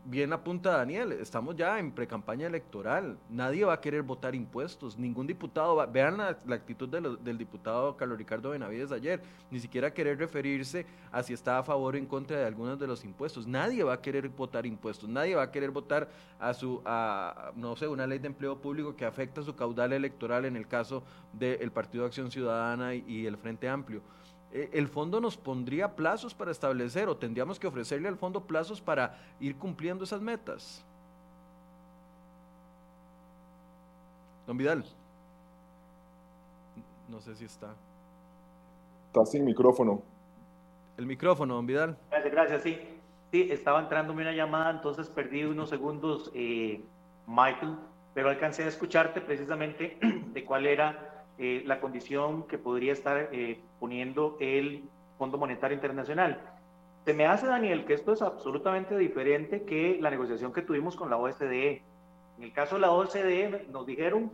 bien 0.10 0.32
apunta 0.32 0.78
Daniel, 0.78 1.12
estamos 1.12 1.56
ya 1.58 1.80
en 1.80 1.92
precampaña 1.92 2.48
electoral, 2.48 3.18
nadie 3.30 3.66
va 3.66 3.74
a 3.74 3.82
querer 3.82 4.04
votar 4.04 4.36
impuestos, 4.36 4.98
ningún 4.98 5.28
diputado 5.28 5.76
va, 5.76 5.86
vean 5.86 6.18
la, 6.18 6.38
la 6.46 6.56
actitud 6.56 6.88
de 6.88 7.18
del 7.22 7.38
diputado 7.38 7.98
Carlos 7.98 8.18
Ricardo 8.18 8.52
Benavides 8.52 8.94
ayer, 8.94 9.22
ni 9.52 9.60
siquiera 9.60 9.94
querer 9.94 10.18
referirse 10.18 10.86
a 11.12 11.24
si 11.24 11.34
está 11.34 11.60
a 11.60 11.64
favor 11.64 11.96
o 11.96 11.98
en 11.98 12.06
contra 12.06 12.38
de 12.38 12.46
algunos 12.46 12.80
de 12.80 12.88
los 12.88 13.04
impuestos, 13.04 13.48
nadie 13.48 13.84
va 13.84 13.96
a 13.96 14.02
querer 14.02 14.30
votar 14.30 14.66
impuestos, 14.66 15.10
nadie 15.10 15.36
va 15.36 15.44
a 15.44 15.52
querer 15.52 15.72
votar 15.72 16.10
a 16.40 16.54
su, 16.54 16.82
a, 16.86 17.52
no 17.56 17.76
sé, 17.76 17.88
una 17.88 18.08
ley 18.08 18.20
de 18.20 18.28
empleo 18.28 18.62
público 18.62 18.96
que 18.96 19.04
afecta 19.04 19.42
su 19.42 19.56
caudal 19.56 19.92
electoral 19.92 20.46
en 20.46 20.56
el 20.56 20.68
caso 20.68 21.04
del 21.34 21.70
Partido 21.72 22.06
Acción 22.06 22.32
Ciudadana 22.32 22.96
y 22.96 23.26
el 23.26 23.36
Frente 23.36 23.68
Amplio. 23.68 24.02
Eh, 24.54 24.70
el 24.74 24.88
fondo 24.88 25.20
nos 25.20 25.38
pondría 25.38 25.96
plazos 25.96 26.34
para 26.34 26.52
establecer 26.52 27.10
o 27.10 27.18
tendríamos 27.18 27.60
que 27.60 27.68
ofrecerle 27.68 28.08
al 28.08 28.18
fondo 28.18 28.42
plazos 28.42 28.82
para 28.82 29.18
ir 29.40 29.58
cumpliendo 29.58 30.04
esas 30.04 30.22
metas. 30.22 30.86
Don 34.46 34.58
Vidal. 34.58 34.86
No 37.10 37.20
sé 37.20 37.36
si 37.36 37.46
está. 37.46 37.74
Está 39.08 39.26
sin 39.26 39.44
micrófono. 39.44 40.02
El 40.98 41.06
micrófono, 41.06 41.56
don 41.56 41.66
Vidal. 41.66 41.98
Gracias, 42.10 42.32
gracias, 42.32 42.62
sí. 42.64 42.80
Sí, 43.32 43.50
estaba 43.52 43.82
entrándome 43.82 44.22
una 44.22 44.32
llamada, 44.32 44.72
entonces 44.72 45.10
perdí 45.10 45.44
unos 45.44 45.70
segundos, 45.70 46.32
eh, 46.34 46.82
Michael, 47.28 47.76
pero 48.14 48.30
alcancé 48.30 48.64
a 48.64 48.68
escucharte 48.68 49.20
precisamente 49.20 49.98
de 50.34 50.46
cuál 50.46 50.66
era 50.66 51.07
eh, 51.40 51.64
la 51.66 51.80
condición 51.80 52.48
que 52.48 52.58
podría 52.58 52.94
estar 52.94 53.30
eh, 53.32 53.60
poniendo 53.80 54.38
el 54.40 54.84
Fondo 55.18 55.38
Monetario 55.38 55.76
Internacional. 55.76 56.42
Se 57.06 57.14
me 57.14 57.26
hace, 57.26 57.46
Daniel, 57.46 57.86
que 57.86 57.94
esto 57.94 58.12
es 58.12 58.22
absolutamente 58.22 58.98
diferente 58.98 59.64
que 59.64 59.98
la 60.02 60.10
negociación 60.10 60.52
que 60.52 60.62
tuvimos 60.62 60.96
con 60.96 61.10
la 61.10 61.18
OSDE. 61.18 61.84
En 62.38 62.44
el 62.44 62.52
caso 62.54 62.76
de 62.76 62.82
la 62.82 62.92
OCDE 62.92 63.68
nos 63.72 63.86
dijeron, 63.86 64.32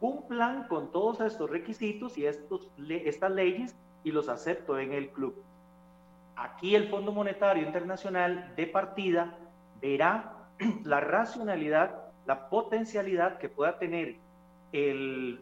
cumplan 0.00 0.66
con 0.68 0.90
todos 0.92 1.20
estos 1.20 1.48
requisitos 1.50 2.16
y 2.18 2.26
estos, 2.26 2.70
estas 2.88 3.30
leyes 3.30 3.76
y 4.02 4.10
los 4.10 4.28
acepto 4.28 4.78
en 4.78 4.92
el 4.92 5.10
club. 5.10 5.34
Aquí 6.36 6.74
el 6.74 6.88
Fondo 6.88 7.12
Monetario 7.12 7.62
Internacional 7.62 8.54
de 8.56 8.66
partida 8.66 9.38
verá 9.80 10.32
la 10.84 11.00
racionalidad, 11.00 12.12
la 12.26 12.48
potencialidad 12.48 13.38
que 13.38 13.48
pueda 13.48 13.78
tener 13.78 14.16
el, 14.72 15.40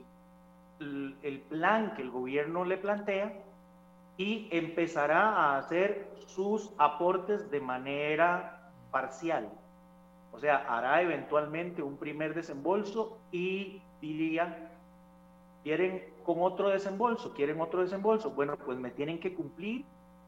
el 0.81 1.45
plan 1.49 1.95
que 1.95 2.03
el 2.03 2.11
gobierno 2.11 2.65
le 2.65 2.79
plantea 2.79 3.43
y 4.17 4.49
empezará 4.51 5.31
a 5.31 5.59
hacer 5.59 6.11
sus 6.27 6.73
aportes 6.79 7.51
de 7.51 7.61
manera 7.61 8.71
parcial 8.91 9.51
o 10.35 10.41
sea, 10.41 10.57
hará 10.69 11.01
eventualmente 11.01 11.81
un 11.81 11.97
primer 11.97 12.35
desembolso 12.35 13.19
y 13.31 13.81
diría, 14.01 14.73
¿quieren 15.63 16.03
con 16.25 16.43
otro 16.43 16.71
desembolso? 16.71 17.33
¿Quieren 17.35 17.61
otro 17.61 17.83
desembolso? 17.83 18.31
Bueno, 18.31 18.57
pues 18.57 18.77
me 18.77 18.91
tienen 18.91 19.21
que 19.21 19.33
cumplir 19.33 19.85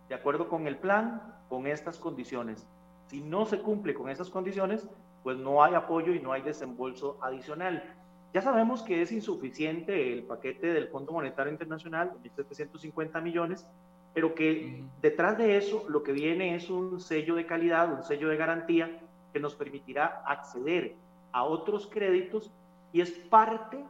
de 0.09 0.15
acuerdo 0.15 0.49
con 0.49 0.69
el 0.69 0.77
plan, 0.77 1.35
con 1.49 1.67
estas 1.67 1.99
condiciones. 1.99 2.69
Si 3.09 3.21
no 3.21 3.47
se 3.47 3.61
cumple 3.61 3.95
con 3.95 4.09
esas 4.09 4.31
condiciones, 4.31 4.89
pues 5.25 5.37
no 5.39 5.65
hay 5.65 5.75
apoyo 5.75 6.15
y 6.15 6.21
no 6.21 6.31
hay 6.31 6.43
desembolso 6.43 7.19
adicional. 7.21 7.83
Ya 8.37 8.43
sabemos 8.43 8.83
que 8.83 9.01
es 9.01 9.13
insuficiente 9.13 10.13
el 10.13 10.25
paquete 10.25 10.67
del 10.67 10.89
Fondo 10.89 11.11
Monetario 11.11 11.51
Internacional, 11.51 12.13
1.750 12.23 13.23
millones, 13.23 13.67
pero 14.13 14.35
que 14.35 14.85
detrás 15.01 15.39
de 15.39 15.57
eso 15.57 15.87
lo 15.89 16.03
que 16.03 16.13
viene 16.13 16.55
es 16.55 16.69
un 16.69 17.01
sello 17.01 17.35
de 17.35 17.47
calidad, 17.47 17.91
un 17.91 18.03
sello 18.03 18.29
de 18.29 18.37
garantía 18.37 19.01
que 19.33 19.41
nos 19.41 19.55
permitirá 19.55 20.23
acceder 20.27 20.97
a 21.33 21.45
otros 21.45 21.87
créditos 21.87 22.53
y 22.93 23.01
es 23.01 23.11
parte, 23.11 23.83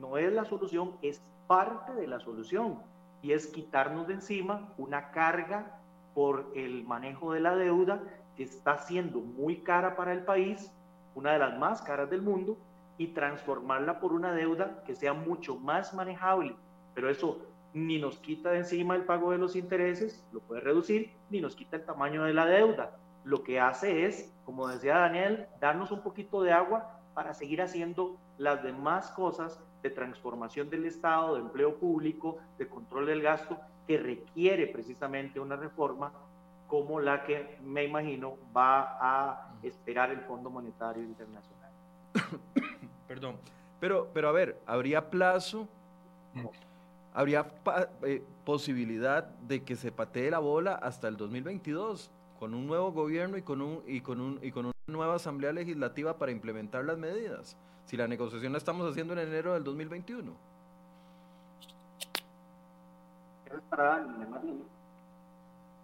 no 0.00 0.18
es 0.18 0.32
la 0.32 0.46
solución, 0.46 0.96
es 1.00 1.22
parte 1.46 1.92
de 1.92 2.08
la 2.08 2.18
solución 2.18 2.82
y 3.22 3.30
es 3.30 3.46
quitarnos 3.46 4.08
de 4.08 4.14
encima 4.14 4.72
una 4.78 5.12
carga 5.12 5.78
por 6.12 6.50
el 6.56 6.82
manejo 6.82 7.34
de 7.34 7.38
la 7.38 7.54
deuda 7.54 8.02
que 8.36 8.42
está 8.42 8.78
siendo 8.78 9.20
muy 9.20 9.58
cara 9.58 9.94
para 9.94 10.12
el 10.12 10.24
país, 10.24 10.72
una 11.14 11.34
de 11.34 11.38
las 11.38 11.56
más 11.56 11.82
caras 11.82 12.10
del 12.10 12.22
mundo, 12.22 12.58
y 12.98 13.08
transformarla 13.08 14.00
por 14.00 14.12
una 14.12 14.32
deuda 14.32 14.82
que 14.84 14.94
sea 14.94 15.12
mucho 15.12 15.56
más 15.56 15.94
manejable. 15.94 16.54
Pero 16.94 17.10
eso 17.10 17.38
ni 17.74 17.98
nos 17.98 18.18
quita 18.18 18.50
de 18.50 18.58
encima 18.58 18.96
el 18.96 19.04
pago 19.04 19.32
de 19.32 19.38
los 19.38 19.56
intereses, 19.56 20.24
lo 20.32 20.40
puede 20.40 20.60
reducir, 20.60 21.12
ni 21.30 21.40
nos 21.40 21.56
quita 21.56 21.76
el 21.76 21.84
tamaño 21.84 22.24
de 22.24 22.34
la 22.34 22.46
deuda 22.46 22.98
lo 23.24 23.42
que 23.42 23.60
hace 23.60 24.06
es, 24.06 24.32
como 24.44 24.68
decía 24.68 24.98
Daniel, 24.98 25.46
darnos 25.60 25.92
un 25.92 26.02
poquito 26.02 26.42
de 26.42 26.52
agua 26.52 26.98
para 27.14 27.34
seguir 27.34 27.62
haciendo 27.62 28.16
las 28.38 28.62
demás 28.62 29.10
cosas 29.10 29.60
de 29.82 29.90
transformación 29.90 30.70
del 30.70 30.86
Estado, 30.86 31.34
de 31.34 31.40
empleo 31.40 31.76
público, 31.76 32.38
de 32.58 32.68
control 32.68 33.06
del 33.06 33.22
gasto, 33.22 33.58
que 33.86 33.98
requiere 33.98 34.66
precisamente 34.66 35.40
una 35.40 35.56
reforma 35.56 36.12
como 36.66 37.00
la 37.00 37.24
que 37.24 37.58
me 37.62 37.84
imagino 37.84 38.38
va 38.56 38.96
a 39.00 39.54
esperar 39.62 40.10
el 40.10 40.20
Fondo 40.20 40.50
Monetario 40.50 41.02
Internacional. 41.02 41.70
Perdón, 43.12 43.36
pero, 43.80 44.08
pero 44.14 44.28
a 44.28 44.32
ver, 44.32 44.58
¿habría 44.66 45.10
plazo? 45.10 45.68
¿Habría 47.12 47.46
eh, 48.04 48.22
posibilidad 48.44 49.24
de 49.24 49.62
que 49.62 49.76
se 49.76 49.92
patee 49.92 50.30
la 50.30 50.38
bola 50.38 50.74
hasta 50.74 51.08
el 51.08 51.16
2022? 51.16 52.10
con 52.42 52.54
un 52.54 52.66
nuevo 52.66 52.90
gobierno 52.90 53.36
y 53.36 53.42
con, 53.42 53.62
un, 53.62 53.84
y, 53.86 54.00
con 54.00 54.20
un, 54.20 54.40
y 54.42 54.50
con 54.50 54.64
una 54.64 54.74
nueva 54.88 55.14
asamblea 55.14 55.52
legislativa 55.52 56.18
para 56.18 56.32
implementar 56.32 56.84
las 56.84 56.98
medidas, 56.98 57.56
si 57.86 57.96
la 57.96 58.08
negociación 58.08 58.50
la 58.50 58.58
estamos 58.58 58.90
haciendo 58.90 59.12
en 59.12 59.20
enero 59.20 59.54
del 59.54 59.62
2021. 59.62 60.32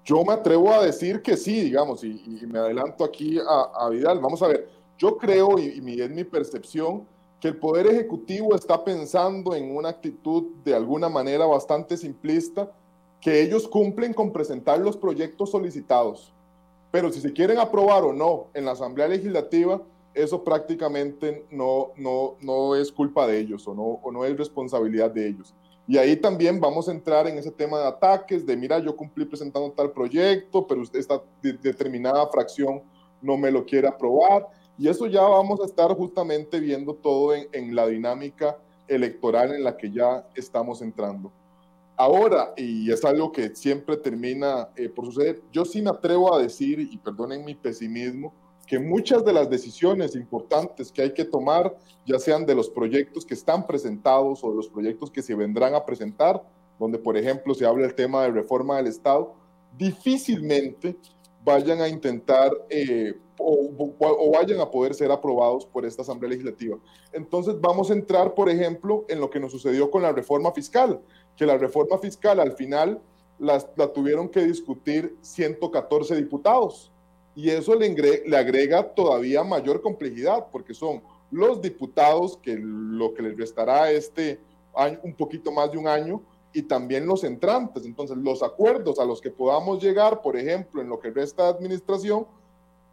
Yo 0.04 0.24
me 0.24 0.32
atrevo 0.32 0.74
a 0.74 0.82
decir 0.82 1.22
que 1.22 1.36
sí, 1.36 1.60
digamos, 1.60 2.02
y, 2.02 2.44
me 2.48 2.58
adelanto 2.58 3.04
aquí 3.04 3.38
a, 3.38 3.88
Vidal. 3.90 4.18
Vamos 4.18 4.42
a 4.42 4.48
ver, 4.48 4.68
yo 4.98 5.16
creo, 5.16 5.60
y, 5.60 5.80
y 5.80 6.00
es 6.00 6.10
mi 6.10 6.24
percepción, 6.24 7.06
que 7.40 7.48
el 7.48 7.56
Poder 7.56 7.86
Ejecutivo 7.86 8.54
está 8.54 8.84
pensando 8.84 9.54
en 9.54 9.74
una 9.76 9.90
actitud 9.90 10.44
de 10.64 10.74
alguna 10.74 11.08
manera 11.08 11.46
bastante 11.46 11.96
simplista, 11.96 12.70
que 13.20 13.42
ellos 13.42 13.68
cumplen 13.68 14.12
con 14.12 14.32
presentar 14.32 14.78
los 14.78 14.96
proyectos 14.96 15.50
solicitados. 15.50 16.32
Pero 16.90 17.12
si 17.12 17.20
se 17.20 17.32
quieren 17.32 17.58
aprobar 17.58 18.04
o 18.04 18.12
no 18.12 18.46
en 18.54 18.64
la 18.64 18.72
Asamblea 18.72 19.08
Legislativa, 19.08 19.82
eso 20.14 20.42
prácticamente 20.42 21.44
no, 21.50 21.92
no, 21.96 22.36
no 22.40 22.74
es 22.74 22.90
culpa 22.90 23.26
de 23.26 23.38
ellos 23.38 23.66
o 23.68 23.74
no, 23.74 23.82
o 23.82 24.10
no 24.10 24.24
es 24.24 24.36
responsabilidad 24.36 25.10
de 25.10 25.28
ellos. 25.28 25.54
Y 25.86 25.96
ahí 25.96 26.16
también 26.16 26.60
vamos 26.60 26.88
a 26.88 26.92
entrar 26.92 27.26
en 27.28 27.38
ese 27.38 27.50
tema 27.50 27.78
de 27.78 27.86
ataques, 27.86 28.44
de 28.44 28.56
mira, 28.56 28.78
yo 28.78 28.94
cumplí 28.96 29.24
presentando 29.24 29.70
tal 29.72 29.92
proyecto, 29.92 30.66
pero 30.66 30.82
esta 30.92 31.22
determinada 31.40 32.26
fracción 32.26 32.82
no 33.22 33.36
me 33.36 33.50
lo 33.50 33.64
quiere 33.64 33.88
aprobar. 33.88 34.46
Y 34.78 34.88
eso 34.88 35.06
ya 35.06 35.22
vamos 35.22 35.60
a 35.60 35.64
estar 35.64 35.92
justamente 35.94 36.60
viendo 36.60 36.94
todo 36.94 37.34
en, 37.34 37.74
la 37.74 37.86
dinámica 37.88 38.56
electoral 38.86 39.54
en 39.54 39.64
la 39.64 39.76
que 39.76 39.90
ya 39.90 40.26
estamos 40.36 40.80
entrando. 40.80 41.32
Ahora, 41.96 42.54
y 42.56 42.90
es 42.92 43.04
algo 43.04 43.32
que 43.32 43.56
siempre 43.56 43.96
termina 43.96 44.68
eh, 44.76 44.88
por 44.88 45.06
suceder, 45.06 45.42
yo 45.52 45.64
sí 45.64 45.82
me 45.82 45.90
atrevo 45.90 46.32
a 46.32 46.40
decir, 46.40 46.78
y 46.78 46.96
perdonen 46.96 47.44
mi 47.44 47.56
pesimismo, 47.56 48.32
que 48.68 48.78
muchas 48.78 49.24
de 49.24 49.32
las 49.32 49.50
decisiones 49.50 50.14
importantes 50.14 50.92
que 50.92 51.02
hay 51.02 51.12
que 51.12 51.24
tomar, 51.24 51.74
ya 52.06 52.20
sean 52.20 52.46
de 52.46 52.54
los 52.54 52.70
proyectos 52.70 53.24
que 53.26 53.34
están 53.34 53.66
presentados 53.66 54.44
o 54.44 54.50
de 54.50 54.56
los 54.56 54.68
proyectos 54.68 55.10
que 55.10 55.22
se 55.22 55.34
vendrán 55.34 55.74
a 55.74 55.84
presentar, 55.84 56.40
donde 56.78 56.98
por 56.98 57.16
ejemplo 57.16 57.52
se 57.54 57.66
habla 57.66 57.86
el 57.86 57.94
tema 57.94 58.22
de 58.22 58.30
reforma 58.30 58.76
del 58.76 58.86
Estado, 58.86 59.34
difícilmente 59.76 60.96
vayan 61.44 61.80
a 61.80 61.88
intentar 61.88 62.52
eh, 62.68 63.14
o, 63.38 64.30
vayan 64.32 64.60
a 64.60 64.70
poder 64.70 64.94
ser 64.94 65.10
aprobados 65.10 65.64
por 65.66 65.84
esta 65.86 66.02
Asamblea 66.02 66.30
Legislativa. 66.30 66.76
Entonces 67.12 67.60
vamos 67.60 67.90
a 67.90 67.94
entrar, 67.94 68.34
por 68.34 68.48
ejemplo, 68.48 69.04
en 69.08 69.20
lo 69.20 69.30
que 69.30 69.40
nos 69.40 69.52
sucedió 69.52 69.90
con 69.90 70.02
la 70.02 70.12
reforma 70.12 70.52
fiscal 70.52 71.00
que 71.38 71.46
la 71.46 71.56
reforma 71.56 71.96
fiscal 71.98 72.40
al 72.40 72.52
final 72.52 73.00
la, 73.38 73.60
tuvieron 73.94 74.28
que 74.28 74.44
discutir 74.44 75.16
114 75.22 76.16
diputados. 76.16 76.90
Y 77.34 77.50
eso 77.50 77.76
le, 77.76 77.88
le 78.26 78.36
agrega 78.36 78.82
todavía 78.82 79.44
mayor 79.44 79.80
complejidad, 79.80 80.48
porque 80.50 80.74
son 80.74 81.00
los 81.30 81.62
diputados 81.62 82.36
que 82.38 82.58
lo 82.60 83.14
que 83.14 83.22
les 83.22 83.36
restará 83.36 83.92
este 83.92 84.40
año, 84.74 84.98
un 85.04 85.14
poquito 85.14 85.52
más 85.52 85.70
de 85.70 85.78
un 85.78 85.86
año, 85.86 86.20
y 86.52 86.62
también 86.62 87.06
los 87.06 87.22
entrantes. 87.22 87.84
Entonces, 87.84 88.16
los 88.16 88.42
acuerdos 88.42 88.98
a 88.98 89.04
los 89.04 89.20
que 89.20 89.30
podamos 89.30 89.80
llegar, 89.80 90.20
por 90.20 90.36
ejemplo, 90.36 90.82
en 90.82 90.88
lo 90.88 90.98
que 90.98 91.10
resta 91.10 91.44
de 91.44 91.50
administración, 91.50 92.26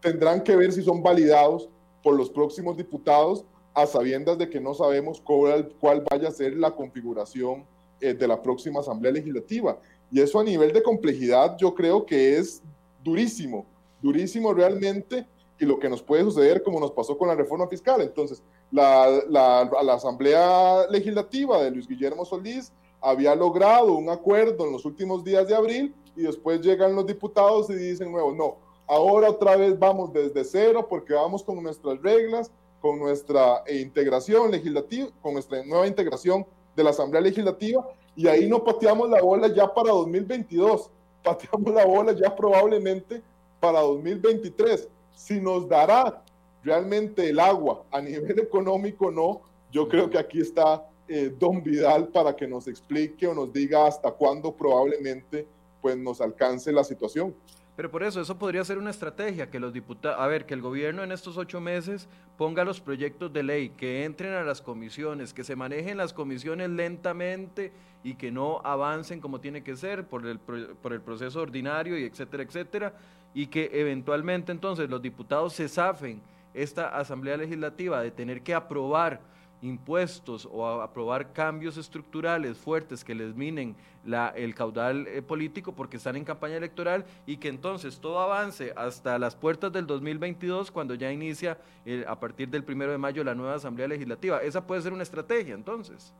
tendrán 0.05 0.43
que 0.43 0.55
ver 0.55 0.71
si 0.71 0.83
son 0.83 1.01
validados 1.01 1.67
por 2.03 2.15
los 2.15 2.29
próximos 2.29 2.77
diputados, 2.77 3.43
a 3.73 3.87
sabiendas 3.87 4.37
de 4.37 4.47
que 4.47 4.61
no 4.61 4.75
sabemos 4.75 5.19
cuál, 5.19 5.69
cuál 5.79 6.05
vaya 6.09 6.29
a 6.29 6.31
ser 6.31 6.55
la 6.55 6.71
configuración 6.71 7.65
eh, 7.99 8.13
de 8.13 8.27
la 8.27 8.39
próxima 8.39 8.81
Asamblea 8.81 9.11
Legislativa. 9.11 9.79
Y 10.11 10.21
eso 10.21 10.39
a 10.39 10.43
nivel 10.43 10.71
de 10.71 10.83
complejidad 10.83 11.57
yo 11.57 11.73
creo 11.73 12.05
que 12.05 12.37
es 12.37 12.61
durísimo, 13.03 13.65
durísimo 13.99 14.53
realmente 14.53 15.27
y 15.59 15.65
lo 15.65 15.79
que 15.79 15.89
nos 15.89 16.03
puede 16.03 16.23
suceder 16.23 16.61
como 16.61 16.79
nos 16.79 16.91
pasó 16.91 17.17
con 17.17 17.27
la 17.27 17.35
reforma 17.35 17.67
fiscal. 17.67 17.99
Entonces, 18.01 18.43
la, 18.71 19.09
la, 19.27 19.69
la 19.83 19.93
Asamblea 19.95 20.85
Legislativa 20.89 21.63
de 21.63 21.71
Luis 21.71 21.87
Guillermo 21.87 22.23
Solís 22.25 22.71
había 23.01 23.35
logrado 23.35 23.93
un 23.93 24.09
acuerdo 24.09 24.67
en 24.67 24.71
los 24.71 24.85
últimos 24.85 25.23
días 25.23 25.47
de 25.47 25.55
abril 25.55 25.95
y 26.15 26.21
después 26.21 26.61
llegan 26.61 26.95
los 26.95 27.07
diputados 27.07 27.69
y 27.71 27.73
dicen 27.73 28.11
nuevo, 28.11 28.31
no, 28.31 28.64
ahora 28.87 29.29
otra 29.29 29.55
vez 29.55 29.77
vamos 29.77 30.13
desde 30.13 30.43
cero 30.43 30.85
porque 30.89 31.13
vamos 31.13 31.43
con 31.43 31.61
nuestras 31.61 32.01
reglas, 32.01 32.51
con 32.81 32.99
nuestra 32.99 33.63
integración 33.67 34.51
legislativa, 34.51 35.09
con 35.21 35.33
nuestra 35.33 35.63
nueva 35.63 35.87
integración 35.87 36.45
de 36.75 36.83
la 36.83 36.91
Asamblea 36.91 37.21
Legislativa 37.21 37.87
y 38.15 38.27
ahí 38.27 38.47
no 38.47 38.63
pateamos 38.63 39.09
la 39.09 39.21
bola 39.21 39.47
ya 39.53 39.73
para 39.73 39.91
2022, 39.91 40.89
pateamos 41.23 41.73
la 41.73 41.85
bola 41.85 42.13
ya 42.13 42.35
probablemente 42.35 43.21
para 43.59 43.81
2023. 43.81 44.87
Si 45.15 45.39
nos 45.39 45.67
dará 45.67 46.23
realmente 46.63 47.29
el 47.29 47.39
agua 47.39 47.83
a 47.91 48.01
nivel 48.01 48.39
económico, 48.39 49.11
no, 49.11 49.41
yo 49.71 49.87
creo 49.87 50.09
que 50.09 50.17
aquí 50.17 50.39
está 50.39 50.85
eh, 51.07 51.33
don 51.37 51.61
Vidal 51.61 52.07
para 52.07 52.35
que 52.35 52.47
nos 52.47 52.67
explique 52.67 53.27
o 53.27 53.33
nos 53.33 53.51
diga 53.51 53.85
hasta 53.85 54.11
cuándo 54.11 54.51
probablemente 54.51 55.47
pues 55.81 55.97
nos 55.97 56.19
alcance 56.19 56.71
la 56.71 56.83
situación. 56.83 57.35
Pero 57.75 57.91
por 57.91 58.03
eso, 58.03 58.21
eso 58.21 58.37
podría 58.37 58.63
ser 58.63 58.77
una 58.77 58.89
estrategia, 58.89 59.49
que 59.49 59.59
los 59.59 59.73
diputados, 59.73 60.19
a 60.19 60.27
ver, 60.27 60.45
que 60.45 60.53
el 60.53 60.61
gobierno 60.61 61.03
en 61.03 61.11
estos 61.11 61.37
ocho 61.37 61.59
meses 61.59 62.07
ponga 62.37 62.63
los 62.63 62.79
proyectos 62.79 63.33
de 63.33 63.43
ley, 63.43 63.69
que 63.69 64.05
entren 64.05 64.33
a 64.33 64.43
las 64.43 64.61
comisiones, 64.61 65.33
que 65.33 65.43
se 65.43 65.57
manejen 65.57 65.97
las 65.97 66.13
comisiones 66.13 66.69
lentamente 66.69 67.73
y 68.03 68.15
que 68.15 68.31
no 68.31 68.61
avancen 68.63 69.19
como 69.19 69.41
tiene 69.41 69.61
que 69.61 69.75
ser 69.75 70.07
por 70.07 70.25
el, 70.25 70.39
por 70.39 70.93
el 70.93 71.01
proceso 71.01 71.41
ordinario 71.41 71.97
y 71.97 72.05
etcétera, 72.05 72.43
etcétera, 72.43 72.93
y 73.33 73.47
que 73.47 73.69
eventualmente 73.73 74.53
entonces 74.53 74.89
los 74.89 75.01
diputados 75.01 75.53
se 75.53 75.67
zafen 75.67 76.21
esta 76.53 76.97
Asamblea 76.97 77.35
Legislativa 77.35 78.01
de 78.01 78.11
tener 78.11 78.41
que 78.41 78.53
aprobar 78.53 79.19
impuestos 79.65 80.47
o 80.51 80.65
aprobar 80.81 81.33
cambios 81.33 81.77
estructurales 81.77 82.57
fuertes 82.57 83.03
que 83.03 83.15
les 83.15 83.35
minen 83.35 83.75
la, 84.05 84.29
el 84.29 84.53
caudal 84.53 85.07
eh, 85.07 85.21
político 85.21 85.73
porque 85.73 85.97
están 85.97 86.15
en 86.15 86.23
campaña 86.23 86.57
electoral 86.57 87.05
y 87.25 87.37
que 87.37 87.47
entonces 87.47 87.99
todo 87.99 88.19
avance 88.19 88.73
hasta 88.75 89.17
las 89.17 89.35
puertas 89.35 89.71
del 89.71 89.87
2022 89.87 90.71
cuando 90.71 90.93
ya 90.93 91.11
inicia 91.11 91.57
eh, 91.85 92.05
a 92.07 92.19
partir 92.19 92.49
del 92.49 92.63
primero 92.63 92.91
de 92.91 92.97
mayo 92.97 93.23
la 93.23 93.33
nueva 93.33 93.55
Asamblea 93.55 93.87
Legislativa. 93.87 94.41
Esa 94.43 94.65
puede 94.65 94.81
ser 94.81 94.93
una 94.93 95.03
estrategia 95.03 95.55
entonces. 95.55 96.13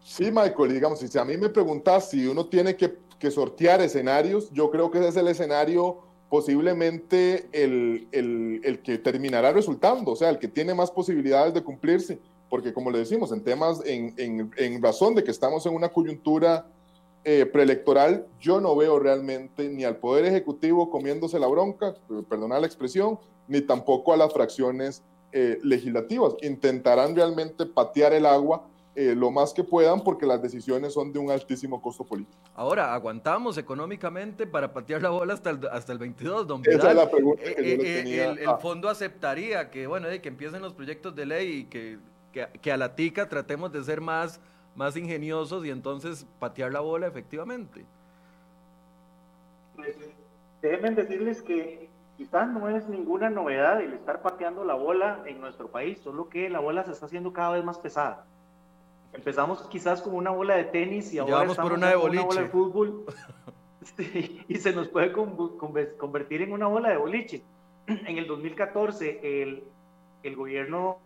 Sí, 0.00 0.30
Michael, 0.30 0.72
digamos, 0.72 1.00
si 1.00 1.18
a 1.18 1.24
mí 1.24 1.36
me 1.36 1.48
preguntas 1.48 2.10
si 2.10 2.26
uno 2.26 2.46
tiene 2.46 2.76
que, 2.76 2.96
que 3.18 3.30
sortear 3.30 3.80
escenarios, 3.80 4.50
yo 4.52 4.70
creo 4.70 4.90
que 4.90 4.98
ese 4.98 5.08
es 5.08 5.16
el 5.16 5.28
escenario 5.28 5.98
posiblemente 6.28 7.48
el, 7.52 8.08
el, 8.10 8.60
el 8.64 8.80
que 8.80 8.98
terminará 8.98 9.52
resultando, 9.52 10.12
o 10.12 10.16
sea, 10.16 10.30
el 10.30 10.38
que 10.38 10.48
tiene 10.48 10.74
más 10.74 10.90
posibilidades 10.90 11.54
de 11.54 11.62
cumplirse 11.62 12.18
porque 12.56 12.72
como 12.72 12.90
le 12.90 13.00
decimos, 13.00 13.32
en 13.32 13.44
temas, 13.44 13.82
en, 13.84 14.14
en, 14.16 14.50
en 14.56 14.82
razón 14.82 15.14
de 15.14 15.22
que 15.22 15.30
estamos 15.30 15.66
en 15.66 15.74
una 15.74 15.90
coyuntura 15.90 16.64
eh, 17.22 17.44
preelectoral, 17.44 18.26
yo 18.40 18.62
no 18.62 18.74
veo 18.74 18.98
realmente 18.98 19.68
ni 19.68 19.84
al 19.84 19.98
Poder 19.98 20.24
Ejecutivo 20.24 20.88
comiéndose 20.88 21.38
la 21.38 21.48
bronca, 21.48 21.94
perdona 22.30 22.58
la 22.58 22.66
expresión, 22.66 23.18
ni 23.46 23.60
tampoco 23.60 24.14
a 24.14 24.16
las 24.16 24.32
fracciones 24.32 25.02
eh, 25.32 25.58
legislativas. 25.62 26.34
Intentarán 26.40 27.14
realmente 27.14 27.66
patear 27.66 28.14
el 28.14 28.24
agua 28.24 28.66
eh, 28.94 29.14
lo 29.14 29.30
más 29.30 29.52
que 29.52 29.62
puedan 29.62 30.02
porque 30.02 30.24
las 30.24 30.40
decisiones 30.40 30.94
son 30.94 31.12
de 31.12 31.18
un 31.18 31.30
altísimo 31.30 31.82
costo 31.82 32.04
político. 32.04 32.38
Ahora, 32.54 32.94
¿aguantamos 32.94 33.58
económicamente 33.58 34.46
para 34.46 34.72
patear 34.72 35.02
la 35.02 35.10
bola 35.10 35.34
hasta 35.34 35.50
el, 35.50 35.60
hasta 35.70 35.92
el 35.92 35.98
22, 35.98 36.46
don 36.46 36.62
Vidal? 36.62 36.78
Esa 36.78 36.90
es 36.92 36.96
la 36.96 37.10
pregunta 37.10 37.42
que 37.42 37.70
yo 37.70 37.76
le 37.76 37.76
tenía. 37.76 38.30
El, 38.30 38.38
el, 38.38 38.56
fondo 38.62 38.88
aceptaría 38.88 39.70
que, 39.70 39.86
bueno, 39.86 40.08
que 40.22 40.28
empiecen 40.28 40.62
los 40.62 40.72
proyectos 40.72 41.14
de 41.14 41.26
ley 41.26 41.48
y 41.48 41.64
que 41.64 41.98
que, 42.44 42.72
a 42.72 42.76
la 42.76 42.94
tica 42.94 43.28
tratemos 43.28 43.72
de 43.72 43.82
ser 43.82 44.00
más, 44.00 44.40
más 44.74 44.96
ingeniosos 44.96 45.64
y 45.64 45.70
entonces 45.70 46.26
patear 46.38 46.72
la 46.72 46.80
bola 46.80 47.06
efectivamente. 47.06 47.84
Pues, 49.74 49.96
déjenme 50.62 50.90
decirles 50.90 51.42
que 51.42 51.88
quizás 52.16 52.48
no 52.48 52.68
es 52.68 52.88
ninguna 52.88 53.30
novedad 53.30 53.80
el 53.80 53.92
estar 53.94 54.22
pateando 54.22 54.64
la 54.64 54.74
bola 54.74 55.22
en 55.26 55.40
nuestro 55.40 55.68
país, 55.68 55.98
solo 56.00 56.28
que 56.28 56.50
la 56.50 56.60
bola 56.60 56.84
se 56.84 56.92
está 56.92 57.06
haciendo 57.06 57.32
cada 57.32 57.52
vez 57.52 57.64
más 57.64 57.78
pesada. 57.78 58.26
Empezamos 59.12 59.62
quizás 59.68 60.02
con 60.02 60.14
una 60.14 60.30
bola 60.30 60.56
de 60.56 60.64
tenis 60.64 61.12
y 61.14 61.18
ahora 61.18 61.44
estamos 61.44 61.56
por 61.56 61.72
una, 61.72 61.90
de 61.90 61.96
una 61.96 62.22
bola 62.22 62.40
de 62.42 62.48
fútbol 62.48 63.06
y 64.48 64.54
se 64.56 64.74
nos 64.74 64.88
puede 64.88 65.12
convertir 65.12 66.42
en 66.42 66.52
una 66.52 66.66
bola 66.66 66.90
de 66.90 66.96
boliche. 66.98 67.42
En 67.86 68.18
el 68.18 68.26
2014 68.26 69.42
el, 69.42 69.64
el 70.22 70.36
gobierno 70.36 70.98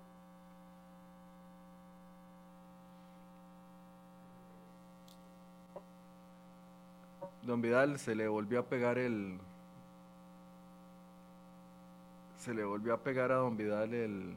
Don 7.43 7.63
Vidal 7.63 7.99
se 7.99 8.15
le 8.15 8.29
volvió 8.29 8.61
a 8.61 8.63
pegar 8.65 8.99
el. 8.99 9.39
Se 12.37 12.55
le 12.55 12.65
volvió 12.65 12.95
a 12.95 12.99
pegar 12.99 13.33
a 13.33 13.37
Don 13.37 13.57
Vidal 13.57 13.95
el. 13.95 14.35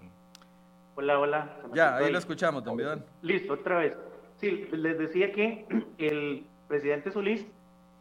Hola, 0.95 1.19
hola. 1.19 1.57
Ya, 1.73 1.95
ahí, 1.95 2.11
lo 2.11 2.17
escuchamos, 2.17 2.63
Don 2.63 2.77
Vidal. 2.77 3.03
Listo, 3.21 3.53
otra 3.53 3.79
vez. 3.79 3.97
Sí, 4.37 4.67
les 4.71 4.97
decía 4.97 5.31
que 5.31 5.65
el 5.97 6.45
presidente 6.67 7.11
Solís 7.11 7.45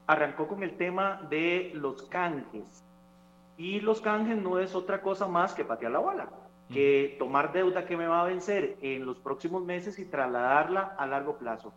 arrancó 0.07 0.47
con 0.47 0.63
el 0.63 0.77
tema 0.77 1.23
de 1.31 1.73
los 1.75 2.03
canjes. 2.05 2.85
Y 3.57 3.81
los 3.81 4.01
canjes 4.01 4.37
no 4.37 4.59
es 4.59 4.75
otra 4.75 5.03
cosa 5.03 5.29
más 5.29 5.55
que 5.55 5.65
patear 5.65 5.93
la 5.93 5.99
bola, 5.99 6.29
que 6.73 7.17
tomar 7.19 7.53
deuda 7.53 7.87
que 7.87 7.97
me 7.97 8.07
va 8.07 8.23
a 8.23 8.25
vencer 8.25 8.77
en 8.81 9.05
los 9.05 9.19
próximos 9.19 9.65
meses 9.65 9.99
y 9.99 10.05
trasladarla 10.05 10.95
a 10.99 11.07
largo 11.07 11.37
plazo. 11.37 11.73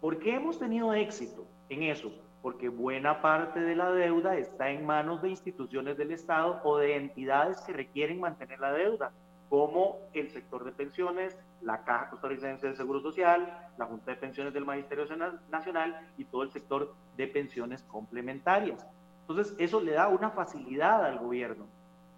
¿Por 0.00 0.18
qué 0.18 0.34
hemos 0.34 0.58
tenido 0.58 0.92
éxito 0.94 1.44
en 1.68 1.84
eso? 1.84 2.12
Porque 2.44 2.68
buena 2.68 3.22
parte 3.22 3.58
de 3.58 3.74
la 3.74 3.90
deuda 3.90 4.36
está 4.36 4.68
en 4.68 4.84
manos 4.84 5.22
de 5.22 5.30
instituciones 5.30 5.96
del 5.96 6.12
Estado 6.12 6.60
o 6.62 6.76
de 6.76 6.94
entidades 6.94 7.58
que 7.62 7.72
requieren 7.72 8.20
mantener 8.20 8.60
la 8.60 8.70
deuda, 8.70 9.12
como 9.48 9.96
el 10.12 10.28
sector 10.28 10.62
de 10.62 10.72
pensiones, 10.72 11.38
la 11.62 11.84
Caja 11.84 12.10
Costarricense 12.10 12.68
de 12.68 12.76
Seguro 12.76 13.00
Social, 13.00 13.70
la 13.78 13.86
Junta 13.86 14.10
de 14.10 14.18
Pensiones 14.18 14.52
del 14.52 14.66
Magisterio 14.66 15.06
Nacional 15.50 15.98
y 16.18 16.26
todo 16.26 16.42
el 16.42 16.50
sector 16.50 16.94
de 17.16 17.28
pensiones 17.28 17.82
complementarias. 17.84 18.86
Entonces, 19.22 19.56
eso 19.58 19.80
le 19.80 19.92
da 19.92 20.08
una 20.08 20.28
facilidad 20.28 21.02
al 21.02 21.20
gobierno. 21.20 21.64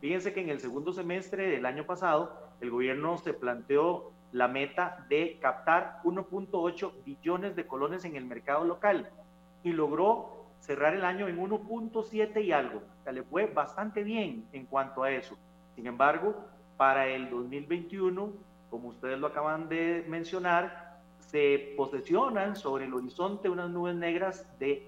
Fíjense 0.01 0.35
que 0.35 0.41
en 0.41 0.49
el 0.49 0.59
segundo 0.59 0.93
semestre 0.93 1.47
del 1.51 1.67
año 1.67 1.87
pasado, 1.87 2.33
el 2.61 2.73
gobierno 2.73 3.17
se 3.19 3.33
planteó 3.33 4.11
la 4.33 4.49
meta 4.49 5.07
de 5.09 5.39
captar 5.41 6.01
1.8 6.03 7.05
billones 7.05 7.55
de 7.55 7.69
colones 7.69 8.05
en 8.05 8.17
el 8.17 8.25
mercado 8.25 8.65
local 8.65 9.09
y 9.67 9.73
logró 9.73 10.45
cerrar 10.61 10.95
el 10.95 11.05
año 11.05 11.27
en 11.27 11.39
1.7 11.41 12.45
y 12.45 12.53
algo. 12.53 12.79
O 12.79 13.03
sea, 13.03 13.13
le 13.13 13.25
fue 13.25 13.47
bastante 13.47 14.05
bien 14.05 14.47
en 14.53 14.65
cuanto 14.65 15.03
a 15.03 15.11
eso. 15.11 15.37
Sin 15.75 15.89
embargo, 15.89 16.37
para 16.77 17.09
el 17.09 17.29
2021, 17.29 18.33
como 18.71 18.89
ustedes 18.89 19.19
lo 19.19 19.27
acaban 19.27 19.69
de 19.69 20.05
mencionar, 20.09 21.01
se 21.19 21.75
posesionan 21.77 22.55
sobre 22.55 22.85
el 22.85 22.95
horizonte 22.95 23.49
unas 23.49 23.69
nubes 23.69 23.97
negras 23.97 24.47
de 24.61 24.87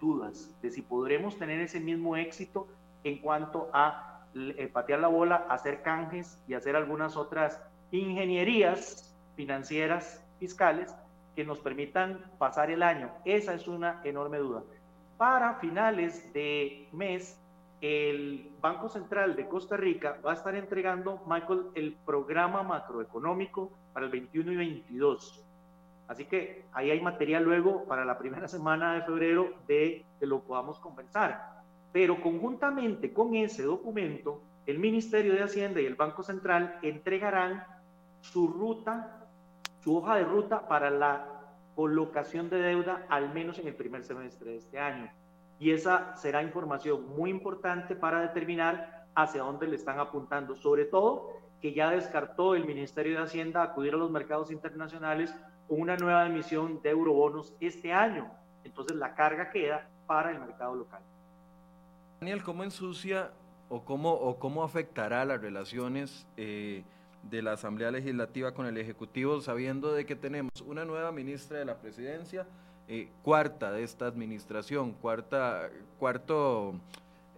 dudas 0.00 0.50
de 0.62 0.70
si 0.70 0.82
podremos 0.82 1.36
tener 1.36 1.58
ese 1.58 1.80
mismo 1.80 2.16
éxito 2.16 2.68
en 3.02 3.18
cuanto 3.18 3.70
a 3.72 4.20
eh, 4.36 4.70
patear 4.72 5.00
la 5.00 5.08
bola, 5.08 5.46
hacer 5.48 5.82
canjes 5.82 6.38
y 6.46 6.54
hacer 6.54 6.76
algunas 6.76 7.16
otras 7.16 7.60
ingenierías 7.90 9.12
financieras, 9.34 10.24
fiscales, 10.38 10.94
que 11.36 11.44
nos 11.44 11.60
permitan 11.60 12.18
pasar 12.38 12.70
el 12.70 12.82
año. 12.82 13.10
Esa 13.24 13.54
es 13.54 13.68
una 13.68 14.00
enorme 14.02 14.38
duda. 14.38 14.64
Para 15.18 15.54
finales 15.56 16.32
de 16.32 16.88
mes, 16.92 17.38
el 17.82 18.50
Banco 18.60 18.88
Central 18.88 19.36
de 19.36 19.46
Costa 19.46 19.76
Rica 19.76 20.18
va 20.24 20.30
a 20.32 20.34
estar 20.34 20.54
entregando, 20.54 21.22
Michael, 21.26 21.66
el 21.74 21.94
programa 22.06 22.62
macroeconómico 22.62 23.70
para 23.92 24.06
el 24.06 24.12
21 24.12 24.52
y 24.52 24.56
22. 24.56 25.44
Así 26.08 26.24
que 26.24 26.64
ahí 26.72 26.90
hay 26.90 27.00
material 27.00 27.44
luego 27.44 27.84
para 27.84 28.04
la 28.04 28.16
primera 28.16 28.48
semana 28.56 28.94
de 28.94 29.02
febrero 29.02 29.52
de 29.68 30.04
que 30.18 30.26
lo 30.26 30.40
podamos 30.40 30.78
conversar. 30.80 31.62
Pero 31.92 32.20
conjuntamente 32.20 33.12
con 33.12 33.34
ese 33.34 33.62
documento, 33.62 34.40
el 34.64 34.78
Ministerio 34.78 35.34
de 35.34 35.42
Hacienda 35.42 35.80
y 35.80 35.86
el 35.86 35.94
Banco 35.94 36.22
Central 36.22 36.78
entregarán 36.82 37.64
su 38.20 38.48
ruta 38.48 39.25
su 39.86 39.96
hoja 39.98 40.16
de 40.16 40.24
ruta 40.24 40.66
para 40.66 40.90
la 40.90 41.28
colocación 41.76 42.50
de 42.50 42.58
deuda 42.58 43.06
al 43.08 43.32
menos 43.32 43.60
en 43.60 43.68
el 43.68 43.76
primer 43.76 44.02
semestre 44.02 44.50
de 44.50 44.56
este 44.56 44.80
año. 44.80 45.08
Y 45.60 45.70
esa 45.70 46.16
será 46.16 46.42
información 46.42 47.06
muy 47.16 47.30
importante 47.30 47.94
para 47.94 48.20
determinar 48.20 49.06
hacia 49.14 49.44
dónde 49.44 49.68
le 49.68 49.76
están 49.76 50.00
apuntando, 50.00 50.56
sobre 50.56 50.86
todo 50.86 51.30
que 51.60 51.72
ya 51.72 51.92
descartó 51.92 52.56
el 52.56 52.66
Ministerio 52.66 53.16
de 53.16 53.22
Hacienda 53.22 53.62
acudir 53.62 53.94
a 53.94 53.96
los 53.96 54.10
mercados 54.10 54.50
internacionales 54.50 55.32
con 55.68 55.80
una 55.80 55.96
nueva 55.96 56.26
emisión 56.26 56.82
de 56.82 56.90
eurobonos 56.90 57.54
este 57.60 57.92
año. 57.92 58.28
Entonces 58.64 58.96
la 58.96 59.14
carga 59.14 59.50
queda 59.50 59.88
para 60.08 60.32
el 60.32 60.40
mercado 60.40 60.74
local. 60.74 61.02
Daniel, 62.18 62.42
¿cómo 62.42 62.64
ensucia 62.64 63.30
o 63.68 63.84
cómo, 63.84 64.10
o 64.14 64.36
cómo 64.40 64.64
afectará 64.64 65.24
las 65.24 65.40
relaciones 65.40 66.26
eh, 66.36 66.82
de 67.30 67.42
la 67.42 67.52
Asamblea 67.52 67.90
Legislativa 67.90 68.52
con 68.52 68.66
el 68.66 68.78
Ejecutivo, 68.78 69.40
sabiendo 69.40 69.92
de 69.92 70.06
que 70.06 70.16
tenemos 70.16 70.60
una 70.64 70.84
nueva 70.84 71.12
ministra 71.12 71.58
de 71.58 71.64
la 71.64 71.76
Presidencia, 71.78 72.46
eh, 72.88 73.08
cuarta 73.22 73.72
de 73.72 73.82
esta 73.82 74.06
administración, 74.06 74.92
cuarta, 74.92 75.70
cuarto, 75.98 76.74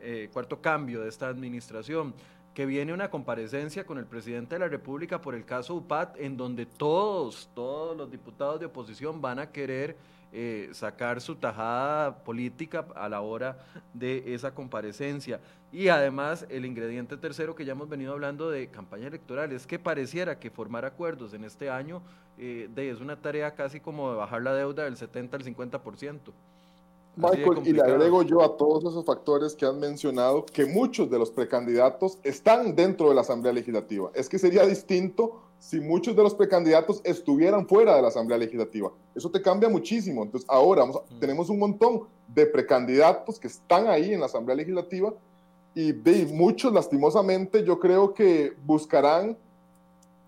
eh, 0.01 0.28
cuarto 0.32 0.61
cambio 0.61 1.01
de 1.01 1.09
esta 1.09 1.28
administración, 1.28 2.14
que 2.55 2.66
viene 2.66 2.93
una 2.93 3.11
comparecencia 3.11 3.86
con 3.86 3.99
el 3.99 4.05
presidente 4.05 4.57
de 4.57 4.59
la 4.59 4.68
República 4.68 5.20
por 5.20 5.34
el 5.34 5.45
caso 5.45 5.76
UPAT, 5.76 6.16
en 6.18 6.36
donde 6.36 6.66
todos, 6.66 7.49
todos 7.55 7.97
los 7.97 8.11
diputados 8.11 8.61
de 8.61 8.66
oposición 8.66 9.20
van 9.20 9.39
a 9.39 9.53
querer 9.53 9.97
eh, 10.33 10.68
sacar 10.72 11.20
su 11.20 11.37
tajada 11.37 12.18
política 12.24 12.87
a 12.95 13.09
la 13.09 13.20
hora 13.22 13.59
de 13.95 14.35
esa 14.35 14.55
comparecencia. 14.55 15.41
Y 15.72 15.89
además 15.89 16.47
el 16.51 16.66
ingrediente 16.66 17.16
tercero 17.16 17.55
que 17.55 17.64
ya 17.64 17.72
hemos 17.72 17.89
venido 17.89 18.12
hablando 18.12 18.51
de 18.51 18.68
campaña 18.68 19.07
electoral 19.07 19.53
es 19.53 19.66
que 19.66 19.79
pareciera 19.79 20.39
que 20.39 20.51
formar 20.51 20.85
acuerdos 20.85 21.35
en 21.35 21.45
este 21.45 21.70
año 21.70 22.03
eh, 22.39 22.68
de, 22.74 22.91
es 22.91 23.01
una 23.01 23.16
tarea 23.16 23.55
casi 23.55 23.81
como 23.81 24.11
de 24.11 24.16
bajar 24.16 24.43
la 24.43 24.55
deuda 24.55 24.85
del 24.85 24.97
70 24.97 25.37
al 25.37 25.45
50%. 25.45 26.18
Michael, 27.16 27.66
y 27.66 27.72
le 27.72 27.83
agrego 27.83 28.22
yo 28.22 28.43
a 28.43 28.57
todos 28.57 28.85
esos 28.85 29.05
factores 29.05 29.55
que 29.57 29.66
han 29.66 29.81
mencionado 29.81 30.45
que 30.47 30.66
muchos 30.66 31.11
de 31.11 31.18
los 31.18 31.31
precandidatos 31.31 32.18
están 32.22 32.76
dentro 32.76 33.09
de 33.09 33.16
la 33.16 33.22
Asamblea 33.22 33.53
Legislativa. 33.53 34.11
Es 34.14 34.29
que 34.29 34.39
sería 34.39 34.64
distinto 34.64 35.47
si 35.59 35.81
muchos 35.81 36.15
de 36.15 36.23
los 36.23 36.35
precandidatos 36.35 37.01
estuvieran 37.05 37.67
fuera 37.67 37.97
de 37.97 38.03
la 38.03 38.09
Asamblea 38.09 38.39
Legislativa. 38.39 38.93
Eso 39.15 39.31
te 39.31 39.43
cambia 39.43 39.69
muchísimo. 39.69 40.23
Entonces, 40.23 40.49
ahora 40.49 40.87
mm. 40.87 41.19
tenemos 41.21 41.49
un 41.51 41.59
montón 41.59 42.03
de 42.29 42.47
precandidatos 42.47 43.39
que 43.39 43.49
están 43.49 43.89
ahí 43.89 44.13
en 44.13 44.21
la 44.21 44.27
Asamblea 44.27 44.57
Legislativa 44.57 45.13
y 45.75 45.93
muchos, 46.33 46.73
lastimosamente, 46.73 47.63
yo 47.63 47.79
creo 47.79 48.13
que 48.13 48.53
buscarán 48.65 49.37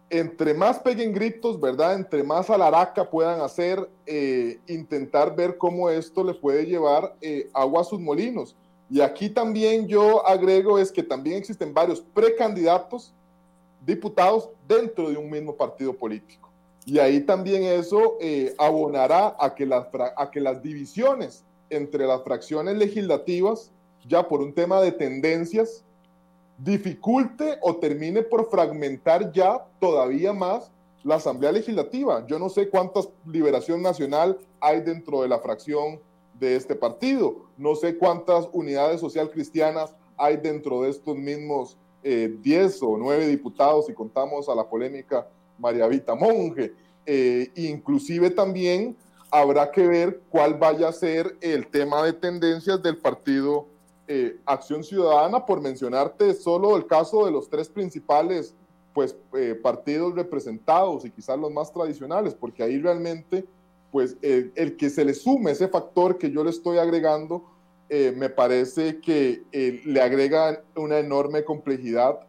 entre 0.09 0.55
más 0.55 0.79
peguen 0.81 1.13
gritos, 1.13 1.61
¿verdad? 1.61 1.95
Entre 1.95 2.23
más 2.23 2.51
alaraca 2.51 3.09
puedan 3.09 3.41
hacer, 3.41 3.89
eh, 4.07 4.59
intentar 4.67 5.35
ver 5.35 5.57
cómo 5.57 5.89
esto 5.89 6.25
le 6.25 6.35
puede 6.35 6.67
llevar 6.67 7.17
eh, 7.21 7.49
agua 7.53 7.81
a 7.81 7.85
sus 7.85 8.01
molinos. 8.01 8.57
Y 8.91 9.01
aquí 9.01 9.31
también 9.31 9.87
yo 9.87 10.27
agrego 10.27 10.79
es 10.79 10.91
que 10.91 11.05
también 11.05 11.39
existen 11.39 11.73
varios 11.73 12.01
precandidatos, 12.01 13.15
diputados 13.85 14.51
dentro 14.69 15.11
de 15.11 15.17
un 15.17 15.31
mismo 15.31 15.57
partido 15.57 15.93
político. 15.93 16.51
Y 16.87 16.99
ahí 16.99 17.21
también 17.21 17.63
eso 17.63 18.17
eh, 18.21 18.55
abonará 18.59 19.37
a 19.39 19.55
que, 19.55 19.67
las, 19.67 19.87
a 20.17 20.31
que 20.31 20.41
las 20.41 20.63
divisiones 20.63 21.45
entre 21.69 22.07
las 22.07 22.23
fracciones 22.23 22.77
legislativas, 22.77 23.71
ya 24.07 24.27
por 24.27 24.41
un 24.41 24.53
tema 24.53 24.81
de 24.81 24.93
tendencias, 24.93 25.85
dificulte 26.59 27.59
o 27.63 27.77
termine 27.77 28.23
por 28.23 28.51
fragmentar 28.51 29.33
ya 29.33 29.65
todavía 29.79 30.33
más 30.33 30.71
la 31.03 31.17
Asamblea 31.17 31.53
Legislativa. 31.53 32.27
Yo 32.27 32.39
no 32.39 32.49
sé 32.49 32.69
cuántas 32.69 33.09
Liberación 33.27 33.83
Nacional 33.83 34.39
hay 34.61 34.81
dentro 34.81 35.23
de 35.23 35.29
la 35.29 35.39
fracción 35.39 36.01
de 36.39 36.57
este 36.57 36.75
partido, 36.75 37.37
no 37.57 37.75
sé 37.75 37.97
cuántas 37.97 38.49
unidades 38.53 39.01
social 39.01 39.31
cristianas 39.31 39.95
hay 40.17 40.37
dentro 40.37 40.83
de 40.83 40.91
estos 40.91 41.17
mismos 41.17 41.77
10 42.03 42.43
eh, 42.45 42.79
o 42.83 42.97
9 42.97 43.27
diputados 43.27 43.87
si 43.87 43.95
contamos 43.95 44.49
a 44.49 44.55
la 44.55 44.69
polémica 44.69 45.27
María 45.59 45.87
Vita 45.87 46.15
Monge. 46.15 46.73
Eh, 47.07 47.51
inclusive 47.57 48.31
también 48.31 48.97
habrá 49.31 49.71
que 49.71 49.87
ver 49.87 50.23
cuál 50.29 50.55
vaya 50.55 50.89
a 50.89 50.93
ser 50.93 51.37
el 51.41 51.69
tema 51.69 52.03
de 52.03 52.13
tendencias 52.13 52.83
del 52.83 52.99
partido 52.99 53.67
eh, 54.09 54.39
Acción 54.45 54.83
Ciudadana, 54.83 55.47
por 55.47 55.61
mencionarte 55.61 56.35
solo 56.35 56.77
el 56.77 56.87
caso 56.87 57.27
de 57.27 57.31
los 57.31 57.49
tres 57.49 57.69
principales 57.69 58.55
pues, 58.93 59.17
eh, 59.35 59.59
partidos 59.63 60.15
representados 60.15 61.05
y 61.05 61.11
quizás 61.11 61.39
los 61.39 61.53
más 61.53 61.73
tradicionales, 61.73 62.35
porque 62.35 62.63
ahí 62.63 62.79
realmente, 62.81 63.45
pues 63.93 64.17
el 64.23 64.77
que 64.77 64.91
se 64.91 65.05
le 65.05 65.15
sume 65.15 65.53
ese 65.53 65.69
factor 65.69 66.19
que 66.19 66.31
yo 66.31 66.45
le 66.45 66.51
estoy 66.51 66.79
agregando, 66.79 67.45
eh, 67.91 68.15
me 68.17 68.31
parece 68.31 69.01
que 69.01 69.43
le 69.85 70.01
agrega 70.01 70.63
una 70.77 70.99
enorme 70.99 71.45
complejidad 71.45 72.21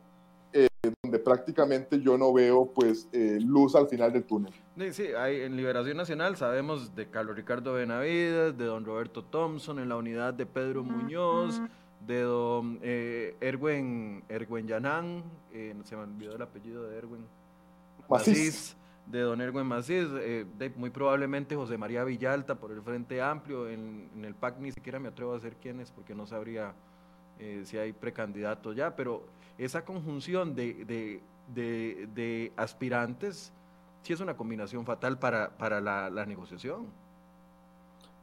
donde 1.03 1.19
prácticamente 1.19 2.01
yo 2.01 2.17
no 2.17 2.33
veo 2.33 2.65
pues 2.73 3.07
luz 3.13 3.75
al 3.75 3.87
final 3.87 4.11
del 4.11 4.23
túnel. 4.23 4.51
Sí, 4.91 5.07
hay, 5.17 5.41
en 5.41 5.55
Liberación 5.55 5.95
Nacional 5.95 6.37
sabemos 6.37 6.95
de 6.95 7.07
Carlos 7.07 7.35
Ricardo 7.35 7.73
Benavides, 7.73 8.57
de 8.57 8.65
don 8.65 8.83
Roberto 8.83 9.23
Thompson, 9.23 9.77
en 9.77 9.89
la 9.89 9.95
unidad 9.95 10.33
de 10.33 10.47
Pedro 10.47 10.83
Muñoz, 10.83 11.61
de 12.07 12.21
don 12.21 12.79
eh, 12.81 13.35
Erwin, 13.41 14.23
Erwin 14.27 14.67
Yanán, 14.67 15.23
eh, 15.53 15.75
se 15.83 15.95
me 15.95 16.03
olvidó 16.03 16.35
el 16.35 16.41
apellido 16.41 16.87
de 16.87 16.97
Erwin 16.97 17.25
Macís, 18.09 18.75
de 19.07 19.21
don 19.21 19.41
Erwin 19.41 19.65
Macís, 19.65 20.07
eh, 20.19 20.45
muy 20.75 20.89
probablemente 20.89 21.55
José 21.55 21.77
María 21.77 22.03
Villalta 22.03 22.55
por 22.55 22.71
el 22.71 22.81
Frente 22.81 23.21
Amplio, 23.21 23.69
en, 23.69 24.09
el 24.23 24.35
PAC 24.35 24.59
ni 24.59 24.71
siquiera 24.71 24.99
me 24.99 25.09
atrevo 25.09 25.31
a 25.31 25.35
decir 25.35 25.57
quién 25.61 25.79
es 25.79 25.91
porque 25.91 26.15
no 26.15 26.25
sabría 26.25 26.73
eh, 27.39 27.63
si 27.65 27.77
hay 27.77 27.91
precandidatos 27.91 28.75
ya, 28.75 28.95
pero 28.95 29.23
esa 29.57 29.83
conjunción 29.83 30.55
de, 30.55 31.21
de 31.53 32.51
aspirantes 32.55 33.51
sí 34.03 34.13
es 34.13 34.19
una 34.19 34.35
combinación 34.35 34.85
fatal 34.85 35.17
para, 35.19 35.49
para 35.57 35.79
la, 35.79 36.09
la, 36.09 36.25
negociación. 36.25 36.87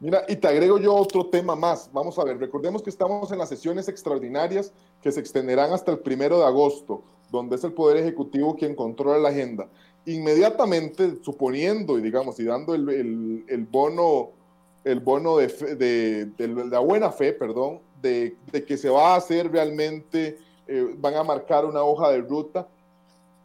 Mira, 0.00 0.24
y 0.28 0.36
te 0.36 0.46
agrego 0.46 0.78
yo 0.78 0.94
otro 0.94 1.26
tema 1.26 1.56
más. 1.56 1.90
Vamos 1.92 2.18
a 2.18 2.24
ver, 2.24 2.38
recordemos 2.38 2.82
que 2.82 2.90
estamos 2.90 3.30
en 3.32 3.38
las 3.38 3.48
sesiones 3.48 3.88
extraordinarias 3.88 4.72
que 5.02 5.10
se 5.10 5.20
extenderán 5.20 5.72
hasta 5.72 5.90
el 5.90 5.98
primero 5.98 6.38
de 6.38 6.44
agosto, 6.44 7.02
donde 7.30 7.56
es 7.56 7.64
el 7.64 7.72
Poder 7.72 7.96
Ejecutivo 7.96 8.54
quien 8.54 8.74
controla 8.74 9.18
la 9.18 9.30
agenda. 9.30 9.68
Inmediatamente, 10.10 11.16
suponiendo 11.22 11.98
y 11.98 12.02
digamos, 12.02 12.38
y 12.40 12.44
dando 12.44 12.74
el, 12.74 12.88
el, 12.88 13.44
el 13.48 13.64
bono, 13.64 14.30
el 14.84 15.00
bono 15.00 15.36
de, 15.36 15.48
de, 15.48 16.26
de, 16.36 16.48
la 16.66 16.78
buena 16.78 17.10
fe, 17.10 17.32
perdón, 17.32 17.80
de, 18.00 18.36
que 18.66 18.76
se 18.76 18.88
va 18.88 19.14
a 19.14 19.16
hacer 19.16 19.50
realmente, 19.50 20.38
eh, 20.66 20.94
van 20.96 21.14
a 21.14 21.24
marcar 21.24 21.64
una 21.64 21.82
hoja 21.82 22.10
de 22.10 22.18
ruta, 22.18 22.68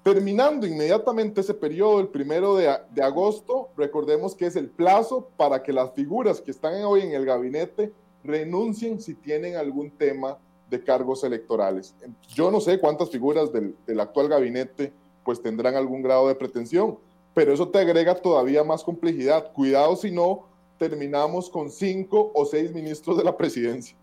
Terminando 0.04 0.68
inmediatamente 0.68 1.40
ese 1.40 1.54
periodo, 1.54 2.02
el 2.02 2.10
primero 2.10 2.58
de, 2.58 2.68
agosto, 3.02 3.70
recordemos 3.78 4.36
que 4.36 4.48
es 4.48 4.58
el 4.58 4.70
plazo 4.70 5.30
para 5.38 5.64
que 5.64 5.72
las 5.72 5.94
figuras 5.94 6.42
que 6.42 6.52
están 6.52 6.84
hoy 6.84 7.02
en 7.02 7.14
el 7.14 7.26
gabinete 7.26 7.94
renuncien 8.22 9.00
si 9.00 9.14
tienen 9.14 9.56
algún 9.56 9.92
tema 9.92 10.38
de 10.70 10.84
cargos 10.84 11.24
electorales. 11.24 11.96
Yo 12.28 12.52
no 12.52 12.60
sé 12.60 12.82
cuántas 12.82 13.12
figuras 13.12 13.50
del, 13.54 13.78
actual 13.98 14.28
gabinete 14.28 14.92
pues 15.24 15.42
tendrán 15.42 15.76
algún 15.76 16.02
grado 16.02 16.28
de 16.28 16.36
pretensión, 16.36 16.98
pero 17.34 17.54
eso 17.54 17.68
te 17.70 17.80
agrega 17.80 18.16
todavía 18.16 18.64
más 18.64 18.84
complejidad. 18.84 19.52
Cuidado 19.54 19.96
si 19.96 20.12
no 20.12 20.46
terminamos 20.78 21.50
con 21.50 21.70
cinco 21.70 22.32
o 22.34 22.46
seis 22.46 22.74
ministros 22.74 23.18
de 23.18 23.24
la 23.24 23.36
presidencia. 23.36 23.96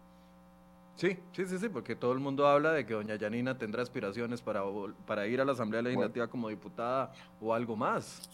Sí, 0.96 1.16
sí, 1.32 1.46
sí, 1.46 1.58
sí, 1.58 1.68
porque 1.70 1.96
todo 1.96 2.12
el 2.12 2.18
mundo 2.18 2.46
habla 2.46 2.72
de 2.72 2.84
que 2.84 2.92
doña 2.92 3.14
Yanina 3.14 3.56
tendrá 3.56 3.82
aspiraciones 3.82 4.42
para, 4.42 4.62
para 5.06 5.26
ir 5.26 5.40
a 5.40 5.46
la 5.46 5.52
Asamblea 5.52 5.80
Legislativa 5.80 6.28
como 6.28 6.50
diputada 6.50 7.10
o 7.40 7.54
algo 7.54 7.74
más. 7.74 8.28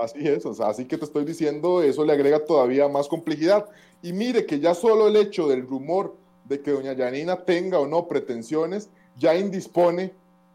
Así 0.00 0.26
es, 0.26 0.46
o 0.46 0.54
sea, 0.54 0.68
así 0.68 0.86
que 0.86 0.96
te 0.96 1.04
estoy 1.04 1.26
diciendo, 1.26 1.82
eso 1.82 2.02
le 2.06 2.14
agrega 2.14 2.42
todavía 2.42 2.88
más 2.88 3.08
complejidad. 3.08 3.68
Y 4.00 4.14
mire 4.14 4.46
que 4.46 4.58
ya 4.58 4.74
solo 4.74 5.08
el 5.08 5.16
hecho 5.16 5.48
del 5.48 5.66
rumor 5.66 6.16
de 6.46 6.62
que 6.62 6.70
doña 6.70 6.94
Yanina 6.94 7.44
tenga 7.44 7.78
o 7.78 7.86
no 7.86 8.08
pretensiones 8.08 8.88
ya 9.18 9.36
indispone 9.36 10.14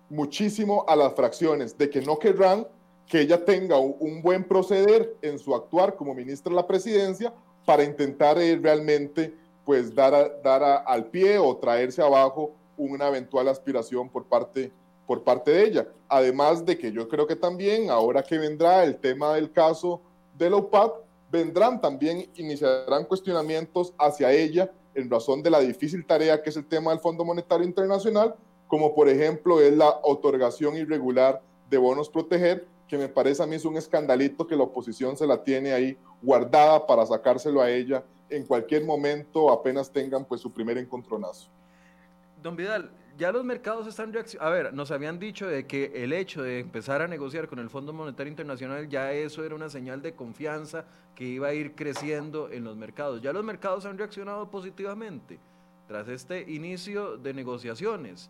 muchísimo 0.10 0.86
a 0.88 0.96
las 0.96 1.14
fracciones 1.14 1.78
de 1.78 1.90
que 1.90 2.02
no 2.02 2.18
querrán 2.20 2.68
que 3.08 3.22
ella 3.22 3.44
tenga 3.44 3.78
un 3.78 4.22
buen 4.22 4.44
proceder 4.44 5.16
en 5.22 5.38
su 5.38 5.54
actuar 5.54 5.96
como 5.96 6.14
ministra 6.14 6.50
de 6.50 6.56
la 6.56 6.68
presidencia 6.68 7.34
para 7.66 7.84
intentar 7.84 8.38
eh, 8.40 8.60
realmente 8.62 9.36
pues 9.64 9.94
dar, 9.94 10.42
dar 10.44 10.84
al 10.86 11.06
pie 11.06 11.38
o 11.38 11.56
traerse 11.58 12.02
abajo 12.02 12.54
una 12.78 13.08
eventual 13.08 13.48
aspiración 13.48 14.10
por 14.10 14.26
parte, 14.26 14.72
por 15.08 15.24
parte 15.24 15.52
de 15.52 15.64
ella. 15.64 15.88
Además 16.08 16.64
de 16.66 16.78
que 16.78 16.92
yo 16.92 17.08
creo 17.08 17.26
que 17.26 17.36
también, 17.36 17.90
ahora 17.90 18.22
que 18.22 18.38
vendrá 18.38 18.84
el 18.84 18.98
tema 18.98 19.34
del 19.34 19.52
caso 19.52 20.02
de 20.38 20.50
la 20.50 20.58
UPAD, 20.58 20.92
vendrán 21.32 21.82
también, 21.82 22.30
iniciarán 22.36 23.06
cuestionamientos 23.06 23.94
hacia 23.98 24.32
ella 24.32 24.72
en 24.94 25.10
razón 25.10 25.42
de 25.42 25.50
la 25.50 25.60
difícil 25.60 26.06
tarea 26.06 26.42
que 26.42 26.50
es 26.50 26.58
el 26.58 26.66
tema 26.66 26.92
del 26.92 27.00
Fondo 27.00 27.26
Monetario 27.26 27.66
Internacional, 27.66 28.36
como 28.68 28.94
por 28.94 29.10
ejemplo 29.10 29.62
es 29.62 29.74
la 29.76 30.00
otorgación 30.04 30.76
irregular 30.76 31.42
de 31.70 31.78
bonos 31.78 32.10
proteger, 32.10 32.68
que 32.88 32.98
me 32.98 33.10
parece 33.10 33.42
a 33.42 33.48
mí 33.48 33.56
es 33.56 33.66
un 33.66 33.78
escandalito 33.78 34.46
que 34.46 34.56
la 34.56 34.64
oposición 34.64 35.18
se 35.18 35.26
la 35.26 35.44
tiene 35.44 35.74
ahí 35.74 35.98
guardada 36.22 36.86
para 36.86 37.06
sacárselo 37.06 37.62
a 37.62 37.70
ella 37.70 38.04
en 38.30 38.46
cualquier 38.46 38.84
momento 38.84 39.52
apenas 39.52 39.92
tengan 39.92 40.26
pues 40.26 40.42
su 40.42 40.52
primer 40.52 40.78
encontronazo. 40.78 41.50
Don 42.42 42.56
Vidal, 42.56 42.92
ya 43.18 43.32
los 43.32 43.44
mercados 43.44 43.88
están 43.88 44.14
reaccionando. 44.14 44.48
A 44.48 44.54
ver, 44.54 44.74
nos 44.74 44.92
habían 44.92 45.20
dicho 45.20 45.48
de 45.48 45.66
que 45.66 45.92
el 45.96 46.14
hecho 46.14 46.44
de 46.44 46.60
empezar 46.60 47.02
a 47.02 47.08
negociar 47.08 47.48
con 47.48 47.60
el 47.60 47.70
Fondo 47.70 47.94
Monetario 47.94 48.30
Internacional, 48.30 48.88
ya 48.88 49.12
eso 49.14 49.44
era 49.44 49.56
una 49.56 49.70
señal 49.70 50.02
de 50.02 50.14
confianza 50.14 50.86
que 51.16 51.24
iba 51.24 51.48
a 51.48 51.54
ir 51.54 51.76
creciendo 51.76 52.52
en 52.52 52.64
los 52.64 52.76
mercados. 52.76 53.22
Ya 53.22 53.34
los 53.34 53.44
mercados 53.44 53.86
han 53.86 53.98
reaccionado 53.98 54.50
positivamente 54.50 55.40
tras 55.88 56.08
este 56.08 56.52
inicio 56.52 57.18
de 57.18 57.34
negociaciones 57.34 58.30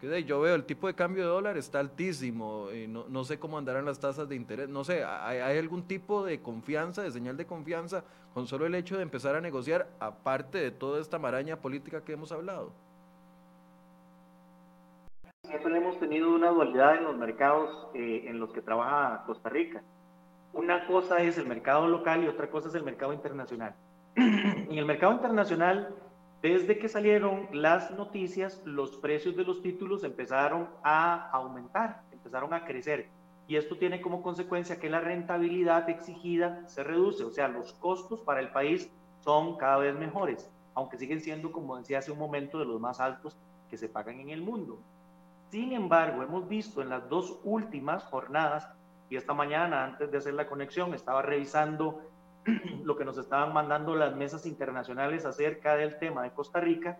yo 0.00 0.40
veo 0.40 0.54
el 0.54 0.64
tipo 0.64 0.86
de 0.86 0.94
cambio 0.94 1.24
de 1.24 1.28
dólar 1.28 1.56
está 1.56 1.80
altísimo, 1.80 2.70
y 2.72 2.86
no, 2.86 3.06
no, 3.08 3.24
sé 3.24 3.38
cómo 3.38 3.58
andarán 3.58 3.84
las 3.84 3.98
tasas 3.98 4.28
de 4.28 4.36
interés, 4.36 4.68
no 4.68 4.84
sé, 4.84 5.04
¿hay, 5.04 5.38
¿hay, 5.38 5.58
algún 5.58 5.82
tipo 5.82 6.24
de 6.24 6.40
confianza, 6.40 7.02
de 7.02 7.10
señal 7.10 7.36
de 7.36 7.46
confianza 7.46 8.04
con 8.32 8.46
solo 8.46 8.66
el 8.66 8.74
hecho 8.74 8.96
de 8.96 9.02
empezar 9.02 9.34
a 9.34 9.40
negociar, 9.40 9.88
aparte 9.98 10.58
de 10.58 10.70
toda 10.70 11.00
esta 11.00 11.18
maraña 11.18 11.56
política 11.56 12.04
que 12.04 12.12
hemos 12.12 12.30
hablado? 12.30 12.72
siempre 15.48 15.76
hemos 15.78 15.98
tenido 15.98 16.34
una 16.34 16.50
dualidad 16.50 16.96
en 16.96 17.04
los 17.04 17.16
mercados 17.16 17.88
eh, 17.94 18.24
en 18.26 18.38
los 18.38 18.52
que 18.52 18.60
trabaja 18.60 19.24
Costa 19.26 19.48
Rica. 19.48 19.82
Una 20.52 20.86
cosa 20.86 21.18
es 21.18 21.38
el 21.38 21.46
mercado 21.46 21.88
local 21.88 22.22
y 22.22 22.28
otra 22.28 22.50
cosa 22.50 22.68
es 22.68 22.74
el 22.74 22.84
mercado 22.84 23.12
internacional. 23.12 23.74
en 24.16 24.78
el 24.78 24.84
mercado 24.84 25.12
internacional, 25.12 25.94
desde 26.42 26.78
que 26.78 26.88
salieron 26.88 27.48
las 27.52 27.90
noticias, 27.90 28.62
los 28.64 28.96
precios 28.96 29.34
de 29.34 29.44
los 29.44 29.60
títulos 29.60 30.04
empezaron 30.04 30.68
a 30.84 31.30
aumentar, 31.30 32.02
empezaron 32.12 32.54
a 32.54 32.64
crecer. 32.64 33.08
Y 33.48 33.56
esto 33.56 33.76
tiene 33.76 34.00
como 34.00 34.22
consecuencia 34.22 34.78
que 34.78 34.90
la 34.90 35.00
rentabilidad 35.00 35.88
exigida 35.88 36.62
se 36.68 36.84
reduce, 36.84 37.24
o 37.24 37.30
sea, 37.30 37.48
los 37.48 37.72
costos 37.72 38.20
para 38.20 38.40
el 38.40 38.50
país 38.50 38.88
son 39.20 39.56
cada 39.56 39.78
vez 39.78 39.96
mejores, 39.96 40.48
aunque 40.74 40.98
siguen 40.98 41.20
siendo, 41.20 41.50
como 41.50 41.76
decía 41.76 41.98
hace 41.98 42.12
un 42.12 42.18
momento, 42.18 42.58
de 42.58 42.66
los 42.66 42.80
más 42.80 43.00
altos 43.00 43.36
que 43.68 43.76
se 43.76 43.88
pagan 43.88 44.20
en 44.20 44.30
el 44.30 44.42
mundo. 44.42 44.78
Sin 45.50 45.72
embargo, 45.72 46.22
hemos 46.22 46.46
visto 46.46 46.82
en 46.82 46.90
las 46.90 47.08
dos 47.08 47.40
últimas 47.42 48.04
jornadas, 48.04 48.68
y 49.10 49.16
esta 49.16 49.34
mañana 49.34 49.82
antes 49.82 50.12
de 50.12 50.18
hacer 50.18 50.34
la 50.34 50.46
conexión 50.46 50.94
estaba 50.94 51.22
revisando 51.22 52.02
lo 52.84 52.96
que 52.96 53.04
nos 53.04 53.18
estaban 53.18 53.52
mandando 53.52 53.94
las 53.94 54.14
mesas 54.16 54.46
internacionales 54.46 55.24
acerca 55.24 55.76
del 55.76 55.98
tema 55.98 56.22
de 56.22 56.32
Costa 56.32 56.60
Rica, 56.60 56.98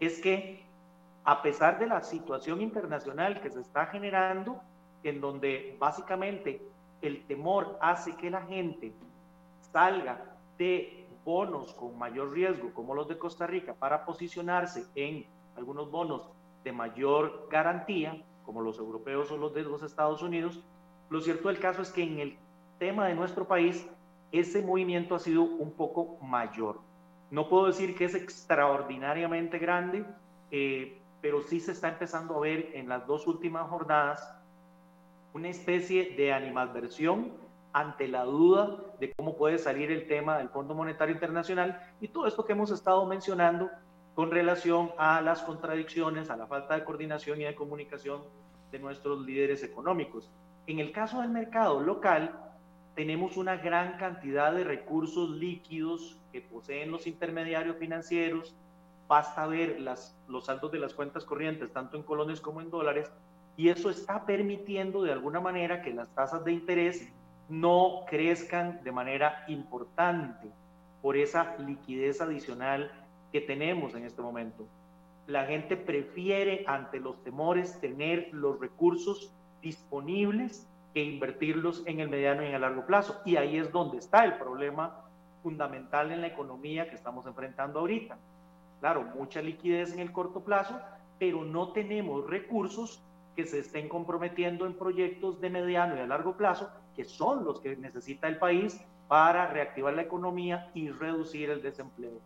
es 0.00 0.20
que 0.20 0.64
a 1.24 1.42
pesar 1.42 1.78
de 1.78 1.86
la 1.86 2.02
situación 2.02 2.60
internacional 2.60 3.40
que 3.40 3.50
se 3.50 3.60
está 3.60 3.86
generando, 3.86 4.60
en 5.02 5.20
donde 5.20 5.76
básicamente 5.78 6.62
el 7.02 7.26
temor 7.26 7.78
hace 7.80 8.16
que 8.16 8.30
la 8.30 8.42
gente 8.42 8.92
salga 9.72 10.36
de 10.58 11.06
bonos 11.24 11.74
con 11.74 11.98
mayor 11.98 12.32
riesgo, 12.32 12.72
como 12.72 12.94
los 12.94 13.08
de 13.08 13.18
Costa 13.18 13.46
Rica, 13.46 13.74
para 13.74 14.04
posicionarse 14.04 14.86
en 14.94 15.26
algunos 15.56 15.90
bonos 15.90 16.30
de 16.62 16.72
mayor 16.72 17.48
garantía, 17.50 18.22
como 18.44 18.60
los 18.62 18.78
europeos 18.78 19.30
o 19.32 19.36
los 19.36 19.52
de 19.52 19.62
los 19.62 19.82
Estados 19.82 20.22
Unidos, 20.22 20.62
lo 21.10 21.20
cierto 21.20 21.48
del 21.48 21.58
caso 21.58 21.82
es 21.82 21.90
que 21.90 22.02
en 22.02 22.20
el 22.20 22.38
tema 22.78 23.06
de 23.06 23.14
nuestro 23.14 23.46
país, 23.46 23.88
ese 24.32 24.62
movimiento 24.62 25.14
ha 25.14 25.18
sido 25.18 25.42
un 25.42 25.72
poco 25.72 26.18
mayor. 26.22 26.80
No 27.30 27.48
puedo 27.48 27.66
decir 27.66 27.96
que 27.96 28.04
es 28.04 28.14
extraordinariamente 28.14 29.58
grande, 29.58 30.04
eh, 30.50 31.00
pero 31.20 31.42
sí 31.42 31.60
se 31.60 31.72
está 31.72 31.88
empezando 31.88 32.36
a 32.36 32.40
ver 32.40 32.70
en 32.74 32.88
las 32.88 33.06
dos 33.06 33.26
últimas 33.26 33.68
jornadas 33.68 34.36
una 35.32 35.48
especie 35.48 36.14
de 36.16 36.32
animadversión 36.32 37.32
ante 37.72 38.08
la 38.08 38.24
duda 38.24 38.78
de 39.00 39.12
cómo 39.12 39.36
puede 39.36 39.58
salir 39.58 39.90
el 39.90 40.06
tema 40.06 40.38
del 40.38 40.48
Fondo 40.48 40.74
Monetario 40.74 41.14
Internacional 41.14 41.78
y 42.00 42.08
todo 42.08 42.26
esto 42.26 42.44
que 42.44 42.52
hemos 42.52 42.70
estado 42.70 43.04
mencionando 43.04 43.70
con 44.14 44.30
relación 44.30 44.92
a 44.96 45.20
las 45.20 45.42
contradicciones, 45.42 46.30
a 46.30 46.38
la 46.38 46.46
falta 46.46 46.74
de 46.74 46.84
coordinación 46.84 47.38
y 47.40 47.44
de 47.44 47.54
comunicación 47.54 48.22
de 48.72 48.78
nuestros 48.78 49.26
líderes 49.26 49.62
económicos. 49.62 50.30
En 50.66 50.78
el 50.78 50.90
caso 50.90 51.20
del 51.20 51.30
mercado 51.30 51.80
local, 51.80 52.45
tenemos 52.96 53.36
una 53.36 53.58
gran 53.58 53.98
cantidad 53.98 54.52
de 54.54 54.64
recursos 54.64 55.28
líquidos 55.28 56.18
que 56.32 56.40
poseen 56.40 56.90
los 56.90 57.06
intermediarios 57.06 57.76
financieros. 57.76 58.56
Basta 59.06 59.46
ver 59.46 59.78
las, 59.80 60.18
los 60.26 60.46
saldos 60.46 60.72
de 60.72 60.78
las 60.78 60.94
cuentas 60.94 61.26
corrientes, 61.26 61.70
tanto 61.72 61.98
en 61.98 62.02
colones 62.02 62.40
como 62.40 62.62
en 62.62 62.70
dólares, 62.70 63.12
y 63.54 63.68
eso 63.68 63.90
está 63.90 64.24
permitiendo 64.24 65.02
de 65.02 65.12
alguna 65.12 65.40
manera 65.40 65.82
que 65.82 65.92
las 65.92 66.08
tasas 66.14 66.42
de 66.44 66.52
interés 66.52 67.12
no 67.50 68.06
crezcan 68.08 68.82
de 68.82 68.92
manera 68.92 69.44
importante 69.46 70.50
por 71.02 71.18
esa 71.18 71.54
liquidez 71.58 72.22
adicional 72.22 72.90
que 73.30 73.42
tenemos 73.42 73.94
en 73.94 74.06
este 74.06 74.22
momento. 74.22 74.66
La 75.26 75.44
gente 75.44 75.76
prefiere 75.76 76.64
ante 76.66 76.98
los 76.98 77.22
temores 77.22 77.78
tener 77.78 78.30
los 78.32 78.58
recursos 78.58 79.34
disponibles 79.60 80.66
invertirlos 81.02 81.82
en 81.86 82.00
el 82.00 82.08
mediano 82.08 82.42
y 82.42 82.46
en 82.46 82.54
el 82.54 82.60
largo 82.60 82.86
plazo. 82.86 83.20
Y 83.24 83.36
ahí 83.36 83.56
es 83.56 83.72
donde 83.72 83.98
está 83.98 84.24
el 84.24 84.38
problema 84.38 85.02
fundamental 85.42 86.10
en 86.10 86.22
la 86.22 86.28
economía 86.28 86.88
que 86.88 86.96
estamos 86.96 87.26
enfrentando 87.26 87.80
ahorita. 87.80 88.18
Claro, 88.80 89.02
mucha 89.02 89.40
liquidez 89.40 89.92
en 89.92 90.00
el 90.00 90.12
corto 90.12 90.40
plazo, 90.40 90.78
pero 91.18 91.44
no 91.44 91.72
tenemos 91.72 92.28
recursos 92.28 93.02
que 93.34 93.46
se 93.46 93.60
estén 93.60 93.88
comprometiendo 93.88 94.66
en 94.66 94.74
proyectos 94.74 95.40
de 95.40 95.50
mediano 95.50 95.96
y 95.96 96.00
a 96.00 96.06
largo 96.06 96.36
plazo, 96.36 96.70
que 96.94 97.04
son 97.04 97.44
los 97.44 97.60
que 97.60 97.76
necesita 97.76 98.28
el 98.28 98.38
país 98.38 98.80
para 99.08 99.46
reactivar 99.48 99.94
la 99.94 100.02
economía 100.02 100.70
y 100.74 100.90
reducir 100.90 101.50
el 101.50 101.62
desempleo. 101.62 102.18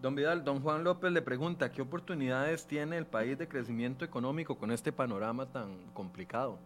Don 0.00 0.14
Vidal, 0.14 0.44
don 0.44 0.60
Juan 0.60 0.84
López 0.84 1.10
le 1.10 1.22
pregunta, 1.22 1.72
¿qué 1.72 1.82
oportunidades 1.82 2.66
tiene 2.66 2.98
el 2.98 3.06
país 3.06 3.36
de 3.36 3.48
crecimiento 3.48 4.04
económico 4.04 4.56
con 4.56 4.70
este 4.70 4.92
panorama 4.92 5.46
tan 5.46 5.76
complicado? 5.92 6.58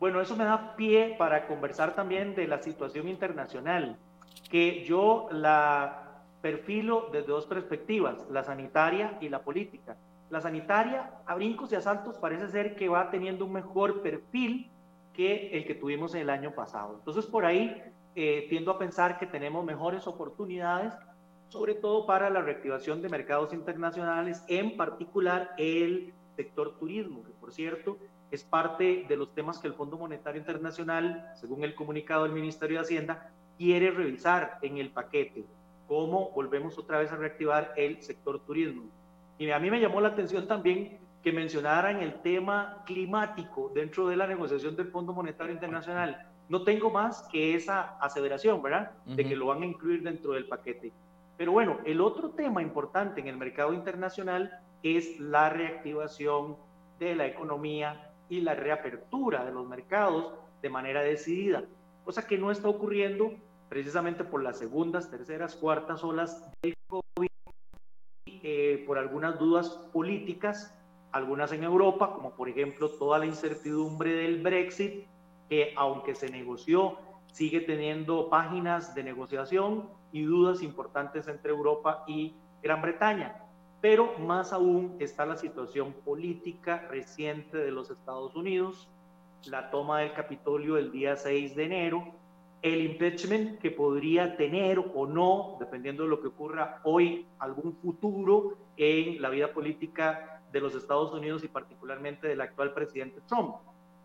Bueno, 0.00 0.20
eso 0.20 0.36
me 0.36 0.44
da 0.44 0.76
pie 0.76 1.14
para 1.18 1.46
conversar 1.46 1.94
también 1.94 2.34
de 2.34 2.46
la 2.46 2.62
situación 2.62 3.08
internacional, 3.08 3.96
que 4.50 4.84
yo 4.84 5.28
la 5.30 6.04
perfilo 6.42 7.08
desde 7.10 7.28
dos 7.28 7.46
perspectivas, 7.46 8.26
la 8.30 8.44
sanitaria 8.44 9.16
y 9.20 9.30
la 9.30 9.42
política. 9.42 9.96
La 10.28 10.40
sanitaria, 10.42 11.10
a 11.24 11.34
brincos 11.36 11.72
y 11.72 11.76
asaltos, 11.76 12.18
parece 12.18 12.48
ser 12.48 12.76
que 12.76 12.88
va 12.88 13.10
teniendo 13.10 13.46
un 13.46 13.52
mejor 13.52 14.02
perfil 14.02 14.70
que 15.14 15.56
el 15.56 15.64
que 15.64 15.74
tuvimos 15.74 16.14
el 16.14 16.28
año 16.28 16.54
pasado. 16.54 16.96
Entonces, 16.98 17.24
por 17.26 17.46
ahí 17.46 17.82
eh, 18.16 18.46
tiendo 18.48 18.70
a 18.70 18.78
pensar 18.78 19.18
que 19.18 19.26
tenemos 19.26 19.64
mejores 19.64 20.06
oportunidades, 20.06 20.92
sobre 21.48 21.74
todo 21.74 22.04
para 22.04 22.30
la 22.30 22.42
reactivación 22.42 23.00
de 23.00 23.08
mercados 23.08 23.52
internacionales, 23.52 24.44
en 24.48 24.76
particular 24.76 25.50
el 25.56 26.12
sector 26.36 26.78
turismo, 26.78 27.24
que 27.24 27.32
por 27.32 27.52
cierto 27.52 27.96
es 28.34 28.44
parte 28.44 29.06
de 29.08 29.16
los 29.16 29.34
temas 29.34 29.58
que 29.58 29.68
el 29.68 29.74
Fondo 29.74 29.96
Monetario 29.96 30.40
Internacional, 30.40 31.30
según 31.34 31.64
el 31.64 31.74
comunicado 31.74 32.24
del 32.24 32.32
Ministerio 32.32 32.78
de 32.78 32.84
Hacienda, 32.84 33.30
quiere 33.56 33.90
revisar 33.90 34.58
en 34.62 34.78
el 34.78 34.90
paquete, 34.90 35.44
cómo 35.86 36.30
volvemos 36.30 36.76
otra 36.78 36.98
vez 36.98 37.12
a 37.12 37.16
reactivar 37.16 37.72
el 37.76 38.02
sector 38.02 38.40
turismo. 38.44 38.84
Y 39.38 39.50
a 39.50 39.58
mí 39.58 39.70
me 39.70 39.80
llamó 39.80 40.00
la 40.00 40.08
atención 40.08 40.46
también 40.46 40.98
que 41.22 41.32
mencionaran 41.32 42.00
el 42.00 42.20
tema 42.22 42.82
climático 42.84 43.70
dentro 43.74 44.08
de 44.08 44.16
la 44.16 44.26
negociación 44.26 44.76
del 44.76 44.88
Fondo 44.88 45.12
Monetario 45.12 45.52
Internacional 45.52 46.30
no 46.48 46.62
tengo 46.62 46.90
más 46.90 47.26
que 47.32 47.54
esa 47.54 47.96
aseveración, 48.00 48.62
¿verdad? 48.62 48.92
De 49.06 49.24
que 49.24 49.36
lo 49.36 49.46
van 49.46 49.62
a 49.62 49.66
incluir 49.66 50.02
dentro 50.02 50.32
del 50.32 50.46
paquete. 50.46 50.92
Pero 51.36 51.52
bueno, 51.52 51.78
el 51.84 52.00
otro 52.00 52.30
tema 52.30 52.62
importante 52.62 53.20
en 53.20 53.28
el 53.28 53.36
mercado 53.36 53.72
internacional 53.72 54.60
es 54.82 55.18
la 55.18 55.48
reactivación 55.48 56.56
de 56.98 57.14
la 57.14 57.26
economía 57.26 58.10
y 58.34 58.40
la 58.40 58.54
reapertura 58.54 59.44
de 59.44 59.52
los 59.52 59.66
mercados 59.66 60.34
de 60.60 60.68
manera 60.68 61.02
decidida, 61.02 61.64
cosa 62.04 62.26
que 62.26 62.38
no 62.38 62.50
está 62.50 62.68
ocurriendo 62.68 63.32
precisamente 63.68 64.24
por 64.24 64.42
las 64.42 64.58
segundas, 64.58 65.10
terceras, 65.10 65.56
cuartas 65.56 66.02
olas 66.04 66.50
del 66.62 66.74
COVID 66.88 67.28
y 68.26 68.40
eh, 68.42 68.84
por 68.86 68.98
algunas 68.98 69.38
dudas 69.38 69.68
políticas, 69.92 70.76
algunas 71.12 71.52
en 71.52 71.64
Europa, 71.64 72.12
como 72.14 72.30
por 72.30 72.48
ejemplo 72.48 72.90
toda 72.90 73.18
la 73.18 73.26
incertidumbre 73.26 74.12
del 74.14 74.42
Brexit 74.42 75.06
que 75.48 75.72
aunque 75.76 76.14
se 76.14 76.30
negoció, 76.30 76.98
sigue 77.32 77.60
teniendo 77.60 78.30
páginas 78.30 78.94
de 78.94 79.04
negociación 79.04 79.88
y 80.12 80.22
dudas 80.22 80.62
importantes 80.62 81.28
entre 81.28 81.50
Europa 81.50 82.04
y 82.06 82.34
Gran 82.62 82.80
Bretaña. 82.80 83.43
Pero 83.84 84.14
más 84.18 84.54
aún 84.54 84.96
está 84.98 85.26
la 85.26 85.36
situación 85.36 85.92
política 85.92 86.88
reciente 86.88 87.58
de 87.58 87.70
los 87.70 87.90
Estados 87.90 88.34
Unidos, 88.34 88.88
la 89.44 89.70
toma 89.70 90.00
del 90.00 90.14
Capitolio 90.14 90.78
el 90.78 90.90
día 90.90 91.16
6 91.16 91.54
de 91.54 91.64
enero, 91.64 92.14
el 92.62 92.80
impeachment 92.80 93.58
que 93.58 93.70
podría 93.70 94.38
tener 94.38 94.78
o 94.78 95.06
no, 95.06 95.58
dependiendo 95.60 96.04
de 96.04 96.08
lo 96.08 96.22
que 96.22 96.28
ocurra 96.28 96.80
hoy, 96.84 97.26
algún 97.38 97.76
futuro 97.76 98.56
en 98.78 99.20
la 99.20 99.28
vida 99.28 99.52
política 99.52 100.40
de 100.50 100.60
los 100.62 100.74
Estados 100.74 101.12
Unidos 101.12 101.44
y 101.44 101.48
particularmente 101.48 102.26
del 102.26 102.40
actual 102.40 102.72
presidente 102.72 103.20
Trump. 103.28 103.56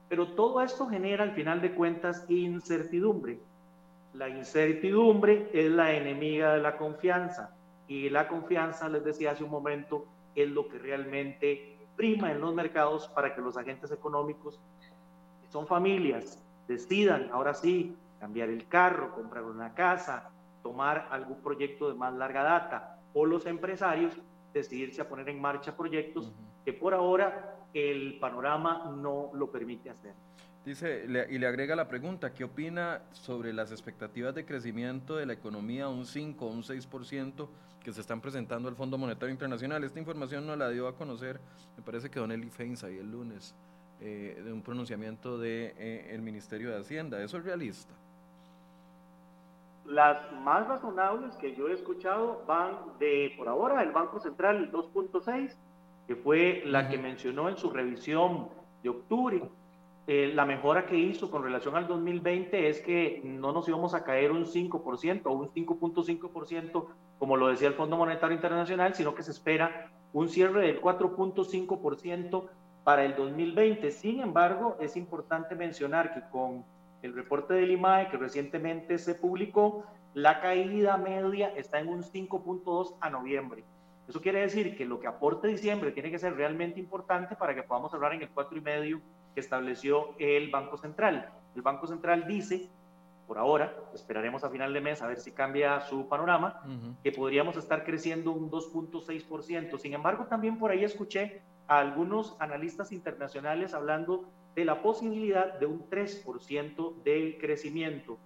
Pero 0.10 0.28
todo 0.34 0.62
esto 0.62 0.90
genera 0.90 1.24
al 1.24 1.32
final 1.32 1.62
de 1.62 1.74
cuentas 1.74 2.26
incertidumbre. 2.28 3.40
La 4.14 4.28
incertidumbre 4.28 5.50
es 5.54 5.72
la 5.72 5.94
enemiga 5.94 6.56
de 6.56 6.60
la 6.60 6.76
confianza 6.76 7.56
y 7.90 8.08
la 8.10 8.28
confianza, 8.28 8.88
les 8.88 9.04
decía 9.04 9.32
hace 9.32 9.44
un 9.44 9.50
momento, 9.50 10.06
es 10.36 10.48
lo 10.48 10.70
que 10.70 10.78
realmente 10.78 11.76
prima 11.98 12.32
en 12.32 12.40
los 12.40 12.54
mercados 12.54 13.08
para 13.10 13.34
que 13.34 13.42
los 13.42 13.58
agentes 13.58 13.92
económicos, 13.92 14.62
que 15.42 15.52
son 15.52 15.66
familias, 15.66 16.42
decidan 16.68 17.30
ahora 17.34 17.56
sí 17.56 17.98
cambiar 18.20 18.50
el 18.50 18.68
carro, 18.68 19.12
comprar 19.16 19.44
una 19.44 19.74
casa, 19.74 20.30
tomar 20.62 21.08
algún 21.10 21.42
proyecto 21.42 21.90
de 21.90 21.96
más 21.96 22.14
larga 22.14 22.44
data 22.44 23.00
o 23.14 23.26
los 23.26 23.48
empresarios 23.48 24.14
decidirse 24.54 25.02
a 25.02 25.10
poner 25.10 25.28
en 25.30 25.42
marcha 25.42 25.76
proyectos 25.76 26.32
que 26.64 26.74
por 26.74 26.94
ahora 26.94 27.58
el 27.74 28.20
panorama 28.20 28.94
no 28.96 29.32
lo 29.34 29.50
permite 29.52 29.90
hacer. 29.90 30.14
Dice, 30.66 31.06
y 31.30 31.38
le 31.38 31.48
agrega 31.48 31.76
la 31.76 31.88
pregunta, 31.88 32.34
¿qué 32.34 32.44
opina 32.44 33.02
sobre 33.12 33.54
las 33.54 33.72
expectativas 33.72 34.36
de 34.36 34.46
crecimiento 34.46 35.16
de 35.16 35.26
la 35.26 35.34
economía, 35.34 35.88
un 35.88 36.06
5 36.06 36.46
o 36.46 36.50
un 36.50 36.64
6% 36.64 37.48
que 37.82 37.94
se 37.94 38.02
están 38.02 38.20
presentando 38.20 38.68
al 38.68 38.76
Fondo 38.76 38.98
Monetario 38.98 39.32
Internacional? 39.32 39.84
Esta 39.86 40.00
información 40.00 40.46
nos 40.46 40.58
la 40.58 40.70
dio 40.70 40.88
a 40.88 40.96
conocer, 40.96 41.40
me 41.78 41.84
parece 41.84 42.10
que 42.10 42.20
Don 42.20 42.32
Eli 42.32 42.50
Feins 42.50 42.84
ahí 42.84 42.98
el 42.98 43.10
lunes, 43.10 43.56
eh, 44.02 44.42
de 44.44 44.52
un 44.52 44.62
pronunciamiento 44.62 45.38
del 45.38 45.74
de, 45.76 46.16
eh, 46.16 46.20
Ministerio 46.22 46.72
de 46.72 46.80
Hacienda. 46.80 47.24
¿Eso 47.24 47.38
es 47.38 47.46
realista? 47.46 47.94
Las 49.86 50.32
más 50.34 50.68
razonables 50.68 51.36
que 51.38 51.56
yo 51.56 51.70
he 51.70 51.74
escuchado 51.74 52.44
van 52.46 52.78
de, 53.00 53.34
por 53.38 53.48
ahora, 53.48 53.82
el 53.82 53.92
Banco 53.92 54.20
Central 54.20 54.72
2.6, 54.74 55.56
que 56.06 56.16
fue 56.18 56.64
la 56.66 56.90
que 56.90 56.98
mencionó 56.98 57.48
en 57.48 57.58
su 57.58 57.72
revisión 57.72 58.50
de 58.84 58.90
octubre 58.90 59.50
eh, 60.12 60.32
la 60.34 60.44
mejora 60.44 60.88
que 60.88 60.98
hizo 60.98 61.30
con 61.30 61.44
relación 61.44 61.76
al 61.76 61.86
2020 61.86 62.68
es 62.68 62.82
que 62.82 63.22
no 63.24 63.52
nos 63.52 63.68
íbamos 63.68 63.94
a 63.94 64.04
caer 64.04 64.32
un 64.32 64.48
5% 64.48 65.22
o 65.26 65.32
un 65.34 65.50
5.5%, 65.54 66.88
como 67.20 67.38
lo 67.38 67.48
decía 67.50 67.68
el 67.68 67.76
Fondo 67.76 67.96
Monetario 67.96 68.34
Internacional, 68.34 68.96
sino 68.96 69.14
que 69.14 69.22
se 69.22 69.30
espera 69.30 69.92
un 70.12 70.28
cierre 70.28 70.66
del 70.66 70.82
4.5% 70.82 72.50
para 72.84 73.06
el 73.06 73.16
2020. 73.16 73.92
Sin 73.92 74.22
embargo, 74.22 74.78
es 74.80 74.98
importante 74.98 75.54
mencionar 75.54 76.12
que 76.16 76.22
con 76.32 76.66
el 77.04 77.14
reporte 77.14 77.54
del 77.54 77.70
IMAE 77.70 78.10
que 78.10 78.18
recientemente 78.18 78.98
se 78.98 79.14
publicó, 79.14 79.86
la 80.16 80.42
caída 80.42 80.98
media 80.98 81.54
está 81.56 81.82
en 81.82 81.88
un 81.88 82.02
5.2 82.02 82.96
a 83.00 83.12
noviembre. 83.12 83.64
Eso 84.08 84.22
quiere 84.22 84.40
decir 84.40 84.76
que 84.76 84.86
lo 84.86 85.00
que 85.00 85.06
aporte 85.06 85.48
diciembre 85.48 85.92
tiene 85.92 86.10
que 86.10 86.18
ser 86.18 86.36
realmente 86.36 86.80
importante 86.80 87.36
para 87.36 87.54
que 87.54 87.62
podamos 87.62 87.92
cerrar 87.92 88.16
en 88.16 88.24
el 88.24 88.34
4,5 88.34 89.00
que 89.40 89.46
estableció 89.46 90.16
el 90.20 90.52
Banco 90.52 90.78
Central. 90.78 91.32
El 91.56 91.62
Banco 91.62 91.88
Central 91.88 92.28
dice, 92.28 92.70
por 93.26 93.38
ahora, 93.38 93.74
esperaremos 93.94 94.44
a 94.44 94.50
final 94.50 94.74
de 94.74 94.82
mes 94.82 95.02
a 95.02 95.08
ver 95.08 95.22
si 95.22 95.32
cambia 95.32 95.80
su 95.80 96.10
panorama, 96.10 96.62
que 97.04 97.14
podríamos 97.14 97.56
estar 97.56 97.86
creciendo 97.86 98.32
un 98.32 98.52
2.6%. 98.52 99.78
Sin 99.78 99.94
embargo, 99.94 100.26
también 100.26 100.60
por 100.60 100.72
ahí 100.72 100.84
escuché 100.84 101.42
a 101.70 101.80
algunos 101.80 102.36
analistas 102.40 102.92
internacionales 102.92 103.74
hablando 103.74 104.26
de 104.56 104.66
la 104.66 104.82
posibilidad 104.82 105.58
de 105.58 105.68
un 105.68 105.90
3% 105.90 107.02
de 107.04 107.38
crecimiento. 107.40 108.18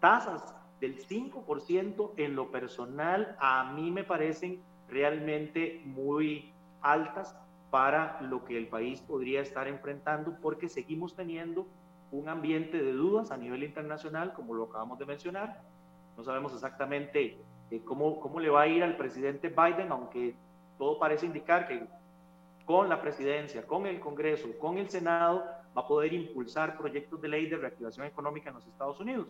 Tasas 0.00 0.54
del 0.80 0.98
5% 0.98 2.12
en 2.18 2.36
lo 2.36 2.50
personal 2.50 3.36
a 3.40 3.72
mí 3.72 3.90
me 3.90 4.04
parecen 4.04 4.60
realmente 4.90 5.80
muy 5.86 6.52
altas 6.82 7.34
para 7.70 8.20
lo 8.22 8.44
que 8.44 8.56
el 8.56 8.68
país 8.68 9.00
podría 9.00 9.40
estar 9.40 9.68
enfrentando 9.68 10.36
porque 10.40 10.68
seguimos 10.68 11.14
teniendo 11.14 11.66
un 12.10 12.28
ambiente 12.28 12.82
de 12.82 12.92
dudas 12.92 13.30
a 13.30 13.36
nivel 13.36 13.62
internacional, 13.62 14.32
como 14.32 14.54
lo 14.54 14.64
acabamos 14.64 14.98
de 14.98 15.06
mencionar. 15.06 15.60
No 16.16 16.24
sabemos 16.24 16.52
exactamente 16.54 17.38
eh, 17.70 17.80
cómo, 17.84 18.18
cómo 18.20 18.40
le 18.40 18.48
va 18.48 18.62
a 18.62 18.66
ir 18.66 18.82
al 18.82 18.96
presidente 18.96 19.48
Biden, 19.48 19.92
aunque 19.92 20.34
todo 20.78 20.98
parece 20.98 21.26
indicar 21.26 21.68
que 21.68 21.86
con 22.64 22.88
la 22.88 23.00
presidencia, 23.00 23.66
con 23.66 23.86
el 23.86 24.00
Congreso, 24.00 24.48
con 24.58 24.78
el 24.78 24.88
Senado, 24.88 25.44
va 25.76 25.82
a 25.82 25.86
poder 25.86 26.12
impulsar 26.12 26.76
proyectos 26.76 27.20
de 27.20 27.28
ley 27.28 27.46
de 27.48 27.56
reactivación 27.56 28.06
económica 28.06 28.50
en 28.50 28.56
los 28.56 28.66
Estados 28.66 29.00
Unidos. 29.00 29.26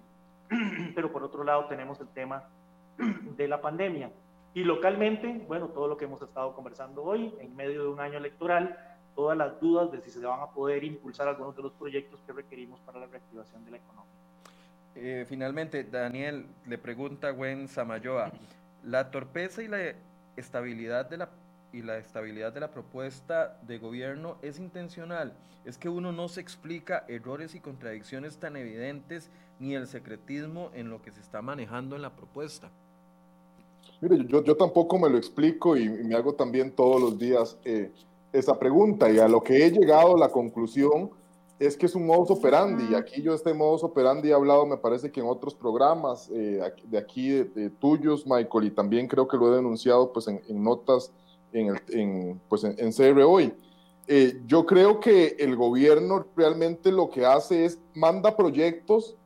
Pero 0.95 1.13
por 1.13 1.23
otro 1.23 1.45
lado 1.45 1.67
tenemos 1.67 2.01
el 2.01 2.09
tema 2.09 2.45
de 3.37 3.49
la 3.49 3.61
pandemia. 3.61 4.11
Y 4.55 4.65
localmente, 4.65 5.45
bueno, 5.47 5.69
todo 5.69 5.89
lo 5.89 5.97
que 5.97 6.07
hemos 6.07 6.21
estado 6.23 6.55
conversando 6.55 7.03
hoy, 7.03 7.35
en 7.41 7.55
medio 7.55 7.83
de 7.83 7.89
un 7.89 8.01
año 8.01 8.19
electoral, 8.19 8.79
todas 9.15 9.37
las 9.37 9.61
dudas 9.61 9.91
de 9.93 10.01
si 10.01 10.11
se 10.11 10.25
van 10.25 10.41
a 10.41 10.51
poder 10.51 10.85
impulsar 10.85 11.29
algunos 11.29 11.55
de 11.57 11.63
los 11.63 11.73
proyectos 11.73 12.21
que 12.27 12.33
requerimos 12.33 12.81
para 12.81 13.01
la 13.01 13.07
reactivación 13.07 13.65
de 13.65 13.73
la 13.73 13.77
economía. 13.77 14.13
Eh, 14.95 15.27
finalmente, 15.29 15.85
Daniel, 15.85 16.47
le 16.67 16.79
pregunta 16.79 17.29
a 17.29 17.31
Gwen 17.33 17.69
Samayoa, 17.69 18.33
¿la 18.85 19.11
torpeza 19.11 19.63
y 19.63 19.69
la 19.69 19.95
estabilidad 20.37 21.09
de 21.09 21.19
la 21.19 21.29
y 21.73 21.83
la 21.83 21.99
estabilidad 21.99 22.53
de 22.53 22.61
la 22.61 22.71
propuesta 22.71 23.59
de 23.63 23.79
gobierno 23.79 24.39
es 24.43 24.59
intencional. 24.59 25.35
Es 25.65 25.77
que 25.77 25.89
uno 25.89 26.13
no 26.13 26.29
se 26.29 26.41
explica 26.41 27.05
errores 27.09 27.55
y 27.55 27.61
contradicciones 27.61 28.39
tan 28.39 28.57
evidentes 28.57 29.31
ni 29.59 29.75
el 29.75 29.87
secretismo 29.87 30.71
en 30.75 30.89
lo 30.89 31.03
que 31.03 31.11
se 31.11 31.21
está 31.21 31.43
manejando 31.43 31.97
en 31.97 32.03
la 32.03 32.15
propuesta. 32.15 32.71
Mire, 34.01 34.25
yo, 34.29 34.45
yo 34.45 34.57
tampoco 34.57 34.99
me 34.99 35.09
lo 35.09 35.19
explico 35.19 35.77
y, 35.77 35.89
me 35.89 36.15
hago 36.15 36.35
también 36.35 36.71
todos 36.71 37.01
los 37.01 37.19
días 37.19 37.59
eh, 37.65 37.91
esa 38.33 38.59
pregunta. 38.59 39.11
Y 39.11 39.19
a 39.19 39.29
lo 39.29 39.43
que 39.43 39.65
he 39.65 39.71
llegado 39.71 40.17
la 40.17 40.29
conclusión 40.29 41.11
es 41.59 41.77
que 41.77 41.87
es 41.87 41.95
un 41.95 42.07
modus 42.07 42.31
operandi. 42.31 42.93
Y 42.93 42.95
aquí 42.95 43.23
yo 43.23 43.35
este 43.35 43.53
modus 43.53 43.83
operandi 43.83 44.31
he 44.31 44.35
hablado 44.35 44.67
me 44.67 44.77
parece 44.77 45.11
que 45.11 45.21
en 45.21 45.27
otros 45.27 45.55
programas 45.55 46.31
eh, 46.33 46.61
de 46.85 46.99
aquí 46.99 47.31
de, 47.31 47.71
tuyos 47.71 48.27
Michael 48.27 48.67
y 48.67 48.71
también 48.71 49.09
creo 49.09 49.27
que 49.27 49.37
lo 49.37 49.53
he 49.53 49.57
denunciado 49.57 50.13
pues 50.13 50.29
en, 50.29 50.41
notas 50.49 51.13
en, 51.53 51.69
el, 51.69 51.81
en, 51.91 52.41
pues 52.49 52.65
en, 52.65 52.75
en 52.79 52.93
CR 52.93 53.23
hoy. 53.23 53.53
Eh, 54.11 54.41
yo 54.47 54.65
creo 54.65 55.01
que 55.01 55.37
el 55.39 55.55
gobierno 55.55 56.25
realmente 56.35 56.91
lo 56.91 57.11
que 57.11 57.27
hace 57.27 57.67
es 57.67 57.79
manda 57.95 58.37
proyectos 58.37 59.17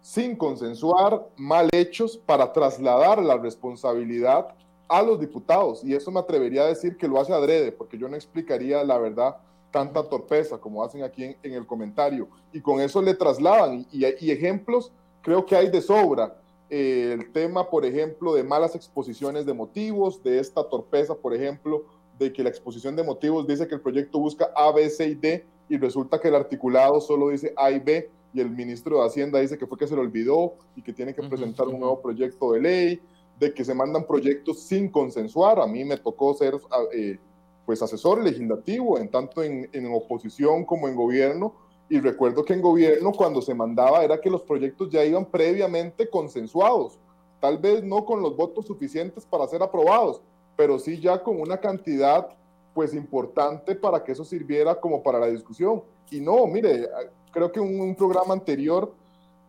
sin 0.00 0.36
consensuar, 0.36 1.28
mal 1.36 1.68
hechos 1.72 2.16
para 2.16 2.52
trasladar 2.52 3.22
la 3.22 3.36
responsabilidad 3.36 4.54
a 4.88 5.02
los 5.02 5.20
diputados. 5.20 5.84
Y 5.84 5.94
eso 5.94 6.10
me 6.10 6.20
atrevería 6.20 6.62
a 6.62 6.68
decir 6.68 6.96
que 6.96 7.08
lo 7.08 7.20
hace 7.20 7.32
adrede, 7.32 7.72
porque 7.72 7.98
yo 7.98 8.08
no 8.08 8.16
explicaría 8.16 8.82
la 8.84 8.98
verdad 8.98 9.36
tanta 9.70 10.02
torpeza 10.08 10.58
como 10.58 10.82
hacen 10.82 11.04
aquí 11.04 11.36
en, 11.42 11.52
el 11.52 11.66
comentario. 11.66 12.28
Y 12.52 12.60
con 12.60 12.80
eso 12.80 13.00
le 13.00 13.14
trasladan. 13.14 13.86
Y, 13.92 14.04
ejemplos 14.04 14.92
creo 15.22 15.46
que 15.46 15.54
hay 15.54 15.70
de 15.70 15.80
sobra. 15.80 16.36
Eh, 16.70 17.12
el 17.12 17.32
tema, 17.32 17.68
por 17.68 17.84
ejemplo, 17.84 18.34
de 18.34 18.42
malas 18.42 18.74
exposiciones 18.74 19.46
de 19.46 19.52
motivos, 19.52 20.22
de 20.22 20.38
esta 20.38 20.64
torpeza, 20.68 21.14
por 21.14 21.34
ejemplo, 21.34 21.84
de 22.18 22.32
que 22.32 22.42
la 22.42 22.48
exposición 22.48 22.96
de 22.96 23.02
motivos 23.02 23.46
dice 23.46 23.66
que 23.66 23.74
el 23.74 23.80
proyecto 23.80 24.18
busca 24.18 24.50
A, 24.54 24.70
B, 24.72 24.88
C 24.90 25.06
y 25.08 25.14
D 25.14 25.46
y 25.68 25.78
resulta 25.78 26.20
que 26.20 26.28
el 26.28 26.34
articulado 26.34 27.00
solo 27.00 27.28
dice 27.28 27.54
A 27.56 27.70
y 27.70 27.78
B 27.78 28.10
y 28.32 28.40
el 28.40 28.50
ministro 28.50 29.00
de 29.00 29.06
Hacienda 29.06 29.40
dice 29.40 29.58
que 29.58 29.66
fue 29.66 29.78
que 29.78 29.86
se 29.86 29.94
le 29.94 30.00
olvidó 30.00 30.54
y 30.76 30.82
que 30.82 30.92
tiene 30.92 31.14
que 31.14 31.22
presentar 31.22 31.66
un 31.66 31.80
nuevo 31.80 32.00
proyecto 32.00 32.52
de 32.52 32.60
ley, 32.60 33.00
de 33.38 33.52
que 33.52 33.64
se 33.64 33.74
mandan 33.74 34.06
proyectos 34.06 34.60
sin 34.60 34.88
consensuar. 34.88 35.58
A 35.58 35.66
mí 35.66 35.84
me 35.84 35.96
tocó 35.96 36.34
ser 36.34 36.54
eh, 36.94 37.18
pues 37.66 37.82
asesor 37.82 38.22
legislativo, 38.22 38.98
en 38.98 39.10
tanto 39.10 39.42
en, 39.42 39.68
en, 39.72 39.92
oposición 39.92 40.64
como 40.64 40.88
en 40.88 40.94
gobierno, 40.94 41.54
y 41.88 41.98
recuerdo 41.98 42.44
que 42.44 42.52
en 42.52 42.62
gobierno 42.62 43.10
cuando 43.12 43.42
se 43.42 43.54
mandaba 43.54 44.04
era 44.04 44.20
que 44.20 44.30
los 44.30 44.42
proyectos 44.42 44.90
ya 44.90 45.04
iban 45.04 45.24
previamente 45.24 46.08
consensuados, 46.08 46.98
tal 47.40 47.58
vez 47.58 47.82
no 47.82 48.04
con 48.04 48.22
los 48.22 48.36
votos 48.36 48.66
suficientes 48.66 49.26
para 49.26 49.48
ser 49.48 49.62
aprobados, 49.62 50.22
pero 50.56 50.78
sí 50.78 51.00
ya 51.00 51.20
con 51.22 51.40
una 51.40 51.58
cantidad 51.58 52.28
pues 52.74 52.94
importante 52.94 53.74
para 53.74 54.04
que 54.04 54.12
eso 54.12 54.24
sirviera 54.24 54.78
como 54.78 55.02
para 55.02 55.18
la 55.18 55.26
discusión. 55.26 55.82
Y 56.10 56.20
no, 56.20 56.46
mire, 56.46 56.88
creo 57.30 57.52
que 57.52 57.60
en 57.60 57.80
un, 57.80 57.94
programa 57.94 58.34
anterior, 58.34 58.92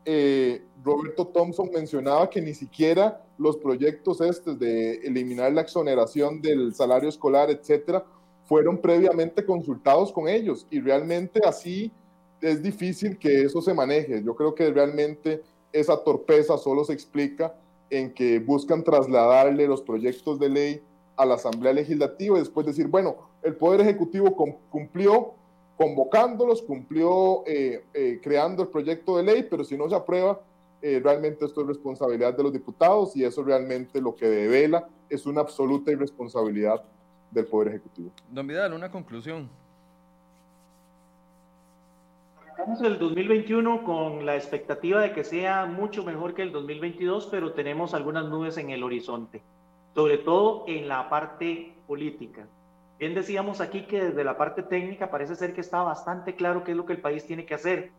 eh, 0.05 0.63
Roberto 0.83 1.27
Thompson 1.27 1.69
mencionaba 1.73 2.29
que 2.29 2.41
ni 2.41 2.53
siquiera 2.53 3.23
los 3.37 3.57
proyectos 3.57 4.21
estos 4.21 4.57
de 4.57 4.95
eliminar 5.03 5.51
la 5.51 5.61
exoneración 5.61 6.41
del 6.41 6.73
salario 6.73 7.09
escolar, 7.09 7.49
etcétera, 7.49 8.05
fueron 8.45 8.77
previamente 8.79 9.45
consultados 9.45 10.11
con 10.11 10.27
ellos 10.27 10.67
y 10.69 10.79
realmente 10.79 11.41
así 11.45 11.91
es 12.41 12.61
difícil 12.61 13.17
que 13.17 13.43
eso 13.43 13.61
se 13.61 13.73
maneje. 13.73 14.23
Yo 14.23 14.35
creo 14.35 14.55
que 14.55 14.71
realmente 14.71 15.41
esa 15.71 16.03
torpeza 16.03 16.57
solo 16.57 16.83
se 16.83 16.93
explica 16.93 17.55
en 17.89 18.13
que 18.13 18.39
buscan 18.39 18.83
trasladarle 18.83 19.67
los 19.67 19.81
proyectos 19.81 20.39
de 20.39 20.49
ley 20.49 20.81
a 21.17 21.25
la 21.25 21.35
Asamblea 21.35 21.73
Legislativa 21.73 22.37
y 22.37 22.39
después 22.39 22.65
decir, 22.65 22.87
bueno, 22.87 23.15
el 23.43 23.55
Poder 23.55 23.81
Ejecutivo 23.81 24.35
cumplió 24.69 25.33
convocándolos, 25.81 26.61
cumplió 26.61 27.43
eh, 27.47 27.83
eh, 27.95 28.19
creando 28.21 28.61
el 28.61 28.69
proyecto 28.69 29.17
de 29.17 29.23
ley, 29.23 29.47
pero 29.49 29.63
si 29.63 29.75
no 29.75 29.89
se 29.89 29.95
aprueba, 29.95 30.39
eh, 30.79 31.01
realmente 31.03 31.43
esto 31.43 31.61
es 31.61 31.67
responsabilidad 31.67 32.37
de 32.37 32.43
los 32.43 32.53
diputados 32.53 33.15
y 33.15 33.23
eso 33.23 33.43
realmente 33.43 33.99
lo 33.99 34.15
que 34.15 34.27
devela 34.27 34.87
es 35.09 35.25
una 35.25 35.41
absoluta 35.41 35.91
irresponsabilidad 35.91 36.83
del 37.31 37.47
Poder 37.47 37.69
Ejecutivo. 37.69 38.11
Don 38.29 38.45
Vidal, 38.45 38.73
una 38.73 38.91
conclusión. 38.91 39.49
Estamos 42.51 42.79
el 42.83 42.99
2021 42.99 43.83
con 43.83 44.23
la 44.23 44.35
expectativa 44.35 45.01
de 45.01 45.13
que 45.13 45.23
sea 45.23 45.65
mucho 45.65 46.03
mejor 46.03 46.35
que 46.35 46.43
el 46.43 46.51
2022, 46.51 47.27
pero 47.31 47.53
tenemos 47.53 47.95
algunas 47.95 48.29
nubes 48.29 48.55
en 48.57 48.69
el 48.69 48.83
horizonte, 48.83 49.41
sobre 49.95 50.19
todo 50.19 50.65
en 50.67 50.87
la 50.87 51.09
parte 51.09 51.73
política. 51.87 52.45
Bien 53.01 53.15
decíamos 53.15 53.61
aquí 53.61 53.87
que 53.87 53.99
desde 53.99 54.23
la 54.23 54.37
parte 54.37 54.61
técnica 54.61 55.09
parece 55.09 55.35
ser 55.35 55.55
que 55.55 55.61
está 55.61 55.81
bastante 55.81 56.35
claro 56.35 56.63
qué 56.63 56.69
es 56.69 56.77
lo 56.77 56.85
que 56.85 56.93
el 56.93 57.01
país 57.01 57.25
tiene 57.25 57.47
que 57.47 57.55
hacer, 57.55 57.89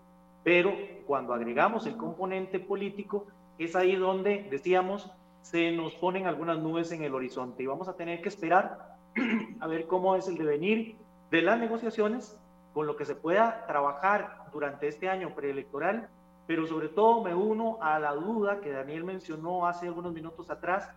pero 0.44 0.72
cuando 1.08 1.34
agregamos 1.34 1.88
el 1.88 1.96
componente 1.96 2.60
político, 2.60 3.26
es 3.58 3.74
ahí 3.74 3.96
donde, 3.96 4.46
decíamos, 4.48 5.10
se 5.40 5.72
nos 5.72 5.92
ponen 5.96 6.28
algunas 6.28 6.60
nubes 6.60 6.92
en 6.92 7.02
el 7.02 7.16
horizonte 7.16 7.64
y 7.64 7.66
vamos 7.66 7.88
a 7.88 7.96
tener 7.96 8.22
que 8.22 8.28
esperar 8.28 8.94
a 9.60 9.66
ver 9.66 9.88
cómo 9.88 10.14
es 10.14 10.28
el 10.28 10.38
devenir 10.38 10.94
de 11.32 11.42
las 11.42 11.58
negociaciones 11.58 12.38
con 12.72 12.86
lo 12.86 12.94
que 12.94 13.04
se 13.04 13.16
pueda 13.16 13.66
trabajar 13.66 14.44
durante 14.52 14.86
este 14.86 15.08
año 15.08 15.34
preelectoral, 15.34 16.10
pero 16.46 16.64
sobre 16.68 16.88
todo 16.88 17.24
me 17.24 17.34
uno 17.34 17.76
a 17.82 17.98
la 17.98 18.12
duda 18.12 18.60
que 18.60 18.70
Daniel 18.70 19.02
mencionó 19.02 19.66
hace 19.66 19.88
algunos 19.88 20.12
minutos 20.12 20.48
atrás 20.48 20.88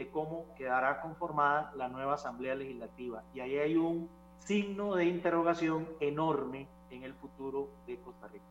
de 0.00 0.08
cómo 0.08 0.46
quedará 0.56 1.02
conformada 1.02 1.74
la 1.76 1.88
nueva 1.88 2.14
Asamblea 2.14 2.54
Legislativa. 2.54 3.22
Y 3.34 3.40
ahí 3.40 3.58
hay 3.58 3.76
un 3.76 4.08
signo 4.38 4.94
de 4.94 5.04
interrogación 5.04 5.86
enorme 6.00 6.66
en 6.90 7.02
el 7.02 7.12
futuro 7.12 7.68
de 7.86 7.98
Costa 7.98 8.26
Rica. 8.28 8.42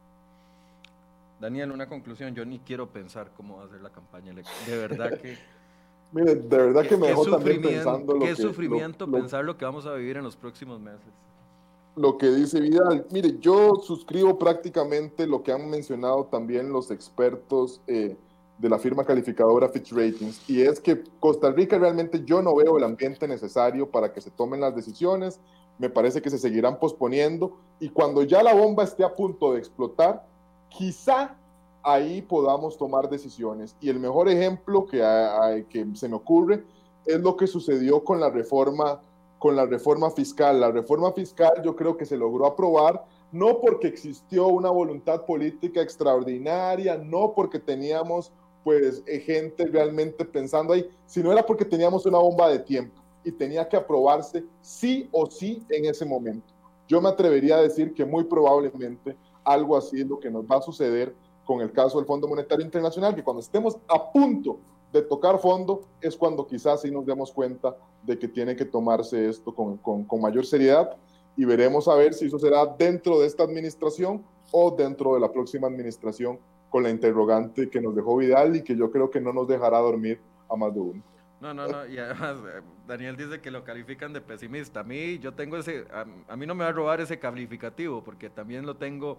Daniel, 1.39 1.72
una 1.72 1.89
conclusión. 1.89 2.36
Yo 2.36 2.45
ni 2.45 2.60
quiero 2.60 2.88
pensar 2.88 3.32
cómo 3.36 3.58
va 3.58 3.64
a 3.64 3.68
ser 3.68 3.82
la 3.82 3.89
campaña 3.89 4.30
electoral. 4.30 4.66
De 4.68 4.78
verdad 4.78 5.20
que. 5.20 5.39
Mire, 6.12 6.36
de 6.36 6.58
verdad 6.58 6.86
que 6.86 6.97
me 6.97 7.08
dejó 7.08 7.26
también 7.26 7.62
pensando 7.64 8.14
lo 8.14 8.20
qué 8.20 8.36
sufrimiento 8.36 9.10
pensar 9.10 9.43
lo 9.43 9.58
que 9.58 9.66
vamos 9.66 9.88
a 9.88 9.93
vivir 9.93 10.18
en 10.18 10.24
los 10.24 10.36
próximos 10.36 10.80
meses. 10.80 11.10
Lo 11.95 12.16
que 12.16 12.28
dice 12.28 12.60
Vidal. 12.60 13.08
Mire, 13.10 13.39
yo 13.39 13.76
suscribo 13.78 14.38
prácticamente 14.38 15.26
lo 15.26 15.41
que 15.41 15.52
han 15.52 15.68
mencionado 15.68 16.26
también 16.26 16.72
los 16.72 16.91
expertos 16.91 17.82
eh, 17.88 18.16
de 18.60 18.70
la 18.70 18.78
firma 18.78 19.05
calificadora 19.05 19.70
Fitch 19.70 19.93
Ratings, 19.93 20.49
y 20.49 20.62
es 20.62 20.80
que 20.82 21.01
Costa 21.20 21.49
Rica 21.49 21.78
realmente 21.78 22.24
yo 22.26 22.41
no 22.41 22.55
veo 22.55 22.78
el 22.78 22.84
ambiente 22.84 23.28
necesario 23.28 23.89
para 23.89 24.12
que 24.12 24.20
se 24.20 24.32
tomen 24.32 24.60
las 24.60 24.76
decisiones. 24.76 25.39
Me 25.78 25.89
parece 25.89 26.22
que 26.22 26.30
se 26.30 26.38
seguirán 26.38 26.78
posponiendo 26.78 27.57
y 27.80 27.89
cuando 27.89 28.22
ya 28.24 28.43
la 28.43 28.53
bomba 28.53 28.84
esté 28.84 29.05
a 29.05 29.16
punto 29.16 29.53
de 29.53 29.60
explotar, 29.60 30.28
quizá 30.68 31.38
ahí 31.84 32.22
podamos 32.22 32.78
tomar 32.78 33.10
decisiones. 33.10 33.78
Y 33.80 33.89
el 33.89 33.97
mejor 33.97 34.28
ejemplo 34.28 34.86
que, 34.86 35.66
que 35.70 35.88
se 35.95 36.10
me 36.10 36.16
ocurre 36.16 36.66
es 37.05 37.22
lo 37.22 37.38
que 37.38 37.47
sucedió 37.47 38.03
con 38.03 38.20
la 38.20 38.30
reforma 38.30 39.01
con 39.39 39.55
la 39.55 39.66
reforma 39.66 40.12
fiscal. 40.12 40.60
La 40.60 40.70
reforma 40.70 41.14
fiscal 41.14 41.62
yo 41.64 41.78
creo 41.78 41.95
que 41.95 42.05
se 42.05 42.18
logró 42.18 42.45
aprobar 42.45 43.05
no 43.32 43.60
porque 43.62 43.88
existió 43.88 44.47
una 44.47 44.70
voluntad 44.70 45.26
política 45.26 45.82
extraordinaria, 45.82 46.97
no 46.97 47.34
porque 47.34 47.60
teníamos 47.60 48.32
pues 48.64 49.03
gente 49.26 49.66
realmente 49.66 50.26
pensando 50.26 50.74
ahí, 50.74 50.88
sino 51.05 51.32
era 51.32 51.45
porque 51.45 51.66
teníamos 51.66 52.05
una 52.05 52.18
bomba 52.18 52.49
de 52.49 52.60
tiempo 52.60 53.01
y 53.24 53.32
tenía 53.32 53.68
que 53.68 53.78
aprobarse 53.78 54.43
sí 54.62 55.07
o 55.12 55.30
sí 55.30 55.64
en 55.70 55.86
ese 55.86 56.05
momento. 56.05 56.53
Yo 56.88 57.01
me 57.01 57.10
atrevería 57.10 57.57
a 57.57 57.62
decir 57.62 57.93
que 57.93 58.05
muy 58.05 58.24
probablemente 58.24 59.16
algo 59.43 59.78
así 59.78 60.01
es 60.01 60.07
lo 60.07 60.20
que 60.20 60.30
nos 60.30 60.45
va 60.45 60.57
a 60.57 60.62
suceder 60.62 61.16
con 61.45 61.62
el 61.62 61.72
caso 61.72 61.97
del 61.97 62.05
Fondo 62.05 62.28
Monetario 62.28 62.66
Internacional, 62.66 63.16
que 63.16 63.24
cuando 63.24 63.41
estemos 63.41 63.78
a 63.88 64.12
punto 64.12 64.60
de 64.91 65.01
tocar 65.01 65.39
fondo 65.39 65.82
es 66.01 66.16
cuando 66.16 66.45
quizás 66.45 66.82
sí 66.82 66.91
nos 66.91 67.05
demos 67.05 67.32
cuenta 67.32 67.76
de 68.03 68.18
que 68.18 68.28
tiene 68.28 68.55
que 68.55 68.66
tomarse 68.66 69.30
esto 69.30 69.53
con, 69.53 69.78
con, 69.78 70.03
con, 70.03 70.22
mayor 70.22 70.45
seriedad 70.45 70.95
y 71.36 71.45
veremos 71.45 71.88
a 71.88 71.95
ver 71.95 72.14
si 72.14 72.26
eso 72.26 72.39
será 72.39 72.66
dentro 72.66 73.20
de 73.20 73.28
esta 73.28 73.43
administración 73.43 74.24
o 74.51 74.72
dentro 74.72 75.14
de 75.14 75.20
la 75.20 75.32
próxima 75.32 75.68
administración 75.68 76.39
con 76.70 76.84
la 76.84 76.89
interrogante 76.89 77.70
que 77.70 77.82
nos 77.82 77.95
dejó 77.95 78.17
Vidal 78.17 78.55
y 78.55 78.63
que 78.63 78.76
yo 78.76 78.91
creo 78.91 79.09
que 79.09 79.20
no 79.20 79.34
nos 79.34 79.47
dejará 79.47 79.80
dormir 79.80 80.20
a 80.49 80.55
más 80.55 80.74
de 80.74 80.80
uno. 80.80 81.03
No, 81.41 81.53
no, 81.53 81.67
no, 81.67 81.88
y 81.88 81.97
además 81.97 82.38
eh, 82.53 82.61
Daniel 82.86 83.15
dice 83.15 83.39
que 83.39 83.49
lo 83.49 83.63
califican 83.63 84.11
de 84.11 84.20
pesimista. 84.20 84.82
A 84.82 84.84
mí, 84.84 85.20
yo 85.20 85.34
tengo 85.34 85.55
ese, 85.57 85.86
a, 85.93 86.05
a 86.32 86.36
mí 86.36 86.45
no 86.45 86.53
me 86.53 86.65
va 86.65 86.70
a 86.70 86.74
robar 86.74 86.99
ese 86.99 87.17
calificativo 87.17 88.03
porque 88.03 88.30
también 88.30 88.65
lo 88.65 88.76
tengo 88.76 89.17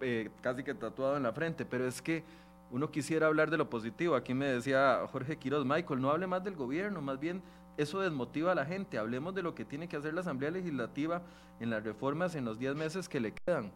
eh, 0.00 0.30
casi 0.40 0.62
que 0.62 0.74
tatuado 0.74 1.16
en 1.16 1.24
la 1.24 1.32
frente, 1.32 1.64
pero 1.64 1.86
es 1.86 2.00
que 2.00 2.22
uno 2.70 2.90
quisiera 2.90 3.26
hablar 3.26 3.50
de 3.50 3.56
lo 3.58 3.68
positivo. 3.68 4.14
Aquí 4.14 4.32
me 4.34 4.46
decía 4.46 5.00
Jorge 5.10 5.36
Quiroz, 5.36 5.64
Michael, 5.64 6.00
no 6.00 6.10
hable 6.10 6.26
más 6.26 6.44
del 6.44 6.54
gobierno, 6.54 7.00
más 7.00 7.18
bien 7.18 7.42
eso 7.76 8.00
desmotiva 8.00 8.52
a 8.52 8.54
la 8.54 8.64
gente. 8.64 8.98
Hablemos 8.98 9.34
de 9.34 9.42
lo 9.42 9.54
que 9.54 9.64
tiene 9.64 9.88
que 9.88 9.96
hacer 9.96 10.14
la 10.14 10.20
Asamblea 10.20 10.50
Legislativa 10.50 11.22
en 11.60 11.70
las 11.70 11.82
reformas 11.82 12.34
en 12.34 12.44
los 12.44 12.58
10 12.58 12.76
meses 12.76 13.08
que 13.08 13.20
le 13.20 13.32
quedan. 13.32 13.72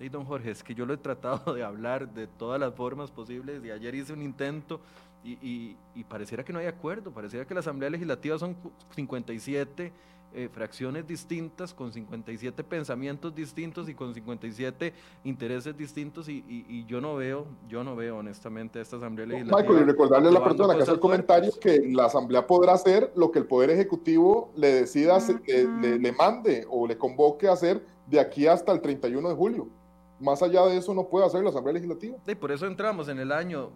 Y 0.00 0.08
don 0.08 0.24
Jorge, 0.24 0.50
es 0.50 0.62
que 0.62 0.74
yo 0.74 0.86
lo 0.86 0.94
he 0.94 0.96
tratado 0.96 1.54
de 1.54 1.62
hablar 1.62 2.12
de 2.12 2.26
todas 2.26 2.60
las 2.60 2.74
formas 2.74 3.10
posibles 3.10 3.64
y 3.64 3.70
ayer 3.70 3.94
hice 3.94 4.12
un 4.12 4.22
intento 4.22 4.80
y, 5.22 5.32
y, 5.40 5.76
y 5.94 6.04
pareciera 6.04 6.44
que 6.44 6.52
no 6.52 6.58
hay 6.58 6.66
acuerdo, 6.66 7.10
pareciera 7.10 7.46
que 7.46 7.54
la 7.54 7.60
Asamblea 7.60 7.88
Legislativa 7.88 8.38
son 8.38 8.56
57 8.94 9.92
eh, 10.36 10.48
fracciones 10.52 11.06
distintas, 11.06 11.72
con 11.72 11.92
57 11.92 12.64
pensamientos 12.64 13.32
distintos 13.32 13.88
y 13.88 13.94
con 13.94 14.12
57 14.12 14.92
intereses 15.22 15.76
distintos 15.76 16.28
y, 16.28 16.44
y, 16.48 16.66
y, 16.68 16.84
yo 16.86 17.00
no 17.00 17.14
veo, 17.14 17.46
yo 17.68 17.84
no 17.84 17.94
veo 17.94 18.18
honestamente 18.18 18.80
esta 18.80 18.96
Asamblea 18.96 19.26
Legislativa. 19.26 19.62
Michael, 19.62 19.82
y 19.82 19.84
recordarle 19.92 20.28
a 20.30 20.32
la 20.32 20.42
persona 20.42 20.74
que 20.74 20.82
hace 20.82 20.90
el 20.90 20.98
comentario 20.98 21.52
que 21.60 21.88
la 21.92 22.06
Asamblea 22.06 22.44
podrá 22.48 22.72
hacer 22.72 23.12
lo 23.14 23.30
que 23.30 23.38
el 23.38 23.46
Poder 23.46 23.70
Ejecutivo 23.70 24.50
le 24.56 24.72
decida, 24.72 25.18
le, 25.46 25.68
le, 25.80 25.98
le 26.00 26.12
mande 26.12 26.66
o 26.68 26.88
le 26.88 26.98
convoque 26.98 27.46
a 27.46 27.52
hacer 27.52 27.86
de 28.08 28.18
aquí 28.18 28.48
hasta 28.48 28.72
el 28.72 28.80
31 28.80 29.28
de 29.28 29.34
julio. 29.36 29.68
Más 30.20 30.42
allá 30.42 30.64
de 30.66 30.76
eso 30.76 30.94
no 30.94 31.04
puede 31.04 31.26
hacer 31.26 31.42
la 31.42 31.50
Asamblea 31.50 31.74
Legislativa. 31.74 32.16
Y 32.26 32.34
por 32.34 32.52
eso 32.52 32.66
entramos 32.66 33.08
en 33.08 33.18
el 33.18 33.32
año 33.32 33.70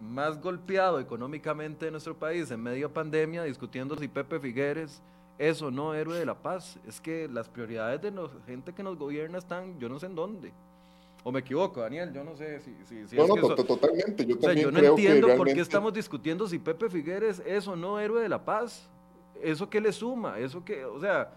más 0.00 0.40
golpeado 0.40 1.00
económicamente 1.00 1.86
de 1.86 1.90
nuestro 1.90 2.16
país 2.16 2.50
en 2.50 2.62
medio 2.62 2.92
pandemia, 2.92 3.42
discutiendo 3.42 3.96
si 3.96 4.06
Pepe 4.06 4.38
Figueres 4.38 5.02
eso 5.38 5.70
no 5.70 5.94
héroe 5.94 6.18
de 6.18 6.26
la 6.26 6.34
paz. 6.34 6.78
Es 6.86 7.00
que 7.00 7.28
las 7.28 7.48
prioridades 7.48 8.02
de 8.02 8.10
la 8.10 8.28
gente 8.46 8.72
que 8.72 8.82
nos 8.82 8.98
gobierna 8.98 9.38
están, 9.38 9.78
yo 9.78 9.88
no 9.88 9.98
sé 9.98 10.06
en 10.06 10.14
dónde. 10.14 10.52
O 11.24 11.32
me 11.32 11.40
equivoco, 11.40 11.80
Daniel, 11.80 12.12
yo 12.12 12.24
no 12.24 12.36
sé 12.36 12.60
si... 12.60 12.74
si, 12.84 13.06
si 13.06 13.16
no, 13.16 13.22
es 13.22 13.28
no, 13.28 13.34
que 13.34 13.40
eso, 13.40 13.54
totalmente. 13.56 14.26
Yo, 14.26 14.36
o 14.36 14.40
sea, 14.40 14.52
yo 14.52 14.70
no 14.70 14.78
creo 14.78 14.90
entiendo 14.90 15.26
que 15.26 15.34
por 15.34 15.46
qué 15.46 15.52
realmente... 15.52 15.60
estamos 15.60 15.92
discutiendo 15.92 16.46
si 16.48 16.58
Pepe 16.58 16.90
Figueres 16.90 17.42
es 17.44 17.66
o 17.68 17.76
no 17.76 17.98
héroe 17.98 18.22
de 18.22 18.28
la 18.28 18.44
paz. 18.44 18.88
¿Eso 19.40 19.68
qué 19.68 19.80
le 19.80 19.92
suma? 19.92 20.38
¿Eso 20.38 20.64
que, 20.64 20.84
o 20.84 20.98
sea, 20.98 21.30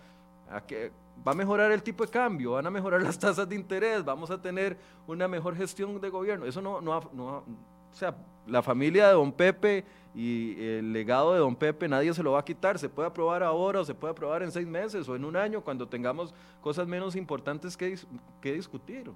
a 0.50 0.62
que 0.62 0.92
va 1.26 1.32
a 1.32 1.36
mejorar 1.36 1.72
el 1.72 1.84
tipo 1.84 2.06
de 2.06 2.12
cambio? 2.12 2.52
¿Van 2.52 2.66
a 2.66 2.72
mejorar 2.72 3.02
las 3.04 3.18
tasas 3.18 3.48
de 3.48 3.56
interés? 3.56 4.04
¿Vamos 4.04 4.32
a 4.32 4.42
tener 4.42 4.78
una 5.08 5.28
mejor 5.28 5.56
gestión 5.56 6.00
de 6.00 6.10
gobierno? 6.10 6.46
Eso 6.46 6.62
no, 6.62 6.82
no, 6.82 7.10
no 7.14 7.44
o 7.92 7.96
sea, 7.96 8.16
la 8.48 8.62
familia 8.62 9.08
de 9.08 9.14
don 9.14 9.32
Pepe 9.32 9.84
y 10.16 10.62
el 10.62 10.94
legado 10.94 11.34
de 11.34 11.40
don 11.40 11.56
Pepe 11.56 11.88
nadie 11.88 12.14
se 12.14 12.24
lo 12.24 12.34
va 12.34 12.40
a 12.40 12.46
quitar, 12.46 12.80
se 12.80 12.90
puede 12.90 13.08
aprobar 13.08 13.44
ahora 13.44 13.82
o 13.82 13.86
se 13.86 13.94
puede 13.94 14.12
aprobar 14.12 14.44
en 14.44 14.52
seis 14.52 14.68
meses 14.68 15.08
o 15.08 15.16
en 15.16 15.26
un 15.26 15.36
año 15.36 15.62
cuando 15.64 15.88
tengamos 15.88 16.34
cosas 16.62 16.88
menos 16.88 17.16
importantes 17.16 17.78
que, 17.78 17.98
que 18.42 18.54
discutir. 18.54 19.12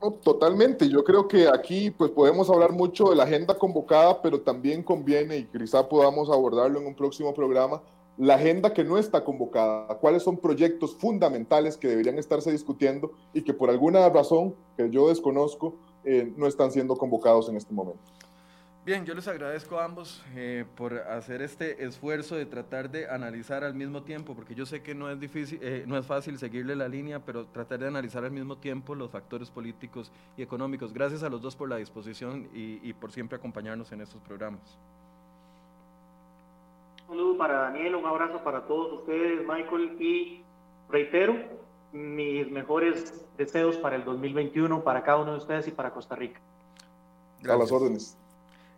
No, 0.00 0.10
totalmente, 0.10 0.88
yo 0.88 1.04
creo 1.04 1.28
que 1.28 1.48
aquí 1.48 1.90
pues 1.90 2.10
podemos 2.10 2.50
hablar 2.50 2.72
mucho 2.72 3.10
de 3.10 3.16
la 3.16 3.22
agenda 3.22 3.56
convocada, 3.56 4.20
pero 4.20 4.40
también 4.40 4.82
conviene, 4.82 5.38
y 5.38 5.44
quizá 5.44 5.88
podamos 5.88 6.28
abordarlo 6.28 6.80
en 6.80 6.86
un 6.88 6.94
próximo 6.94 7.32
programa, 7.32 7.80
la 8.18 8.34
agenda 8.34 8.72
que 8.72 8.84
no 8.84 8.98
está 8.98 9.24
convocada, 9.24 9.96
cuáles 9.98 10.22
son 10.22 10.36
proyectos 10.36 10.94
fundamentales 10.96 11.76
que 11.76 11.88
deberían 11.88 12.18
estarse 12.18 12.52
discutiendo 12.52 13.12
y 13.32 13.42
que 13.42 13.54
por 13.54 13.70
alguna 13.70 14.08
razón 14.08 14.54
que 14.76 14.90
yo 14.90 15.08
desconozco 15.08 15.76
eh, 16.04 16.32
no 16.36 16.46
están 16.46 16.70
siendo 16.70 16.96
convocados 16.96 17.48
en 17.48 17.56
este 17.56 17.72
momento. 17.72 18.02
Bien, 18.84 19.04
yo 19.04 19.14
les 19.14 19.28
agradezco 19.28 19.78
a 19.78 19.84
ambos 19.84 20.24
eh, 20.34 20.64
por 20.74 20.94
hacer 20.94 21.40
este 21.40 21.84
esfuerzo 21.84 22.34
de 22.34 22.46
tratar 22.46 22.90
de 22.90 23.08
analizar 23.08 23.62
al 23.62 23.74
mismo 23.74 24.02
tiempo, 24.02 24.34
porque 24.34 24.56
yo 24.56 24.66
sé 24.66 24.82
que 24.82 24.92
no 24.92 25.08
es 25.08 25.20
difícil, 25.20 25.60
eh, 25.62 25.84
no 25.86 25.96
es 25.96 26.04
fácil 26.04 26.36
seguirle 26.36 26.74
la 26.74 26.88
línea, 26.88 27.24
pero 27.24 27.46
tratar 27.46 27.78
de 27.78 27.86
analizar 27.86 28.24
al 28.24 28.32
mismo 28.32 28.58
tiempo 28.58 28.96
los 28.96 29.12
factores 29.12 29.50
políticos 29.50 30.10
y 30.36 30.42
económicos. 30.42 30.92
Gracias 30.92 31.22
a 31.22 31.28
los 31.28 31.40
dos 31.40 31.54
por 31.54 31.68
la 31.68 31.76
disposición 31.76 32.48
y, 32.52 32.80
y 32.82 32.92
por 32.92 33.12
siempre 33.12 33.36
acompañarnos 33.38 33.92
en 33.92 34.00
estos 34.00 34.20
programas. 34.20 34.76
Un 37.12 37.18
saludo 37.18 37.36
para 37.36 37.58
Daniel, 37.58 37.94
un 37.96 38.06
abrazo 38.06 38.42
para 38.42 38.66
todos 38.66 39.00
ustedes, 39.00 39.46
Michael, 39.46 40.00
y 40.00 40.42
reitero 40.88 41.36
mis 41.92 42.50
mejores 42.50 43.26
deseos 43.36 43.76
para 43.76 43.96
el 43.96 44.04
2021, 44.04 44.82
para 44.82 45.02
cada 45.02 45.18
uno 45.18 45.32
de 45.32 45.36
ustedes 45.36 45.68
y 45.68 45.72
para 45.72 45.92
Costa 45.92 46.16
Rica. 46.16 46.40
Gracias. 47.42 47.54
A 47.54 47.58
las 47.58 47.70
órdenes. 47.70 48.18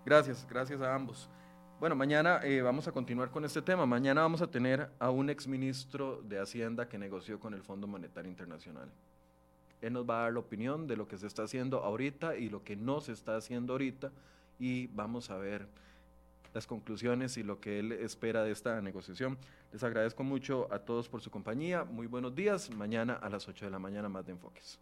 Gracias, 0.05 0.45
gracias 0.51 0.83
a 0.83 0.93
ambos. 0.93 1.31
Bueno, 1.79 1.95
mañana 1.95 2.41
eh, 2.43 2.61
vamos 2.61 2.89
a 2.89 2.93
continuar 2.93 3.31
con 3.31 3.45
este 3.45 3.63
tema. 3.63 3.87
Mañana 3.87 4.23
vamos 4.23 4.43
a 4.43 4.49
tener 4.49 4.91
a 4.99 5.11
un 5.11 5.31
exministro 5.31 6.21
de 6.23 6.41
Hacienda 6.41 6.89
que 6.89 6.99
negoció 6.99 7.39
con 7.39 7.55
el 7.55 7.63
Fondo 7.63 7.87
Monetario 7.87 8.29
Internacional. 8.29 8.91
Él 9.81 9.93
nos 9.93 10.11
va 10.11 10.19
a 10.19 10.23
dar 10.25 10.33
la 10.33 10.41
opinión 10.41 10.89
de 10.89 10.97
lo 10.97 11.07
que 11.07 11.19
se 11.19 11.29
está 11.29 11.45
haciendo 11.45 11.85
ahorita 11.85 12.35
y 12.35 12.49
lo 12.49 12.65
que 12.65 12.75
no 12.75 13.01
se 13.01 13.13
está 13.13 13.37
haciendo 13.37 13.75
ahorita 13.75 14.11
y 14.59 14.89
vamos 14.89 15.31
a 15.31 15.37
ver 15.37 15.69
las 16.55 16.67
conclusiones 16.67 17.37
y 17.37 17.43
lo 17.43 17.61
que 17.61 17.81
él 17.81 17.93
espera 17.93 18.45
de 18.45 18.53
esta 18.53 18.81
negociación. 18.81 19.37
Les 19.73 19.83
agradezco 19.83 20.23
mucho 20.23 20.73
a 20.73 20.79
todos 20.79 21.09
por 21.09 21.21
su 21.21 21.31
compañía. 21.31 21.85
Muy 21.85 22.07
buenos 22.07 22.35
días. 22.35 22.71
Mañana 22.71 23.15
a 23.15 23.29
las 23.29 23.49
8 23.49 23.67
de 23.67 23.71
la 23.71 23.79
mañana 23.79 24.09
más 24.09 24.25
de 24.25 24.33
enfoques. 24.33 24.79